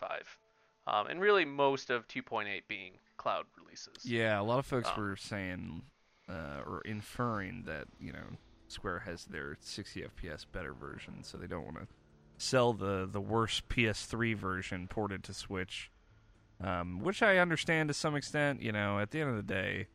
um, 0.87 1.07
and 1.07 1.20
really 1.20 1.45
most 1.45 1.91
of 1.91 2.07
2.8 2.09 2.62
being 2.68 2.93
cloud 3.16 3.45
releases. 3.57 4.05
yeah, 4.05 4.41
a 4.41 4.43
lot 4.43 4.59
of 4.59 4.66
folks 4.66 4.89
Um, 4.95 5.01
were 5.03 5.16
saying 5.16 5.83
uh, 6.29 6.61
or 6.66 6.83
inferring 6.85 7.64
that 7.64 7.89
you 8.01 8.12
know 8.12 8.37
Square 8.68 9.01
has 9.01 9.24
their 9.24 9.57
60 9.61 10.03
FPS 10.03 10.45
better 10.51 10.74
version, 10.74 11.24
so 11.24 11.39
they 11.39 11.47
don't 11.47 11.64
want 11.64 11.76
to 11.79 11.87
sell 12.37 12.72
the 12.72 13.09
the 13.11 13.20
worst 13.20 13.68
PS3 13.68 14.37
version 14.37 14.87
ported 14.89 15.24
to 15.24 15.35
Switch. 15.35 15.91
Um, 16.61 17.01
which 17.01 17.22
I 17.22 17.39
understand 17.39 17.89
to 17.89 17.95
some 17.95 18.16
extent. 18.16 18.61
You 18.62 18.72
know, 18.72 18.99
at 18.99 19.12
the 19.12 19.20
end 19.20 19.31
of 19.31 19.37
the 19.37 19.43
day, 19.45 19.87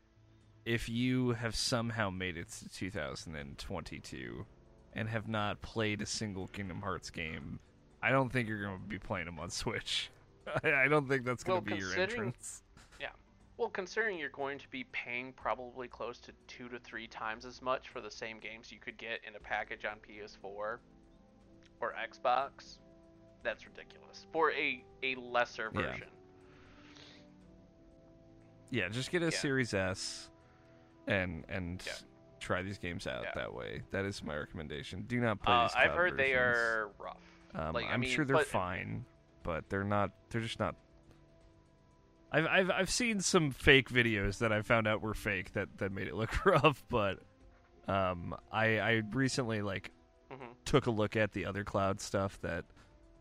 if 0.64 0.88
you 0.88 1.32
have 1.32 1.54
somehow 1.54 2.08
made 2.08 2.38
it 2.38 2.48
to 2.50 2.68
2022 2.70 4.46
and 4.94 5.08
have 5.08 5.28
not 5.28 5.60
played 5.60 6.00
a 6.00 6.06
single 6.06 6.46
Kingdom 6.48 6.80
Hearts 6.82 7.10
game, 7.10 7.58
I 8.04 8.10
don't 8.10 8.30
think 8.30 8.48
you're 8.50 8.60
going 8.60 8.78
to 8.78 8.86
be 8.86 8.98
playing 8.98 9.24
them 9.24 9.38
on 9.38 9.48
Switch. 9.48 10.10
I 10.62 10.88
don't 10.88 11.08
think 11.08 11.24
that's 11.24 11.42
going 11.42 11.64
Well, 11.64 11.64
to 11.64 11.70
be 11.74 11.80
your 11.80 11.94
considering- 11.94 12.34
Yeah. 13.00 13.08
Well, 13.56 13.70
considering 13.70 14.18
you're 14.18 14.28
going 14.28 14.58
to 14.58 14.68
be 14.68 14.84
paying 14.92 15.32
probably 15.32 15.88
close 15.88 16.18
to 16.20 16.32
two 16.46 16.68
to 16.68 16.78
three 16.78 17.06
times 17.06 17.46
as 17.46 17.62
much 17.62 17.88
for 17.88 18.02
the 18.02 18.10
same 18.10 18.38
games 18.40 18.70
you 18.70 18.78
could 18.78 18.98
get 18.98 19.20
in 19.26 19.36
a 19.36 19.40
package 19.40 19.86
on 19.86 19.96
PS4 20.06 20.42
or 20.44 20.80
Xbox, 21.80 22.78
that's 23.42 23.64
ridiculous. 23.64 24.26
For 24.34 24.52
a, 24.52 24.84
a 25.02 25.14
lesser 25.14 25.70
version. 25.70 26.08
Yeah, 28.70 28.88
just 28.90 29.10
get 29.10 29.22
a 29.22 29.26
Yeah. 29.26 29.30
Series 29.30 29.72
S 29.72 30.30
and 31.06 31.44
and 31.48 31.82
Yeah. 31.86 31.92
try 32.40 32.60
these 32.62 32.76
games 32.78 33.06
out 33.06 33.22
Yeah. 33.24 33.32
that 33.34 33.54
way. 33.54 33.82
That 33.92 34.04
is 34.04 34.22
my 34.22 34.36
recommendation. 34.36 35.02
Do 35.02 35.20
not 35.20 35.40
play 35.40 35.54
Uh, 35.54 35.62
these 35.68 35.74
I've 35.76 35.92
heard 35.92 36.16
they 36.18 36.34
are 36.34 36.90
rough. 36.98 37.22
Um, 37.54 37.72
like, 37.74 37.86
I 37.86 37.90
I'm 37.92 38.00
mean, 38.00 38.10
sure 38.10 38.24
they're 38.24 38.36
but- 38.36 38.46
fine, 38.46 39.04
but 39.42 39.68
they're 39.68 39.84
not. 39.84 40.10
They're 40.30 40.40
just 40.40 40.58
not. 40.58 40.74
I've 42.32 42.46
I've 42.46 42.70
I've 42.70 42.90
seen 42.90 43.20
some 43.20 43.50
fake 43.50 43.90
videos 43.90 44.38
that 44.38 44.52
I 44.52 44.62
found 44.62 44.86
out 44.88 45.02
were 45.02 45.14
fake 45.14 45.52
that 45.52 45.68
that 45.78 45.92
made 45.92 46.08
it 46.08 46.14
look 46.14 46.44
rough, 46.46 46.82
but 46.88 47.20
um, 47.86 48.34
I 48.50 48.78
I 48.80 49.02
recently 49.12 49.62
like 49.62 49.90
hmm 50.30 50.46
took 50.64 50.86
a 50.86 50.90
look 50.90 51.14
at 51.16 51.32
the 51.32 51.44
other 51.46 51.62
cloud 51.62 52.00
stuff 52.00 52.40
that 52.40 52.64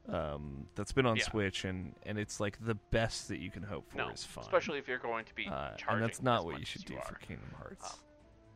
um 0.09 0.65
that's 0.75 0.91
been 0.93 1.05
on 1.05 1.17
Yeah. 1.17 1.23
Switch 1.25 1.63
and 1.65 1.93
and 2.05 2.17
it's 2.17 2.39
like 2.39 2.57
the 2.65 2.75
best 2.75 3.27
that 3.27 3.37
you 3.39 3.51
can 3.51 3.61
hope 3.63 3.91
for 3.91 3.97
No, 3.97 4.09
is 4.09 4.23
fun. 4.23 4.43
especially 4.43 4.79
if 4.79 4.87
you're 4.87 4.97
going 4.97 5.25
to 5.25 5.35
be 5.35 5.45
uh, 5.47 5.75
charging. 5.75 5.89
and 5.89 6.03
that's 6.03 6.21
not 6.23 6.43
what 6.45 6.59
you 6.59 6.65
should 6.65 6.85
do 6.85 6.95
are. 6.95 7.03
for 7.03 7.15
Kingdom 7.15 7.49
Hearts. 7.57 7.85
Um, 7.85 7.99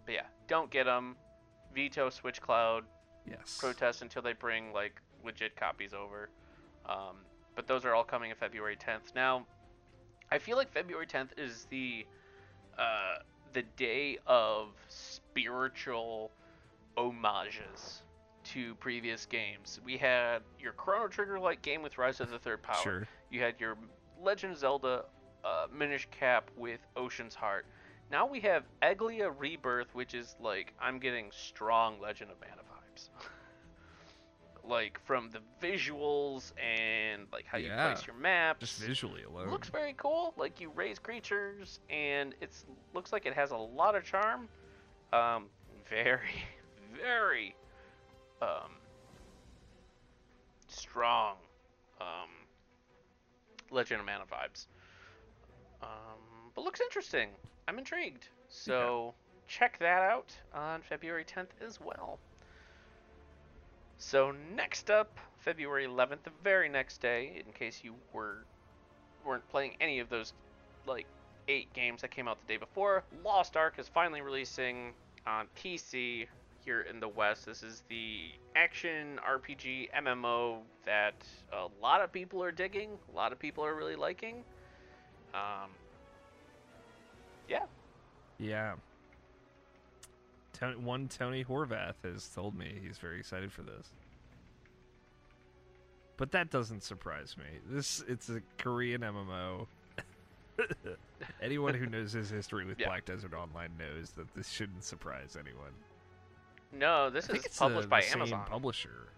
But 0.06 0.14
yeah, 0.16 0.26
don't 0.48 0.72
get 0.72 0.86
them. 0.86 1.16
Veto 1.76 2.10
Switch 2.10 2.42
Cloud. 2.42 2.86
Yes. 3.30 3.58
protest 3.60 4.02
until 4.02 4.22
they 4.22 4.32
bring 4.34 4.72
like 4.72 5.02
legit 5.24 5.56
copies 5.56 5.94
over. 5.94 6.30
Um, 6.86 7.18
but 7.56 7.68
those 7.68 7.86
are 7.86 7.94
all 7.94 8.04
coming 8.04 8.30
in 8.30 8.36
February 8.36 8.78
10th. 8.78 9.16
Now, 9.16 9.46
I 10.32 10.38
feel 10.38 10.58
like 10.58 10.72
February 10.72 11.08
10th 11.08 11.30
is 11.38 11.66
the 11.70 12.06
uh, 12.78 13.20
the 13.54 13.64
day 13.76 14.20
of 14.28 14.70
spiritual 14.88 16.32
homages 16.96 18.04
to 18.44 18.76
previous 18.76 19.26
games. 19.26 19.80
We 19.84 19.98
had 19.98 20.42
your 20.60 20.74
Chrono 20.74 21.08
Trigger 21.08 21.40
like 21.40 21.62
game 21.62 21.82
with 21.82 21.98
Rise 21.98 22.20
of 22.20 22.30
the 22.30 22.40
Third 22.40 22.62
Power. 22.62 22.82
Sure. 22.82 23.08
You 23.32 23.42
had 23.42 23.56
your 23.60 23.78
Legend 24.22 24.54
of 24.54 24.60
Zelda 24.60 25.06
uh, 25.44 25.68
Minish 25.74 26.08
Cap 26.12 26.50
with 26.56 26.80
Ocean's 26.96 27.36
Heart. 27.36 27.66
Now 28.12 28.26
we 28.26 28.40
have 28.42 28.64
Egglia 28.82 29.34
Rebirth, 29.38 29.94
which 29.94 30.14
is 30.14 30.36
like 30.40 30.74
I'm 30.80 31.00
getting 31.00 31.30
strong 31.32 32.00
Legend 32.00 32.32
of 32.32 32.38
Mana 32.40 32.62
vibes. 32.62 33.10
like 34.68 35.00
from 35.06 35.30
the 35.30 35.40
visuals 35.66 36.52
and 36.58 37.24
like 37.32 37.46
how 37.46 37.58
you 37.58 37.70
place 37.70 38.06
your 38.06 38.16
maps. 38.16 38.60
Just 38.60 38.80
visually 38.80 39.24
alone. 39.24 39.50
looks 39.50 39.70
very 39.70 39.94
cool. 39.98 40.34
Like 40.38 40.60
you 40.60 40.72
raise 40.76 41.00
creatures, 41.00 41.80
and 41.90 42.36
it's 42.42 42.66
looks 42.94 43.12
like 43.12 43.26
it 43.26 43.34
has 43.34 43.52
a 43.52 43.58
lot 43.58 43.96
of 43.96 44.04
charm. 44.04 44.48
Um, 45.14 45.46
very, 45.90 46.30
very, 47.02 47.56
um, 48.42 48.72
strong, 50.68 51.36
um, 52.02 52.30
Legend 53.72 54.02
of 54.02 54.06
Mana 54.06 54.26
vibes. 54.26 54.68
Um, 55.82 56.52
but 56.56 56.64
looks 56.64 56.82
interesting. 56.82 57.30
I'm 57.68 57.78
intrigued. 57.78 58.28
So 58.50 59.14
check 59.48 59.78
that 59.80 60.02
out 60.04 60.34
on 60.54 60.82
February 60.82 61.24
10th 61.26 61.66
as 61.66 61.80
well. 61.80 62.20
So 63.98 64.34
next 64.56 64.92
up, 64.92 65.20
February 65.40 65.86
11th, 65.88 66.24
the 66.24 66.32
very 66.44 66.70
next 66.70 67.02
day, 67.02 67.42
in 67.46 67.52
case 67.54 67.82
you 67.84 67.96
were 68.14 68.46
weren't 69.26 69.48
playing 69.50 69.76
any 69.82 70.00
of 70.00 70.10
those 70.10 70.34
like 70.86 71.06
eight 71.50 71.74
games 71.74 72.02
that 72.02 72.12
came 72.12 72.28
out 72.28 72.38
the 72.42 72.54
day 72.54 72.58
before, 72.58 73.04
Lost 73.24 73.58
Ark 73.58 73.76
is 73.80 73.88
finally 73.88 74.22
releasing 74.22 74.94
on 75.26 75.48
PC 75.62 76.28
here 76.64 76.82
in 76.82 77.00
the 77.00 77.08
West. 77.08 77.46
This 77.46 77.64
is 77.64 77.84
the 77.90 78.32
action 78.56 79.20
RPG 79.28 79.90
MMO 79.98 80.60
that 80.86 81.16
a 81.52 81.68
lot 81.82 82.02
of 82.02 82.12
people 82.12 82.44
are 82.44 82.52
digging, 82.52 82.92
a 83.12 83.16
lot 83.16 83.32
of 83.32 83.40
people 83.40 83.66
are 83.66 83.76
really 83.76 83.96
liking. 83.96 84.44
Um, 85.34 85.72
yeah, 87.50 87.66
Yeah. 88.38 88.76
Tony, 90.60 90.76
one 90.78 91.08
Tony 91.08 91.44
Horvath 91.44 91.96
has 92.04 92.28
told 92.30 92.56
me 92.58 92.74
he's 92.84 92.98
very 92.98 93.20
excited 93.20 93.52
for 93.52 93.62
this. 93.62 93.88
But 96.18 96.32
that 96.32 96.50
doesn't 96.50 96.84
surprise 96.84 97.36
me. 97.38 97.46
This 97.70 98.04
it's 98.08 98.30
a 98.30 98.42
Korean 98.58 99.02
MMO. 99.02 99.68
anyone 101.42 101.76
who 101.76 101.86
knows 101.86 102.12
his 102.14 102.30
history 102.30 102.66
with 102.66 102.80
Yeah. 102.80 102.88
Black 102.88 103.06
Desert 103.06 103.34
Online 103.36 103.70
knows 103.78 104.12
that 104.12 104.34
this 104.34 104.50
shouldn't 104.50 104.84
surprise 104.84 105.38
anyone. 105.40 105.72
no, 106.74 107.10
this 107.12 107.30
is 107.30 107.46
published 107.58 107.84
the, 107.84 107.88
by 107.88 108.02
the 108.02 108.08
same 108.08 108.22
Amazon. 108.22 108.46
publisher 108.50 109.10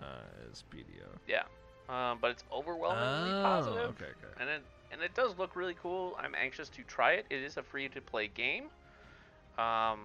uh, 0.00 0.04
as 0.50 0.64
BDO. 0.74 1.06
Yeah, 1.28 1.42
um, 1.88 2.18
but 2.20 2.32
it's 2.32 2.44
overwhelmingly 2.52 3.30
Oh, 3.38 3.42
positive. 3.42 3.78
okay, 3.90 4.04
okay. 4.06 4.40
and 4.40 4.50
it 4.50 4.62
and 4.92 5.00
it 5.02 5.14
does 5.14 5.38
look 5.38 5.54
really 5.54 5.76
cool. 5.80 6.16
I'm 6.18 6.34
anxious 6.34 6.68
to 6.70 6.82
try 6.82 7.12
it. 7.12 7.26
It 7.30 7.42
is 7.42 7.56
a 7.58 7.62
free 7.62 7.88
to 7.90 8.00
play 8.00 8.26
game, 8.26 8.64
um, 9.56 10.00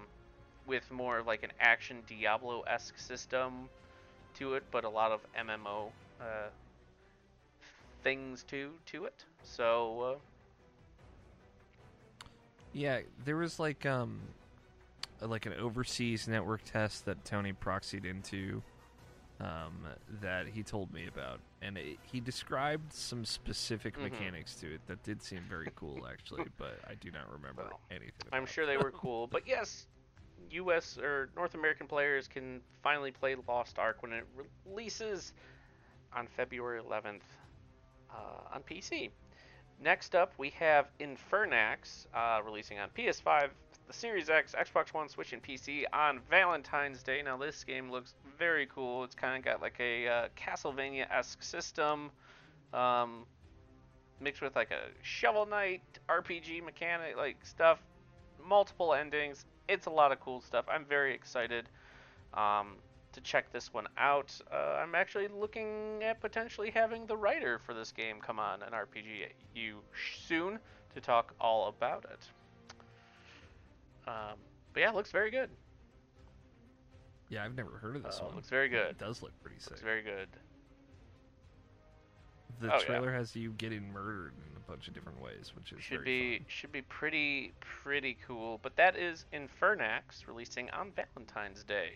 with 0.68 0.90
more 0.92 1.20
of 1.20 1.28
like 1.28 1.44
an 1.44 1.52
action 1.60 2.02
Diablo 2.08 2.62
esque 2.62 2.98
system 2.98 3.70
to 4.36 4.56
it, 4.56 4.64
but 4.72 4.84
a 4.84 4.90
lot 4.90 5.12
of 5.12 5.22
MMO 5.38 5.92
uh, 6.20 6.50
things 8.04 8.44
too 8.44 8.72
to 8.88 9.06
it. 9.06 9.24
So 9.44 10.02
uh, 10.02 10.16
Yeah, 12.74 13.02
there 13.24 13.38
was 13.38 13.60
like 13.60 13.86
um 13.86 14.22
like 15.22 15.46
an 15.46 15.54
overseas 15.54 16.28
network 16.28 16.62
test 16.66 17.06
that 17.06 17.24
Tony 17.26 17.54
proxied 17.54 18.06
into 18.06 18.62
um 19.40 19.86
that 20.22 20.48
he 20.48 20.62
told 20.64 20.94
me 20.94 21.08
about 21.08 21.40
and 21.62 21.78
it, 21.78 21.98
he 22.04 22.20
described 22.20 22.94
some 22.94 23.26
specific 23.26 23.96
Mhm. 23.98 24.04
mechanics 24.04 24.56
to 24.56 24.74
it 24.76 24.82
that 24.88 25.04
did 25.04 25.22
seem 25.24 25.40
very 25.50 25.72
cool 25.76 26.06
actually, 26.12 26.46
but 26.58 26.80
I 26.88 26.96
do 26.96 27.12
not 27.12 27.32
remember 27.32 27.64
Well, 27.70 27.80
anything 27.92 28.28
I'm 28.32 28.46
sure 28.46 28.66
they 28.66 28.78
were 28.78 28.92
cool. 29.02 29.28
But 29.28 29.48
yes, 29.48 29.88
U.S. 30.56 30.98
or 30.98 31.30
North 31.36 31.56
American 31.56 31.88
players 31.88 32.28
can 32.28 32.62
finally 32.84 33.12
play 33.12 33.36
Lost 33.48 33.80
Ark 33.80 34.02
when 34.02 34.14
it 34.14 34.26
releases 34.66 35.34
on 36.14 36.28
February 36.28 36.82
11th 36.82 37.22
uh, 38.12 38.54
on 38.56 38.62
PC. 38.64 39.10
Next 39.84 40.16
up, 40.16 40.34
we 40.38 40.50
have 40.52 40.88
Infernax 41.00 42.08
uh, 42.14 42.42
releasing 42.46 42.80
on 42.80 42.90
PS5, 42.98 43.50
the 43.88 43.94
Series 43.94 44.30
X, 44.30 44.56
Xbox 44.58 44.94
One, 44.94 45.10
Switch, 45.10 45.34
and 45.34 45.44
PC 45.44 45.84
on 45.92 46.20
Valentine's 46.30 47.04
Day. 47.04 47.22
Now, 47.22 47.38
this 47.38 47.64
game 47.64 47.92
looks 47.92 48.14
very 48.38 48.68
cool. 48.68 49.04
It's 49.04 49.16
kind 49.16 49.38
of 49.38 49.44
got 49.44 49.62
like 49.62 49.76
a 49.80 50.08
uh, 50.08 50.28
Castlevania 50.38 51.12
esque 51.12 51.44
system. 51.44 52.10
Um, 52.74 53.26
mixed 54.20 54.42
with 54.42 54.56
like 54.56 54.72
a 54.72 54.88
shovel 55.02 55.46
knight 55.46 55.82
RPG 56.10 56.64
mechanic 56.64 57.18
like 57.18 57.38
stuff 57.46 57.80
multiple 58.48 58.94
endings 58.94 59.46
it's 59.68 59.86
a 59.86 59.90
lot 59.90 60.12
of 60.12 60.20
cool 60.20 60.42
stuff. 60.42 60.66
I'm 60.68 60.86
very 60.86 61.14
excited 61.14 61.70
um, 62.34 62.76
to 63.14 63.22
check 63.22 63.52
this 63.52 63.74
one 63.74 63.88
out. 63.98 64.34
Uh, 64.52 64.78
i'm 64.82 64.94
actually 64.96 65.28
looking 65.30 66.04
at 66.04 66.20
potentially 66.20 66.70
having 66.70 67.06
the 67.06 67.16
writer 67.16 67.60
for 67.66 67.74
this 67.74 67.92
game 67.92 68.18
come 68.20 68.40
on 68.40 68.62
an 68.62 68.74
rpg 68.74 69.28
you 69.56 69.78
soon 70.28 70.60
to 70.94 71.00
talk 71.02 71.34
all 71.40 71.68
about 71.70 72.06
it. 72.12 72.20
Um, 74.08 74.38
but 74.74 74.82
yeah 74.82 74.90
it 74.90 74.96
looks 74.96 75.12
very 75.12 75.32
good. 75.32 75.50
Yeah, 77.30 77.44
I've 77.44 77.56
never 77.56 77.72
heard 77.80 77.96
of 77.96 78.04
this 78.04 78.20
Uh, 78.22 78.26
one. 78.26 78.36
looks 78.36 78.50
very 78.50 78.70
good. 78.70 78.90
It 78.92 78.98
does 79.00 79.22
look 79.24 79.32
pretty 79.42 79.60
sick. 79.60 79.72
looks 79.72 79.82
very 79.82 80.02
good 80.04 80.28
the 82.60 82.74
Oh, 82.74 82.78
yeah. 82.80 82.86
trailer 82.86 83.12
has 83.14 83.36
you 83.36 83.52
getting 83.54 83.92
murdered 83.92 84.34
in 84.50 84.56
a 84.58 84.60
bunch 84.72 84.88
of 84.88 84.94
different 84.94 85.22
ways, 85.22 85.52
which 85.56 85.72
is 85.72 85.84
should 85.84 86.02
very 86.04 86.32
be 86.32 86.38
fun. 86.40 86.46
should 86.50 86.72
be 86.72 86.82
pretty 86.84 87.54
pretty 87.60 88.18
cool. 88.28 88.60
But 88.62 88.76
that 88.78 88.96
is 88.96 89.26
Infernax 89.34 90.28
releasing 90.28 90.70
on 90.72 90.92
Valentine's 90.92 91.64
Day. 91.64 91.94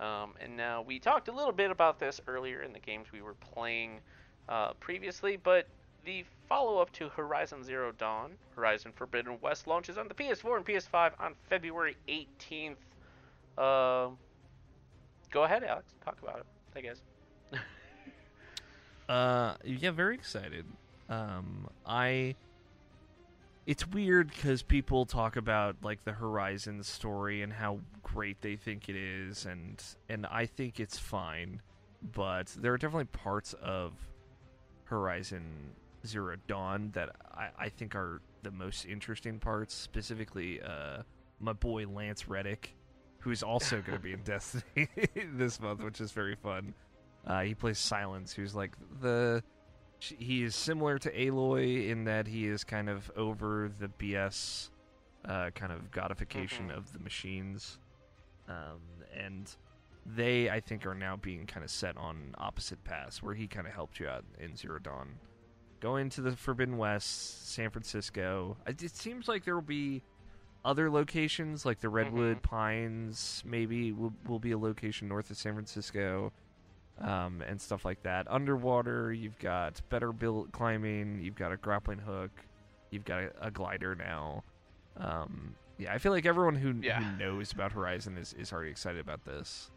Um, 0.00 0.34
and 0.40 0.56
now 0.56 0.82
we 0.82 0.98
talked 0.98 1.28
a 1.28 1.32
little 1.32 1.52
bit 1.52 1.70
about 1.70 1.98
this 2.00 2.20
earlier 2.26 2.62
in 2.62 2.72
the 2.72 2.80
games 2.80 3.06
we 3.12 3.22
were 3.22 3.34
playing 3.34 4.00
uh, 4.48 4.72
previously, 4.74 5.36
but 5.36 5.68
the 6.04 6.24
follow-up 6.48 6.92
to 6.92 7.08
Horizon 7.08 7.62
Zero 7.64 7.92
Dawn, 7.92 8.32
Horizon 8.56 8.92
Forbidden 8.94 9.38
West, 9.40 9.66
launches 9.66 9.96
on 9.96 10.06
the 10.08 10.14
PS4 10.14 10.56
and 10.58 10.66
PS5 10.66 11.12
on 11.20 11.34
February 11.48 11.96
18th. 12.08 12.76
Um 13.56 14.18
go 15.30 15.44
ahead, 15.44 15.64
Alex. 15.64 15.94
Talk 16.04 16.16
about 16.22 16.38
it. 16.40 16.46
I 16.76 16.80
guess. 16.80 17.00
Uh, 19.08 19.54
yeah, 19.64 19.90
very 19.90 20.14
excited. 20.14 20.64
Um, 21.08 21.68
I. 21.86 22.34
It's 23.66 23.88
weird 23.88 24.28
because 24.28 24.62
people 24.62 25.06
talk 25.06 25.36
about 25.36 25.76
like 25.82 26.04
the 26.04 26.12
Horizon 26.12 26.82
story 26.82 27.40
and 27.40 27.50
how 27.50 27.80
great 28.02 28.42
they 28.42 28.56
think 28.56 28.88
it 28.88 28.96
is, 28.96 29.46
and 29.46 29.82
and 30.08 30.26
I 30.26 30.46
think 30.46 30.80
it's 30.80 30.98
fine, 30.98 31.62
but 32.14 32.54
there 32.58 32.72
are 32.74 32.78
definitely 32.78 33.06
parts 33.06 33.54
of 33.62 33.92
Horizon 34.84 35.44
Zero 36.06 36.36
Dawn 36.46 36.90
that 36.92 37.16
I, 37.32 37.48
I 37.58 37.68
think 37.70 37.94
are 37.94 38.20
the 38.42 38.50
most 38.50 38.84
interesting 38.84 39.38
parts. 39.38 39.74
Specifically, 39.74 40.60
uh, 40.60 41.02
my 41.40 41.54
boy 41.54 41.86
Lance 41.86 42.28
Reddick, 42.28 42.74
who's 43.20 43.42
also 43.42 43.80
going 43.80 43.96
to 43.98 44.02
be 44.02 44.12
in 44.12 44.20
Destiny 44.24 44.88
this 45.32 45.58
month, 45.60 45.82
which 45.82 46.00
is 46.00 46.12
very 46.12 46.36
fun. 46.36 46.74
Uh, 47.26 47.42
he 47.42 47.54
plays 47.54 47.78
Sylens, 47.78 48.32
who's 48.34 48.54
like 48.54 48.72
the. 49.00 49.42
He 50.00 50.42
is 50.42 50.54
similar 50.54 50.98
to 50.98 51.10
Aloy 51.10 51.88
in 51.88 52.04
that 52.04 52.26
he 52.26 52.46
is 52.46 52.62
kind 52.64 52.90
of 52.90 53.10
over 53.16 53.70
the 53.78 53.88
BS 53.88 54.68
uh, 55.24 55.48
kind 55.54 55.72
of 55.72 55.90
godification 55.90 56.68
Mhm. 56.68 56.76
of 56.76 56.92
the 56.92 56.98
machines. 56.98 57.78
Um, 58.46 58.80
and 59.16 59.50
they, 60.04 60.50
I 60.50 60.60
think, 60.60 60.84
are 60.84 60.94
now 60.94 61.16
being 61.16 61.46
kind 61.46 61.64
of 61.64 61.70
set 61.70 61.96
on 61.96 62.34
opposite 62.36 62.84
paths, 62.84 63.22
where 63.22 63.34
he 63.34 63.46
kind 63.46 63.66
of 63.66 63.72
helped 63.72 63.98
you 63.98 64.06
out 64.06 64.26
in 64.38 64.54
Zero 64.56 64.78
Dawn. 64.78 65.14
Going 65.80 66.10
to 66.10 66.20
the 66.20 66.36
Forbidden 66.36 66.76
West, 66.76 67.48
San 67.54 67.70
Francisco. 67.70 68.58
It 68.66 68.82
it 68.82 68.94
seems 68.94 69.26
like 69.28 69.44
there 69.46 69.54
will 69.54 69.62
be 69.62 70.02
other 70.66 70.90
locations, 70.90 71.64
like 71.64 71.80
the 71.80 71.88
Redwood 71.88 72.42
Pines, 72.42 73.42
maybe 73.46 73.92
will, 73.92 74.12
will 74.26 74.38
be 74.38 74.52
a 74.52 74.58
location 74.58 75.08
north 75.08 75.30
of 75.30 75.38
San 75.38 75.54
Francisco 75.54 76.32
um, 77.00 77.42
and 77.46 77.60
stuff 77.60 77.84
like 77.84 78.02
that. 78.04 78.26
Underwater, 78.30 79.12
you've 79.12 79.38
got 79.38 79.80
better 79.90 80.12
built 80.12 80.52
climbing, 80.52 81.20
you've 81.20 81.34
got 81.36 81.52
a 81.52 81.56
grappling 81.56 81.98
hook, 81.98 82.30
you've 82.90 83.04
got 83.04 83.22
a, 83.24 83.30
a 83.42 83.50
glider 83.50 83.94
now. 83.94 84.44
Um, 84.96 85.54
yeah, 85.78 85.92
I 85.92 85.98
feel 85.98 86.12
like 86.12 86.24
everyone 86.26 86.54
who, 86.54 86.72
Yeah. 86.82 87.00
who 87.02 87.18
knows 87.18 87.52
about 87.52 87.72
Horizon 87.72 88.16
is, 88.16 88.32
is 88.34 88.52
already 88.52 88.70
excited 88.70 89.00
about 89.00 89.24
this. 89.24 89.70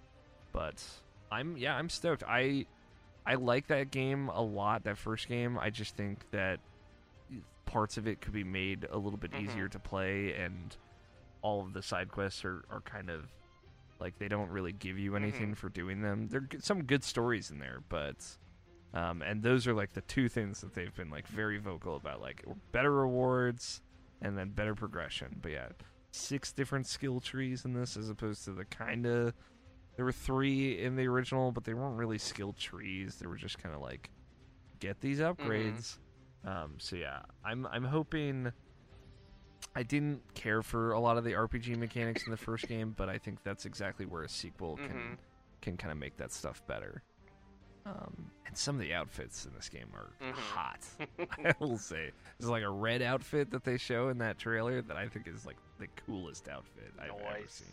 But 0.53 0.83
I'm 1.31 1.57
yeah, 1.57 1.75
I'm 1.75 1.89
stoked. 1.89 2.23
I 2.27 2.65
I 3.25 3.33
like 3.35 3.67
that 3.67 3.91
game 3.91 4.29
a 4.29 4.41
lot. 4.41 4.83
That 4.85 4.97
first 4.97 5.27
game, 5.27 5.57
I 5.59 5.69
just 5.69 5.95
think 5.95 6.19
that 6.31 6.59
parts 7.65 7.97
of 7.97 8.07
it 8.07 8.21
could 8.21 8.31
be 8.33 8.43
made 8.45 8.87
a 8.89 8.97
little 8.97 9.17
bit 9.19 9.31
Mhm. 9.31 9.41
easier 9.43 9.67
to 9.67 9.79
play, 9.79 10.33
and 10.33 10.75
all 11.41 11.61
of 11.61 11.73
the 11.73 11.81
side 11.81 12.09
quests 12.11 12.45
are, 12.45 12.63
are 12.71 12.81
kind 12.81 13.09
of 13.09 13.25
like 13.99 14.17
they 14.19 14.27
don't 14.27 14.49
really 14.49 14.73
give 14.73 14.97
you 14.99 15.15
anything 15.15 15.55
for 15.55 15.69
doing 15.69 16.01
them. 16.01 16.27
There 16.27 16.41
are 16.41 16.59
some 16.59 16.83
good 16.83 17.03
stories 17.03 17.51
in 17.51 17.59
there, 17.59 17.81
but 17.89 18.25
um, 18.93 19.21
and 19.21 19.43
those 19.43 19.67
are 19.67 19.73
like 19.73 19.93
the 19.93 20.01
two 20.01 20.29
things 20.29 20.61
that 20.61 20.73
they've 20.73 20.95
been 20.95 21.09
like 21.09 21.27
very 21.27 21.57
vocal 21.57 21.95
about, 21.95 22.21
like 22.21 22.43
better 22.71 22.91
rewards 22.91 23.81
and 24.21 24.37
then 24.37 24.49
better 24.49 24.75
progression. 24.75 25.37
But 25.41 25.51
yeah, 25.51 25.67
six 26.11 26.51
different 26.51 26.87
skill 26.87 27.19
trees 27.19 27.65
in 27.65 27.73
this 27.73 27.97
as 27.97 28.09
opposed 28.09 28.45
to 28.45 28.51
the 28.51 28.65
kind 28.65 29.05
of 29.05 29.33
there 29.95 30.05
were 30.05 30.11
three 30.11 30.81
in 30.83 30.95
the 30.95 31.07
original, 31.07 31.51
but 31.51 31.63
they 31.63 31.73
weren't 31.73 31.97
really 31.97 32.17
skill 32.19 32.53
trees. 32.53 33.15
They 33.15 33.27
were 33.27 33.35
just 33.35 33.57
kind 33.61 33.73
of 33.75 33.81
like 33.81 34.09
get 34.79 35.01
these 35.01 35.19
upgrades. 35.19 35.97
Um, 36.45 36.75
so 36.77 36.95
yeah, 36.95 37.21
I'm 37.43 37.65
I'm 37.67 37.83
hoping. 37.83 38.51
I 39.77 39.83
didn't 39.83 40.21
care 40.33 40.63
for 40.63 40.93
a 40.93 40.99
lot 40.99 41.17
of 41.19 41.23
the 41.23 41.33
RPG 41.33 41.77
mechanics 41.77 42.23
in 42.25 42.31
the 42.31 42.37
first 42.37 42.67
game, 42.67 42.95
but 42.97 43.09
I 43.09 43.19
think 43.19 43.43
that's 43.43 43.65
exactly 43.67 44.07
where 44.07 44.23
a 44.23 44.29
sequel 44.29 44.75
can 44.77 44.87
Mhm. 44.89 45.17
can 45.61 45.77
kind 45.77 45.91
of 45.91 45.99
make 45.99 46.17
that 46.17 46.31
stuff 46.31 46.65
better. 46.65 47.03
Um, 47.85 48.31
and 48.47 48.57
some 48.57 48.73
of 48.75 48.81
the 48.81 48.93
outfits 48.95 49.45
in 49.45 49.53
this 49.53 49.69
game 49.69 49.87
are 49.93 50.09
Mhm. 50.19 50.33
hot. 50.33 50.79
I 51.45 51.53
will 51.59 51.77
say, 51.77 52.11
there's 52.39 52.49
like 52.49 52.63
a 52.63 52.69
red 52.71 53.03
outfit 53.03 53.51
that 53.51 53.63
they 53.63 53.77
show 53.77 54.09
in 54.09 54.17
that 54.17 54.39
trailer 54.39 54.81
that 54.81 54.97
I 54.97 55.07
think 55.07 55.27
is 55.27 55.45
like 55.45 55.57
the 55.77 55.87
coolest 56.07 56.49
outfit 56.49 56.91
I've 56.99 57.11
ever 57.11 57.47
seen. 57.47 57.67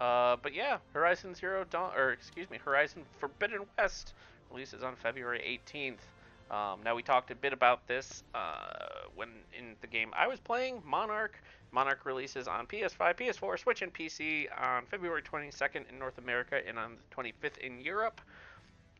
Uh, 0.00 0.36
but 0.36 0.52
yeah, 0.52 0.78
Horizon 0.92 1.34
Zero 1.34 1.64
Dawn, 1.64 1.94
or 1.96 2.12
excuse 2.12 2.50
me, 2.50 2.58
Horizon 2.58 3.06
Forbidden 3.20 3.66
West 3.78 4.12
releases 4.50 4.82
on 4.82 4.94
February 4.96 5.40
18th. 5.42 6.06
Um, 6.50 6.80
now 6.84 6.94
we 6.94 7.02
talked 7.02 7.30
a 7.30 7.34
bit 7.34 7.52
about 7.52 7.86
this 7.88 8.22
uh, 8.34 9.08
when 9.14 9.30
in 9.56 9.74
the 9.80 9.86
game 9.86 10.10
I 10.16 10.26
was 10.26 10.38
playing, 10.40 10.82
Monark. 10.86 11.32
Monark 11.72 12.06
releases 12.06 12.46
on 12.46 12.66
PS5, 12.66 13.16
PS4, 13.16 13.58
Switch, 13.58 13.82
and 13.82 13.92
PC 13.92 14.46
on 14.56 14.86
February 14.86 15.22
22nd 15.22 15.90
in 15.90 15.98
North 15.98 16.18
America 16.18 16.60
and 16.66 16.78
on 16.78 16.96
the 16.96 17.22
25th 17.22 17.58
in 17.58 17.80
Europe. 17.80 18.20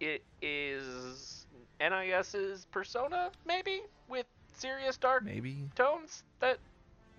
It 0.01 0.22
is 0.42 1.47
NIS's 1.80 2.66
Persona, 2.70 3.30
maybe 3.47 3.82
with 4.09 4.26
serious 4.55 4.97
dark 4.97 5.24
Maybe, 5.24 5.68
tones 5.74 6.24
that 6.40 6.59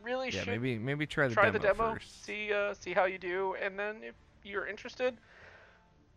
really 0.03 0.29
yeah, 0.29 0.39
should 0.39 0.47
maybe 0.47 0.77
maybe 0.77 1.05
try 1.05 1.27
the 1.27 1.33
try 1.33 1.45
demo 1.45 1.57
the 1.57 1.67
demo, 1.67 1.93
first. 1.93 2.25
see 2.25 2.53
uh, 2.53 2.73
see 2.73 2.93
how 2.93 3.05
you 3.05 3.17
do, 3.17 3.55
and 3.61 3.79
then 3.79 3.97
if 4.03 4.15
you're 4.43 4.67
interested, 4.67 5.17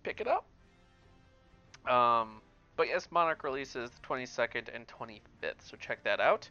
pick 0.02 0.20
it 0.20 0.28
up. 0.28 0.44
Um, 1.90 2.42
but 2.80 2.88
yes, 2.88 3.08
Monark 3.10 3.44
releases 3.44 3.90
the 3.90 4.00
22nd 4.00 4.74
and 4.74 4.86
25th, 4.88 5.60
so 5.60 5.76
check 5.78 6.02
that 6.02 6.18
out. 6.18 6.48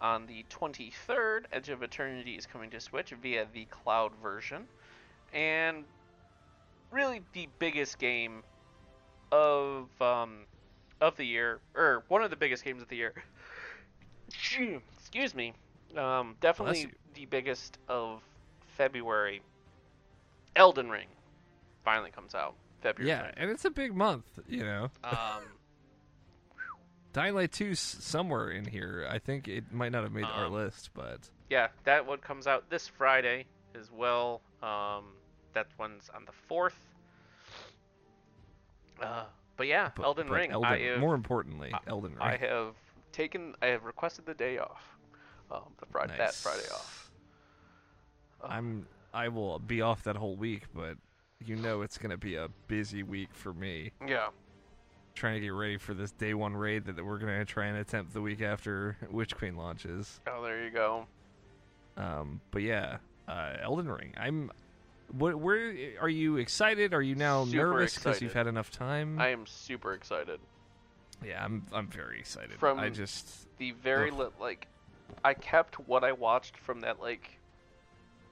On 0.00 0.26
the 0.26 0.44
23rd, 0.48 1.46
Edge 1.52 1.70
of 1.70 1.82
Eternity 1.82 2.36
is 2.36 2.46
coming 2.46 2.70
to 2.70 2.78
Switch 2.78 3.12
via 3.20 3.48
the 3.52 3.64
cloud 3.64 4.12
version, 4.22 4.68
and 5.32 5.82
really 6.92 7.22
the 7.32 7.48
biggest 7.58 7.98
game 7.98 8.44
of 9.32 9.88
um, 10.00 10.44
of 11.00 11.16
the 11.16 11.24
year, 11.24 11.58
or 11.74 12.04
one 12.06 12.22
of 12.22 12.30
the 12.30 12.36
biggest 12.36 12.62
games 12.62 12.80
of 12.80 12.86
the 12.86 12.94
year. 12.94 13.14
Excuse 14.28 15.34
me. 15.34 15.52
Um, 15.96 16.36
definitely 16.40 16.92
the 17.14 17.24
biggest 17.24 17.78
of 17.88 18.22
February. 18.76 19.42
Elden 20.54 20.90
Ring 20.90 21.08
finally 21.84 22.12
comes 22.12 22.36
out 22.36 22.54
February. 22.82 23.08
Yeah, 23.08 23.32
and 23.36 23.50
it's 23.50 23.64
a 23.64 23.70
big 23.70 23.96
month, 23.96 24.38
you 24.46 24.62
know. 24.62 24.92
Um, 25.02 25.42
Dying 27.12 27.34
Light 27.34 27.50
2's 27.52 27.78
somewhere 27.78 28.50
in 28.50 28.64
here. 28.64 29.06
I 29.10 29.18
think 29.18 29.46
it 29.48 29.70
might 29.72 29.92
not 29.92 30.02
have 30.02 30.12
made 30.12 30.24
our 30.24 30.46
Um, 30.46 30.52
list, 30.54 30.90
but 30.94 31.28
yeah, 31.50 31.68
that 31.84 32.06
one 32.06 32.18
comes 32.18 32.46
out 32.46 32.70
this 32.70 32.88
Friday 32.88 33.46
as 33.74 33.90
well. 33.90 34.40
Um, 34.62 35.14
that 35.52 35.66
one's 35.78 36.08
on 36.10 36.24
the 36.24 36.32
fourth. 36.32 36.78
Uh, 39.00 39.24
but 39.56 39.66
yeah, 39.66 39.90
but- 39.94 40.04
Elden 40.04 40.28
but 40.28 40.34
Ring. 40.34 40.50
Elden, 40.52 40.72
I 40.72 40.78
have, 40.78 41.00
more 41.00 41.14
importantly, 41.14 41.70
I- 41.74 41.80
Elden 41.86 42.12
Ring. 42.12 42.22
I 42.22 42.36
have 42.36 42.74
taken. 43.12 43.54
I 43.60 43.66
have 43.66 43.84
requested 43.84 44.24
the 44.26 44.34
day 44.34 44.58
off. 44.58 44.82
Um, 45.50 45.74
the 45.78 45.86
Friday, 45.86 46.16
that 46.16 46.34
Friday 46.34 46.66
off. 46.72 47.10
Uh, 48.42 48.46
I'm 48.48 48.86
I 49.12 49.28
will 49.28 49.58
be 49.58 49.82
off 49.82 50.02
that 50.04 50.16
whole 50.16 50.34
week, 50.36 50.62
but 50.74 50.96
you 51.44 51.56
know 51.56 51.82
it's 51.82 51.98
gonna 51.98 52.16
be 52.16 52.36
a 52.36 52.48
busy 52.68 53.02
week 53.02 53.28
for 53.34 53.52
me. 53.52 53.92
Yeah. 54.06 54.28
Trying 55.14 55.34
to 55.34 55.40
get 55.40 55.50
ready 55.50 55.76
for 55.76 55.94
this 55.94 56.10
day 56.12 56.34
one 56.34 56.54
raid 56.56 56.86
that 56.86 57.04
we're 57.04 57.18
gonna 57.18 57.44
try 57.44 57.66
and 57.66 57.78
attempt 57.78 58.14
the 58.14 58.20
week 58.20 58.40
after 58.40 58.96
Witch 59.10 59.36
Queen 59.36 59.56
launches. 59.56 60.20
Oh, 60.26 60.42
there 60.42 60.64
you 60.64 60.70
go. 60.70 61.06
Um, 61.96 62.40
but 62.50 62.62
yeah, 62.62 62.98
uh, 63.28 63.54
Elden 63.60 63.88
Ring. 63.90 64.14
I'm. 64.16 64.50
What? 65.10 65.36
Where 65.36 65.74
are 66.00 66.08
you 66.08 66.38
excited? 66.38 66.94
Are 66.94 67.02
you 67.02 67.14
now 67.14 67.44
Super 67.44 67.56
nervous 67.56 67.96
because 67.96 68.22
you've 68.22 68.32
had 68.32 68.46
enough 68.46 68.70
time? 68.70 69.18
I 69.20 69.28
am 69.28 69.46
super 69.46 69.92
excited. 69.92 70.40
yeah, 71.24 71.44
I'm. 71.44 71.66
I'm 71.72 71.88
very 71.88 72.18
excited. 72.18 72.58
From 72.58 72.78
I 72.78 72.88
just. 72.88 73.46
the 73.58 73.72
very 73.72 74.10
li- 74.10 74.28
like 74.40 74.68
I 75.24 75.34
kept 75.34 75.78
what 75.86 76.04
I 76.04 76.12
watched 76.12 76.56
from 76.56 76.80
that 76.80 77.00
like 77.00 77.38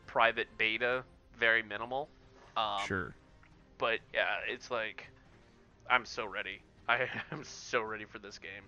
private 0.06 0.48
beta 0.56 1.04
very 1.38 1.62
minimal. 1.62 2.08
Um, 2.56 2.80
sure. 2.86 3.14
But 3.78 4.00
yeah, 4.12 4.36
it's 4.46 4.70
like 4.70 5.08
I'm 5.88 6.04
so 6.04 6.26
ready. 6.26 6.60
I 6.90 7.08
am 7.32 7.44
so 7.44 7.82
ready 7.82 8.04
for 8.04 8.18
this 8.18 8.38
game. 8.38 8.64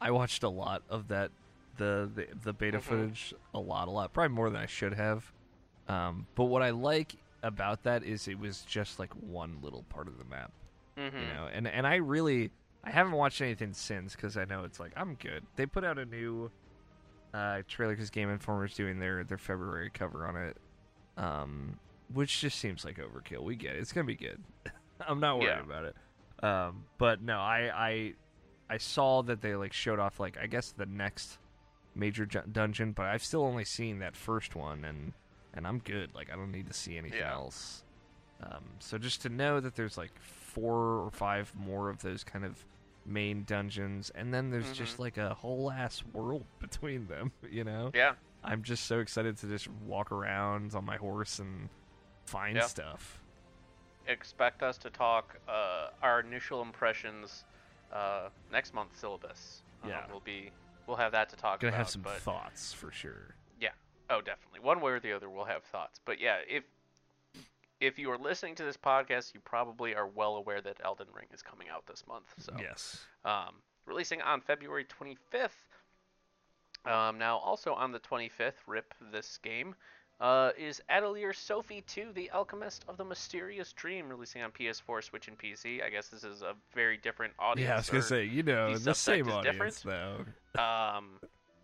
I 0.00 0.10
watched 0.10 0.42
a 0.42 0.48
lot 0.48 0.82
of 0.88 1.08
that, 1.08 1.30
the 1.76 2.10
the, 2.14 2.26
the 2.44 2.52
beta 2.52 2.78
Mhm. 2.78 2.82
footage, 2.82 3.34
a 3.54 3.58
lot, 3.60 3.88
a 3.88 3.90
lot, 3.90 4.12
probably 4.12 4.34
more 4.34 4.50
than 4.50 4.60
I 4.60 4.66
should 4.66 4.94
have. 4.94 5.32
Um, 5.88 6.26
but 6.34 6.44
what 6.44 6.62
I 6.62 6.70
like 6.70 7.16
about 7.42 7.82
that 7.84 8.02
is 8.04 8.28
it 8.28 8.38
was 8.38 8.62
just 8.62 8.98
like 8.98 9.12
one 9.14 9.58
little 9.62 9.82
part 9.84 10.06
of 10.08 10.18
the 10.18 10.24
map, 10.24 10.52
Mm-hmm. 10.96 11.16
you 11.18 11.26
know. 11.26 11.48
And 11.52 11.66
and 11.66 11.86
I 11.86 11.96
really 11.96 12.50
I 12.84 12.90
haven't 12.90 13.12
watched 13.12 13.40
anything 13.40 13.72
since 13.74 14.14
because 14.14 14.36
I 14.36 14.44
know 14.44 14.64
it's 14.64 14.78
like 14.80 14.92
I'm 14.96 15.14
good. 15.14 15.44
They 15.56 15.66
put 15.66 15.84
out 15.84 15.98
a 15.98 16.04
new 16.06 16.50
uh, 17.34 17.62
trailer 17.68 17.92
because 17.94 18.10
Game 18.10 18.28
Informer's 18.28 18.74
doing 18.74 18.98
their 18.98 19.24
their 19.24 19.38
February 19.38 19.90
cover 19.92 20.26
on 20.26 20.36
it, 20.36 20.56
um, 21.16 21.78
which 22.12 22.40
just 22.40 22.58
seems 22.58 22.84
like 22.84 22.98
overkill. 22.98 23.42
We 23.42 23.56
get 23.56 23.74
it; 23.76 23.78
it's 23.80 23.92
gonna 23.92 24.04
be 24.06 24.16
good. 24.16 24.42
I'm 25.06 25.20
not 25.20 25.38
worried 25.38 25.48
Yeah. 25.48 25.60
about 25.62 25.84
it. 25.84 25.96
Um, 26.42 26.84
but 26.98 27.22
no, 27.22 27.38
I 27.38 27.70
I 27.74 28.14
I 28.68 28.76
saw 28.78 29.22
that 29.22 29.40
they 29.42 29.54
like 29.56 29.72
showed 29.72 29.98
off 29.98 30.18
like 30.20 30.38
I 30.38 30.46
guess 30.46 30.72
the 30.72 30.86
next 30.86 31.38
major 31.94 32.24
ju- 32.26 32.42
dungeon, 32.50 32.92
but 32.92 33.06
I've 33.06 33.22
still 33.24 33.42
only 33.44 33.64
seen 33.64 33.98
that 33.98 34.16
first 34.16 34.54
one, 34.54 34.84
and 34.84 35.12
and 35.54 35.66
I'm 35.66 35.78
good. 35.80 36.14
Like 36.14 36.30
I 36.32 36.36
don't 36.36 36.52
need 36.52 36.66
to 36.68 36.72
see 36.72 36.96
anything 36.96 37.18
Yeah. 37.20 37.32
else. 37.32 37.84
Um, 38.42 38.64
so 38.78 38.96
just 38.96 39.20
to 39.22 39.28
know 39.28 39.60
that 39.60 39.74
there's 39.74 39.98
like 39.98 40.12
four 40.20 40.74
or 41.04 41.10
five 41.10 41.52
more 41.54 41.90
of 41.90 42.00
those 42.00 42.24
kind 42.24 42.44
of 42.44 42.64
main 43.04 43.44
dungeons, 43.44 44.10
and 44.14 44.32
then 44.32 44.50
there's 44.50 44.72
just 44.72 44.96
Mhm. 44.96 45.00
like 45.00 45.18
a 45.18 45.34
whole 45.34 45.70
ass 45.70 46.02
world 46.14 46.46
between 46.58 47.06
them. 47.06 47.32
You 47.50 47.64
know, 47.64 47.90
Yeah. 47.92 48.14
I'm 48.42 48.62
just 48.62 48.86
so 48.86 49.00
excited 49.00 49.36
to 49.38 49.46
just 49.48 49.68
walk 49.68 50.10
around 50.12 50.74
on 50.74 50.86
my 50.86 50.96
horse 50.96 51.38
and 51.38 51.68
find 52.24 52.56
Yeah. 52.56 52.62
stuff. 52.66 53.19
Expect 54.06 54.62
us 54.62 54.76
to 54.78 54.90
talk 54.90 55.36
uh, 55.48 55.88
our 56.02 56.20
initial 56.20 56.62
impressions 56.62 57.44
uh, 57.92 58.28
next 58.52 58.74
month 58.74 58.96
syllabus. 58.98 59.62
Um, 59.82 59.90
Yeah. 59.90 60.04
we'll 60.10 60.20
be 60.20 60.50
we'll 60.86 60.96
have 60.96 61.12
that 61.12 61.28
to 61.30 61.36
talk 61.36 61.60
Gonna 61.60 61.70
about. 61.70 61.78
have 61.78 61.90
some 61.90 62.02
but 62.02 62.18
thoughts 62.18 62.72
for 62.72 62.90
sure. 62.90 63.34
Yeah. 63.60 63.70
Oh, 64.08 64.20
definitely. 64.20 64.60
One 64.60 64.80
way 64.80 64.92
or 64.92 65.00
the 65.00 65.12
other, 65.12 65.30
we'll 65.30 65.44
have 65.44 65.62
thoughts. 65.64 66.00
But 66.04 66.20
yeah, 66.20 66.38
if 66.48 66.64
if 67.80 67.98
you 67.98 68.10
are 68.10 68.18
listening 68.18 68.54
to 68.56 68.64
this 68.64 68.76
podcast, 68.76 69.32
you 69.32 69.40
probably 69.40 69.94
are 69.94 70.06
well 70.06 70.36
aware 70.36 70.60
that 70.60 70.78
Elden 70.84 71.06
Ring 71.14 71.26
is 71.32 71.40
coming 71.42 71.68
out 71.68 71.86
this 71.86 72.04
month. 72.06 72.26
So, 72.38 72.52
Yes. 72.60 73.06
um, 73.24 73.54
releasing 73.86 74.20
on 74.20 74.40
February 74.42 74.84
25th. 74.84 75.66
Um, 76.84 77.18
now, 77.18 77.38
also 77.38 77.72
on 77.74 77.92
the 77.92 77.98
25th, 78.00 78.56
rip 78.66 78.92
this 79.12 79.38
game, 79.38 79.74
uh, 80.20 80.50
is 80.58 80.82
Atelier 80.88 81.32
Sophie 81.32 81.82
2, 81.86 82.12
The 82.14 82.30
Alchemist 82.32 82.84
of 82.88 82.96
the 82.96 83.04
Mysterious 83.04 83.72
Dream, 83.72 84.08
releasing 84.08 84.42
on 84.42 84.50
PS4, 84.50 85.02
Switch, 85.02 85.28
and 85.28 85.38
PC. 85.38 85.82
I 85.82 85.88
guess 85.88 86.08
this 86.08 86.24
is 86.24 86.42
a 86.42 86.54
very 86.74 86.96
different 86.98 87.32
audience. 87.38 87.68
Yeah, 87.68 87.74
I 87.74 87.78
was 87.78 87.90
gonna 87.90 88.02
say, 88.02 88.24
you 88.24 88.42
know, 88.42 88.72
the 88.74 88.78
the 88.78 88.94
same 88.94 89.28
audience 89.30 89.80
though. 89.82 90.24
um, 90.58 91.18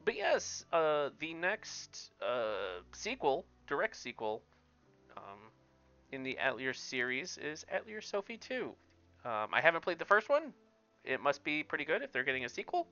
but 0.04 0.16
yes, 0.16 0.64
uh, 0.72 1.10
the 1.18 1.34
next 1.34 2.12
uh, 2.22 2.80
sequel, 2.92 3.44
direct 3.66 3.96
sequel, 3.96 4.42
um, 5.16 5.50
in 6.12 6.22
the 6.22 6.38
Atelier 6.38 6.72
series 6.72 7.36
is 7.38 7.66
Atelier 7.70 8.00
Sophie 8.00 8.38
2. 8.38 8.72
Um, 9.24 9.48
I 9.52 9.60
haven't 9.60 9.82
played 9.82 9.98
the 9.98 10.04
first 10.04 10.28
one. 10.28 10.52
It 11.04 11.20
must 11.20 11.42
be 11.44 11.62
pretty 11.62 11.84
good 11.84 12.02
if 12.02 12.12
they're 12.12 12.24
getting 12.24 12.44
a 12.44 12.48
sequel. 12.48 12.86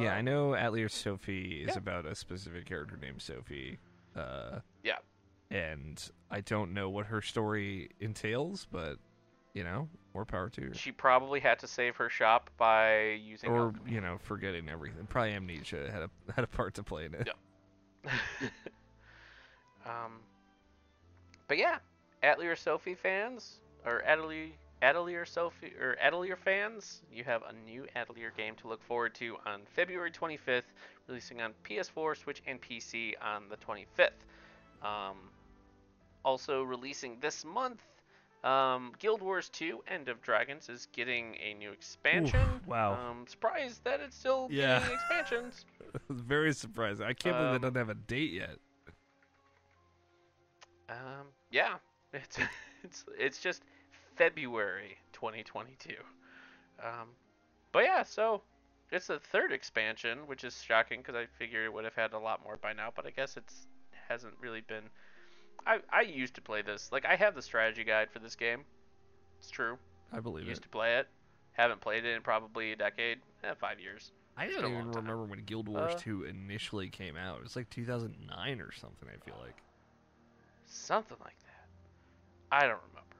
yeah, 0.00 0.14
I 0.14 0.20
Um, 0.20 0.24
know 0.24 0.54
Atelier 0.54 0.88
Sophie 0.88 1.62
is 1.62 1.70
yeah. 1.70 1.78
about 1.78 2.06
a 2.06 2.14
specific 2.14 2.64
character 2.66 2.96
named 2.96 3.20
Sophie. 3.20 3.78
Uh, 4.16 4.60
Yeah. 4.82 4.98
And 5.50 6.02
I 6.30 6.40
don't 6.40 6.72
know 6.72 6.88
what 6.90 7.06
her 7.06 7.20
story 7.22 7.90
entails, 8.00 8.66
but 8.70 8.98
You 9.54 9.64
know, 9.64 9.88
more 10.14 10.24
power 10.24 10.48
to 10.48 10.60
her. 10.68 10.74
She 10.74 10.92
probably 10.92 11.38
had 11.40 11.58
to 11.58 11.66
save 11.66 11.96
her 11.96 12.08
shop 12.08 12.48
by 12.56 13.02
using 13.22 13.50
Or 13.50 13.66
alchemy. 13.66 13.92
you 13.92 14.00
know, 14.00 14.18
forgetting 14.22 14.68
everything. 14.70 15.04
Probably 15.06 15.32
amnesia 15.32 15.90
had 15.90 16.02
a 16.02 16.10
had 16.34 16.44
a 16.44 16.48
part 16.48 16.74
to 16.74 16.82
play 16.82 17.04
in 17.04 17.14
it. 17.14 17.28
Yeah. 18.04 18.12
um, 19.86 20.20
but 21.48 21.58
yeah, 21.58 21.78
Atelier 22.22 22.56
Sophie 22.56 22.94
fans 22.94 23.60
or 23.84 24.02
Atelier 24.06 24.48
Atelier 24.82 25.24
Sophie 25.24 25.74
or 25.80 25.96
Atelier 26.00 26.36
fans, 26.36 27.02
you 27.12 27.24
have 27.24 27.42
a 27.48 27.52
new 27.52 27.86
Atelier 27.96 28.32
game 28.36 28.56
to 28.56 28.68
look 28.68 28.82
forward 28.82 29.14
to 29.16 29.36
on 29.46 29.62
February 29.66 30.10
25th, 30.10 30.74
releasing 31.08 31.40
on 31.40 31.54
PS4, 31.64 32.14
Switch, 32.16 32.42
and 32.46 32.60
PC 32.60 33.16
on 33.22 33.48
the 33.48 33.56
25th. 33.56 34.24
Um, 34.82 35.30
also 36.24 36.62
releasing 36.62 37.18
this 37.20 37.44
month, 37.44 37.82
um, 38.44 38.92
Guild 38.98 39.22
Wars 39.22 39.48
2: 39.50 39.82
End 39.88 40.08
of 40.08 40.20
Dragons 40.22 40.68
is 40.68 40.86
getting 40.92 41.36
a 41.40 41.54
new 41.54 41.72
expansion. 41.72 42.60
wow. 42.66 43.00
Um, 43.10 43.26
surprised 43.28 43.84
that 43.84 44.00
it's 44.00 44.16
still 44.16 44.50
Yeah. 44.50 44.80
getting 44.80 44.92
expansions. 44.94 45.64
Very 46.10 46.52
surprising. 46.52 47.06
I 47.06 47.12
can't 47.12 47.36
believe 47.36 47.50
it 47.52 47.60
they 47.60 47.68
don't 47.68 47.76
have 47.76 47.88
a 47.88 47.94
date 47.94 48.32
yet. 48.32 48.58
Um, 50.88 51.28
yeah, 51.50 51.76
it's 52.12 52.38
it's 52.84 53.04
it's 53.18 53.40
just 53.40 53.62
February 54.16 54.96
2022. 55.12 55.94
Um, 56.82 57.08
but 57.72 57.84
yeah, 57.84 58.02
so 58.02 58.42
it's 58.90 59.06
the 59.06 59.18
third 59.18 59.52
expansion, 59.52 60.20
which 60.26 60.44
is 60.44 60.62
shocking 60.62 61.00
because 61.00 61.14
I 61.14 61.26
figured 61.38 61.64
it 61.64 61.72
would 61.72 61.84
have 61.84 61.94
had 61.94 62.12
a 62.12 62.18
lot 62.18 62.42
more 62.44 62.56
by 62.56 62.72
now. 62.72 62.90
But 62.94 63.06
I 63.06 63.10
guess 63.10 63.36
it's 63.36 63.66
hasn't 64.08 64.34
really 64.40 64.62
been. 64.62 64.84
I 65.66 65.78
I 65.90 66.02
used 66.02 66.34
to 66.34 66.40
play 66.42 66.62
this. 66.62 66.90
Like 66.92 67.04
I 67.06 67.16
have 67.16 67.34
the 67.34 67.42
strategy 67.42 67.84
guide 67.84 68.10
for 68.10 68.18
this 68.18 68.34
game. 68.36 68.60
It's 69.38 69.50
true. 69.50 69.78
I 70.12 70.20
believe 70.20 70.46
it. 70.46 70.50
Used 70.50 70.62
to 70.62 70.68
play 70.68 70.96
it. 70.98 71.08
Haven't 71.52 71.80
played 71.80 72.04
it 72.04 72.14
in 72.16 72.22
probably 72.22 72.72
a 72.72 72.76
decade. 72.76 73.18
Eh, 73.44 73.54
five 73.60 73.80
years. 73.80 74.12
I 74.36 74.46
don't 74.46 74.72
even 74.72 74.92
remember 74.92 75.24
when 75.24 75.44
Guild 75.44 75.68
Wars 75.68 75.92
Uh, 75.94 75.98
2 75.98 76.24
initially 76.24 76.88
came 76.88 77.16
out. 77.16 77.38
It 77.38 77.42
was 77.42 77.54
like 77.54 77.68
2009 77.68 78.60
or 78.62 78.72
something, 78.72 79.06
I 79.08 79.22
feel 79.22 79.36
like. 79.38 79.56
Something 80.64 81.18
like 81.22 81.38
that. 81.40 81.66
I 82.50 82.60
don't 82.60 82.80
remember. 82.90 83.11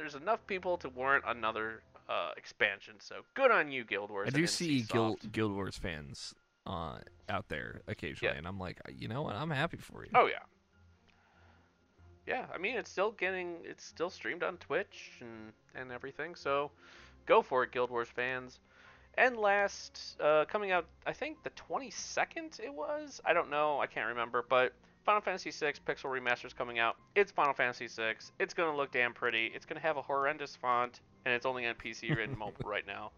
There's 0.00 0.14
enough 0.14 0.46
people 0.46 0.78
to 0.78 0.88
warrant 0.88 1.24
another 1.28 1.82
uh, 2.08 2.30
expansion, 2.38 2.94
so 3.00 3.16
good 3.34 3.50
on 3.50 3.70
you, 3.70 3.84
Guild 3.84 4.08
Wars. 4.10 4.28
I 4.28 4.30
do 4.30 4.46
see. 4.46 4.80
Guild, 4.80 5.18
Guild 5.30 5.52
Wars 5.52 5.76
fans 5.76 6.34
uh, 6.66 6.96
out 7.28 7.48
there 7.50 7.82
occasionally, 7.86 8.32
Yeah. 8.32 8.38
and 8.38 8.46
I'm 8.48 8.58
like, 8.58 8.80
you 8.96 9.08
know 9.08 9.20
what? 9.20 9.36
I'm 9.36 9.50
happy 9.50 9.76
for 9.76 10.02
you. 10.04 10.10
Oh 10.14 10.24
yeah. 10.26 10.38
Yeah, 12.26 12.46
I 12.54 12.56
mean 12.56 12.76
it's 12.76 12.90
still 12.90 13.10
getting 13.12 13.56
it's 13.64 13.84
still 13.84 14.08
streamed 14.08 14.42
on 14.42 14.56
Twitch 14.56 15.10
and 15.20 15.52
and 15.74 15.92
everything. 15.92 16.34
So 16.34 16.70
go 17.26 17.42
for 17.42 17.62
it, 17.64 17.70
Guild 17.72 17.90
Wars 17.90 18.08
fans. 18.08 18.58
And 19.18 19.36
last, 19.36 20.16
uh, 20.20 20.44
coming 20.46 20.70
out, 20.70 20.86
I 21.04 21.12
think 21.12 21.42
the 21.42 21.50
22nd 21.50 22.58
it 22.60 22.72
was. 22.72 23.20
I 23.26 23.34
don't 23.34 23.50
know, 23.50 23.78
I 23.80 23.86
can't 23.86 24.08
remember, 24.08 24.44
but 24.48 24.72
Final 25.10 25.22
Fantasy 25.22 25.50
VI 25.50 25.72
Pixel 25.84 26.04
Remaster 26.04 26.44
is 26.44 26.52
coming 26.52 26.78
out. 26.78 26.94
It's 27.16 27.32
Final 27.32 27.52
Fantasy 27.52 27.88
VI. 27.88 28.14
It's 28.38 28.54
gonna 28.54 28.76
look 28.76 28.92
damn 28.92 29.12
pretty. 29.12 29.50
It's 29.52 29.66
gonna 29.66 29.80
have 29.80 29.96
a 29.96 30.02
horrendous 30.02 30.54
font, 30.54 31.00
and 31.24 31.34
it's 31.34 31.44
only 31.44 31.66
on 31.66 31.74
PC 31.74 32.16
and 32.22 32.38
mobile 32.38 32.62
right 32.64 32.86
now. 32.86 33.10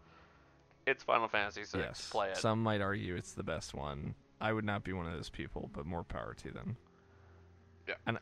It's 0.87 1.03
Final 1.03 1.27
Fantasy 1.27 1.61
VI. 1.71 1.83
yes. 1.83 2.09
Play 2.11 2.29
it. 2.29 2.37
Some 2.37 2.63
might 2.63 2.81
argue 2.81 3.15
it's 3.15 3.33
the 3.33 3.43
best 3.43 3.75
one. 3.75 4.15
I 4.41 4.53
would 4.53 4.65
not 4.65 4.83
be 4.83 4.91
one 4.91 5.05
of 5.05 5.13
those 5.13 5.29
people, 5.29 5.69
but 5.71 5.85
more 5.85 6.03
power 6.03 6.33
to 6.33 6.51
them. 6.51 6.77
Yeah. 7.87 7.93
And 8.07 8.17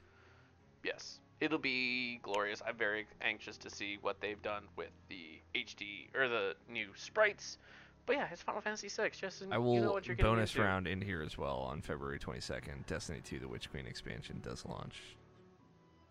yes, 0.83 1.21
it'll 1.39 1.57
be 1.57 2.19
glorious. 2.23 2.61
I'm 2.67 2.75
very 2.75 3.07
anxious 3.21 3.55
to 3.59 3.69
see 3.69 3.97
what 4.01 4.19
they've 4.19 4.41
done 4.41 4.63
with 4.75 4.91
the 5.07 5.39
HD 5.55 6.13
or 6.13 6.27
the 6.27 6.55
new 6.69 6.87
sprites. 6.97 7.57
But 8.05 8.15
yeah, 8.15 8.27
it's 8.31 8.41
Final 8.41 8.61
Fantasy 8.61 8.87
VI. 8.89 9.09
Just 9.09 9.43
I 9.51 9.57
will 9.57 9.73
you 9.75 9.81
know 9.81 9.91
what 9.91 10.07
you're 10.07 10.15
bonus 10.17 10.51
into. 10.51 10.63
round 10.63 10.87
in 10.87 11.01
here 11.01 11.21
as 11.21 11.37
well 11.37 11.57
on 11.59 11.81
February 11.81 12.19
22nd. 12.19 12.85
Destiny 12.87 13.21
2: 13.23 13.39
The 13.39 13.47
Witch 13.47 13.69
Queen 13.71 13.85
expansion 13.85 14.41
does 14.43 14.65
launch. 14.65 14.95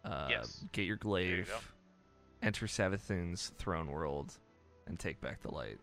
Uh, 0.05 0.28
Yes. 0.30 0.64
Get 0.72 0.86
your 0.86 0.97
glaive, 0.97 1.49
go. 1.49 1.59
enter 2.43 2.66
Savathun's 2.66 3.53
throne 3.59 3.88
world, 3.91 4.38
and 4.86 4.99
take 4.99 5.20
back 5.20 5.43
the 5.43 5.51
light. 5.53 5.78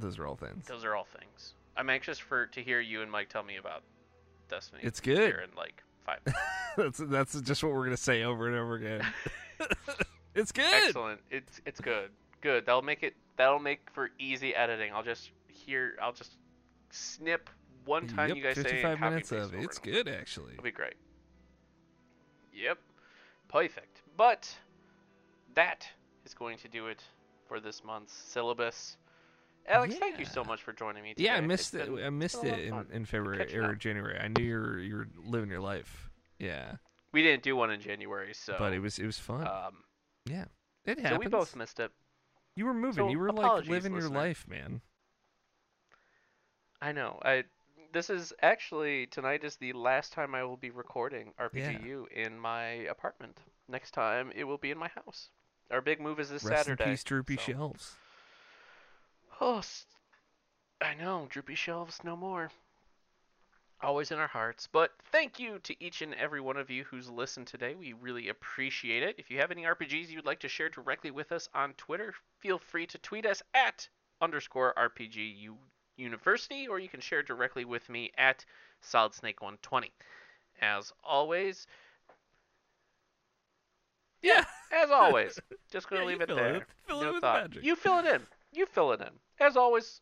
Those 0.00 0.18
are 0.18 0.26
all 0.26 0.36
things. 0.36 0.66
Those 0.66 0.84
are 0.84 0.94
all 0.94 1.04
things. 1.18 1.54
I'm 1.76 1.90
anxious 1.90 2.18
for 2.18 2.46
to 2.46 2.62
hear 2.62 2.80
you 2.80 3.02
and 3.02 3.10
Mike 3.10 3.28
tell 3.28 3.42
me 3.42 3.56
about 3.56 3.82
Destiny. 4.48 4.80
It's 4.84 5.00
good. 5.00 5.18
Here 5.18 5.44
in 5.48 5.54
like 5.56 5.82
five. 6.04 6.20
that's 6.76 6.98
that's 6.98 7.40
just 7.40 7.62
what 7.64 7.72
we're 7.72 7.84
gonna 7.84 7.96
say 7.96 8.22
over 8.22 8.46
and 8.46 8.56
over 8.56 8.74
again. 8.76 9.06
it's 10.34 10.52
good. 10.52 10.64
Excellent. 10.72 11.20
It's 11.30 11.60
it's 11.66 11.80
good. 11.80 12.10
Good. 12.40 12.66
That'll 12.66 12.82
make 12.82 13.02
it. 13.02 13.14
That'll 13.36 13.58
make 13.58 13.88
for 13.92 14.10
easy 14.18 14.54
editing. 14.54 14.92
I'll 14.92 15.02
just 15.02 15.30
hear. 15.48 15.96
I'll 16.00 16.12
just 16.12 16.36
snip 16.90 17.50
one 17.84 18.06
time 18.06 18.28
Yep, 18.28 18.36
you 18.36 18.42
guys 18.42 18.54
say. 18.54 18.60
and 18.60 18.68
55 18.70 19.00
minutes 19.00 19.32
of 19.32 19.54
it's 19.54 19.78
good 19.78 20.08
actually. 20.08 20.52
It'll 20.52 20.62
be 20.64 20.70
great. 20.70 20.94
Yep. 22.52 22.78
Perfect. 23.48 24.02
But 24.16 24.48
that 25.54 25.86
is 26.24 26.34
going 26.34 26.58
to 26.58 26.68
do 26.68 26.86
it 26.86 27.02
for 27.48 27.60
this 27.60 27.84
month's 27.84 28.14
syllabus. 28.14 28.96
Alex, 29.66 29.94
thank 29.96 30.18
you 30.18 30.26
so 30.26 30.44
much 30.44 30.62
for 30.62 30.72
joining 30.72 31.02
me 31.02 31.14
today. 31.14 31.24
Yeah, 31.24 31.36
I 31.36 31.40
missed 31.40 31.74
it. 31.74 31.88
I 32.04 32.10
missed 32.10 32.44
it 32.44 32.58
in, 32.60 32.84
in 32.92 33.04
February 33.06 33.56
or. 33.56 33.74
January. 33.74 34.18
I 34.18 34.28
knew 34.28 34.44
you're 34.44 34.78
you're 34.78 35.08
living 35.24 35.48
your 35.48 35.60
life. 35.60 36.10
Yeah, 36.38 36.72
We 37.12 37.22
didn't 37.22 37.42
do 37.44 37.56
one 37.56 37.70
in 37.70 37.80
January, 37.80 38.34
so 38.34 38.56
but 38.58 38.72
it 38.72 38.80
was 38.80 38.98
it 38.98 39.06
was 39.06 39.18
fun. 39.18 39.46
um, 39.46 39.84
yeah, 40.26 40.44
it 40.84 40.98
so 41.00 41.16
we 41.16 41.26
both 41.28 41.54
missed 41.56 41.80
it. 41.80 41.90
You 42.56 42.66
were 42.66 42.74
moving. 42.74 43.04
so 43.06 43.08
you 43.08 43.18
were 43.18 43.32
like 43.32 43.66
living 43.66 43.94
your 43.94 44.08
life, 44.08 44.46
man. 44.48 44.80
I 46.80 46.92
know. 46.92 47.18
I 47.24 47.44
this 47.92 48.10
is 48.10 48.32
actually 48.42 49.06
tonight 49.06 49.44
is 49.44 49.56
the 49.56 49.72
last 49.72 50.12
time 50.12 50.34
I 50.34 50.44
will 50.44 50.56
be 50.56 50.70
recording 50.70 51.32
RPGU 51.40 52.08
in 52.10 52.38
my 52.38 52.66
apartment. 52.90 53.38
Next 53.68 53.92
time 53.92 54.32
it 54.34 54.44
will 54.44 54.58
be 54.58 54.70
in 54.70 54.78
my 54.78 54.88
house. 54.88 55.30
Our 55.70 55.80
big 55.80 56.00
move 56.00 56.20
is 56.20 56.28
this 56.28 56.44
Rest 56.44 56.66
Saturday. 56.66 56.84
in 56.84 56.90
peace, 56.90 57.04
droopy 57.04 57.36
so- 57.36 57.42
shelves. 57.42 57.94
Oh, 59.40 59.62
I 60.80 60.94
know, 60.94 61.26
droopy 61.30 61.54
shelves 61.54 62.00
no 62.04 62.16
more. 62.16 62.50
Always 63.84 64.10
in 64.10 64.18
our 64.18 64.26
hearts. 64.28 64.66
But 64.66 64.92
thank 65.12 65.38
you 65.38 65.58
to 65.64 65.84
each 65.84 66.00
and 66.00 66.14
every 66.14 66.40
one 66.40 66.56
of 66.56 66.70
you 66.70 66.84
who's 66.84 67.10
listened 67.10 67.46
today. 67.46 67.74
We 67.74 67.92
really 67.92 68.30
appreciate 68.30 69.02
it. 69.02 69.16
If 69.18 69.30
you 69.30 69.38
have 69.40 69.50
any 69.50 69.64
RPGs 69.64 70.08
you'd 70.08 70.24
like 70.24 70.40
to 70.40 70.48
share 70.48 70.70
directly 70.70 71.10
with 71.10 71.32
us 71.32 71.50
on 71.54 71.74
Twitter, 71.74 72.14
feel 72.38 72.58
free 72.58 72.86
to 72.86 72.98
tweet 72.98 73.26
us 73.26 73.42
at 73.52 73.86
underscore 74.22 74.72
RPG 74.78 75.50
University, 75.98 76.66
or 76.66 76.78
you 76.78 76.88
can 76.88 77.00
share 77.00 77.22
directly 77.22 77.66
with 77.66 77.86
me 77.90 78.10
at 78.16 78.44
SolidSnake120. 78.82 79.90
As 80.62 80.90
always, 81.04 81.66
Yeah. 84.22 84.44
as 84.72 84.90
always, 84.90 85.38
just 85.70 85.90
gonna 85.90 86.02
Yeah, 86.02 86.08
leave 86.08 86.20
it 86.22 86.28
there. 86.28 86.54
it. 86.56 86.62
Fill 86.86 87.02
it 87.02 87.12
with 87.12 87.20
thought. 87.20 87.42
magic. 87.42 87.64
You 87.64 87.76
fill 87.76 87.98
it 87.98 88.06
in. 88.06 88.22
You 88.52 88.64
fill 88.64 88.92
it 88.92 89.00
in. 89.02 89.10
As 89.40 89.56
always, 89.58 90.00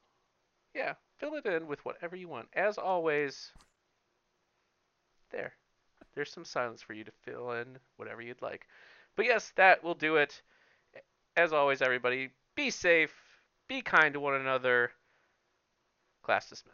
yeah, 0.72 0.94
fill 1.18 1.34
it 1.34 1.46
in 1.46 1.66
with 1.66 1.84
whatever 1.84 2.14
you 2.14 2.28
want. 2.28 2.48
As 2.52 2.78
always, 2.78 3.50
there. 5.32 5.52
There's 6.14 6.32
some 6.32 6.44
silence 6.44 6.82
for 6.82 6.92
you 6.92 7.04
to 7.04 7.12
fill 7.22 7.52
in 7.52 7.78
whatever 7.96 8.22
you'd 8.22 8.42
like. 8.42 8.66
But 9.16 9.26
yes, 9.26 9.52
that 9.56 9.82
will 9.82 9.94
do 9.94 10.16
it. 10.16 10.42
As 11.36 11.52
always, 11.52 11.82
everybody, 11.82 12.30
be 12.54 12.70
safe, 12.70 13.14
be 13.68 13.80
kind 13.80 14.14
to 14.14 14.20
one 14.20 14.34
another. 14.34 14.92
Class 16.22 16.48
dismissed. 16.48 16.68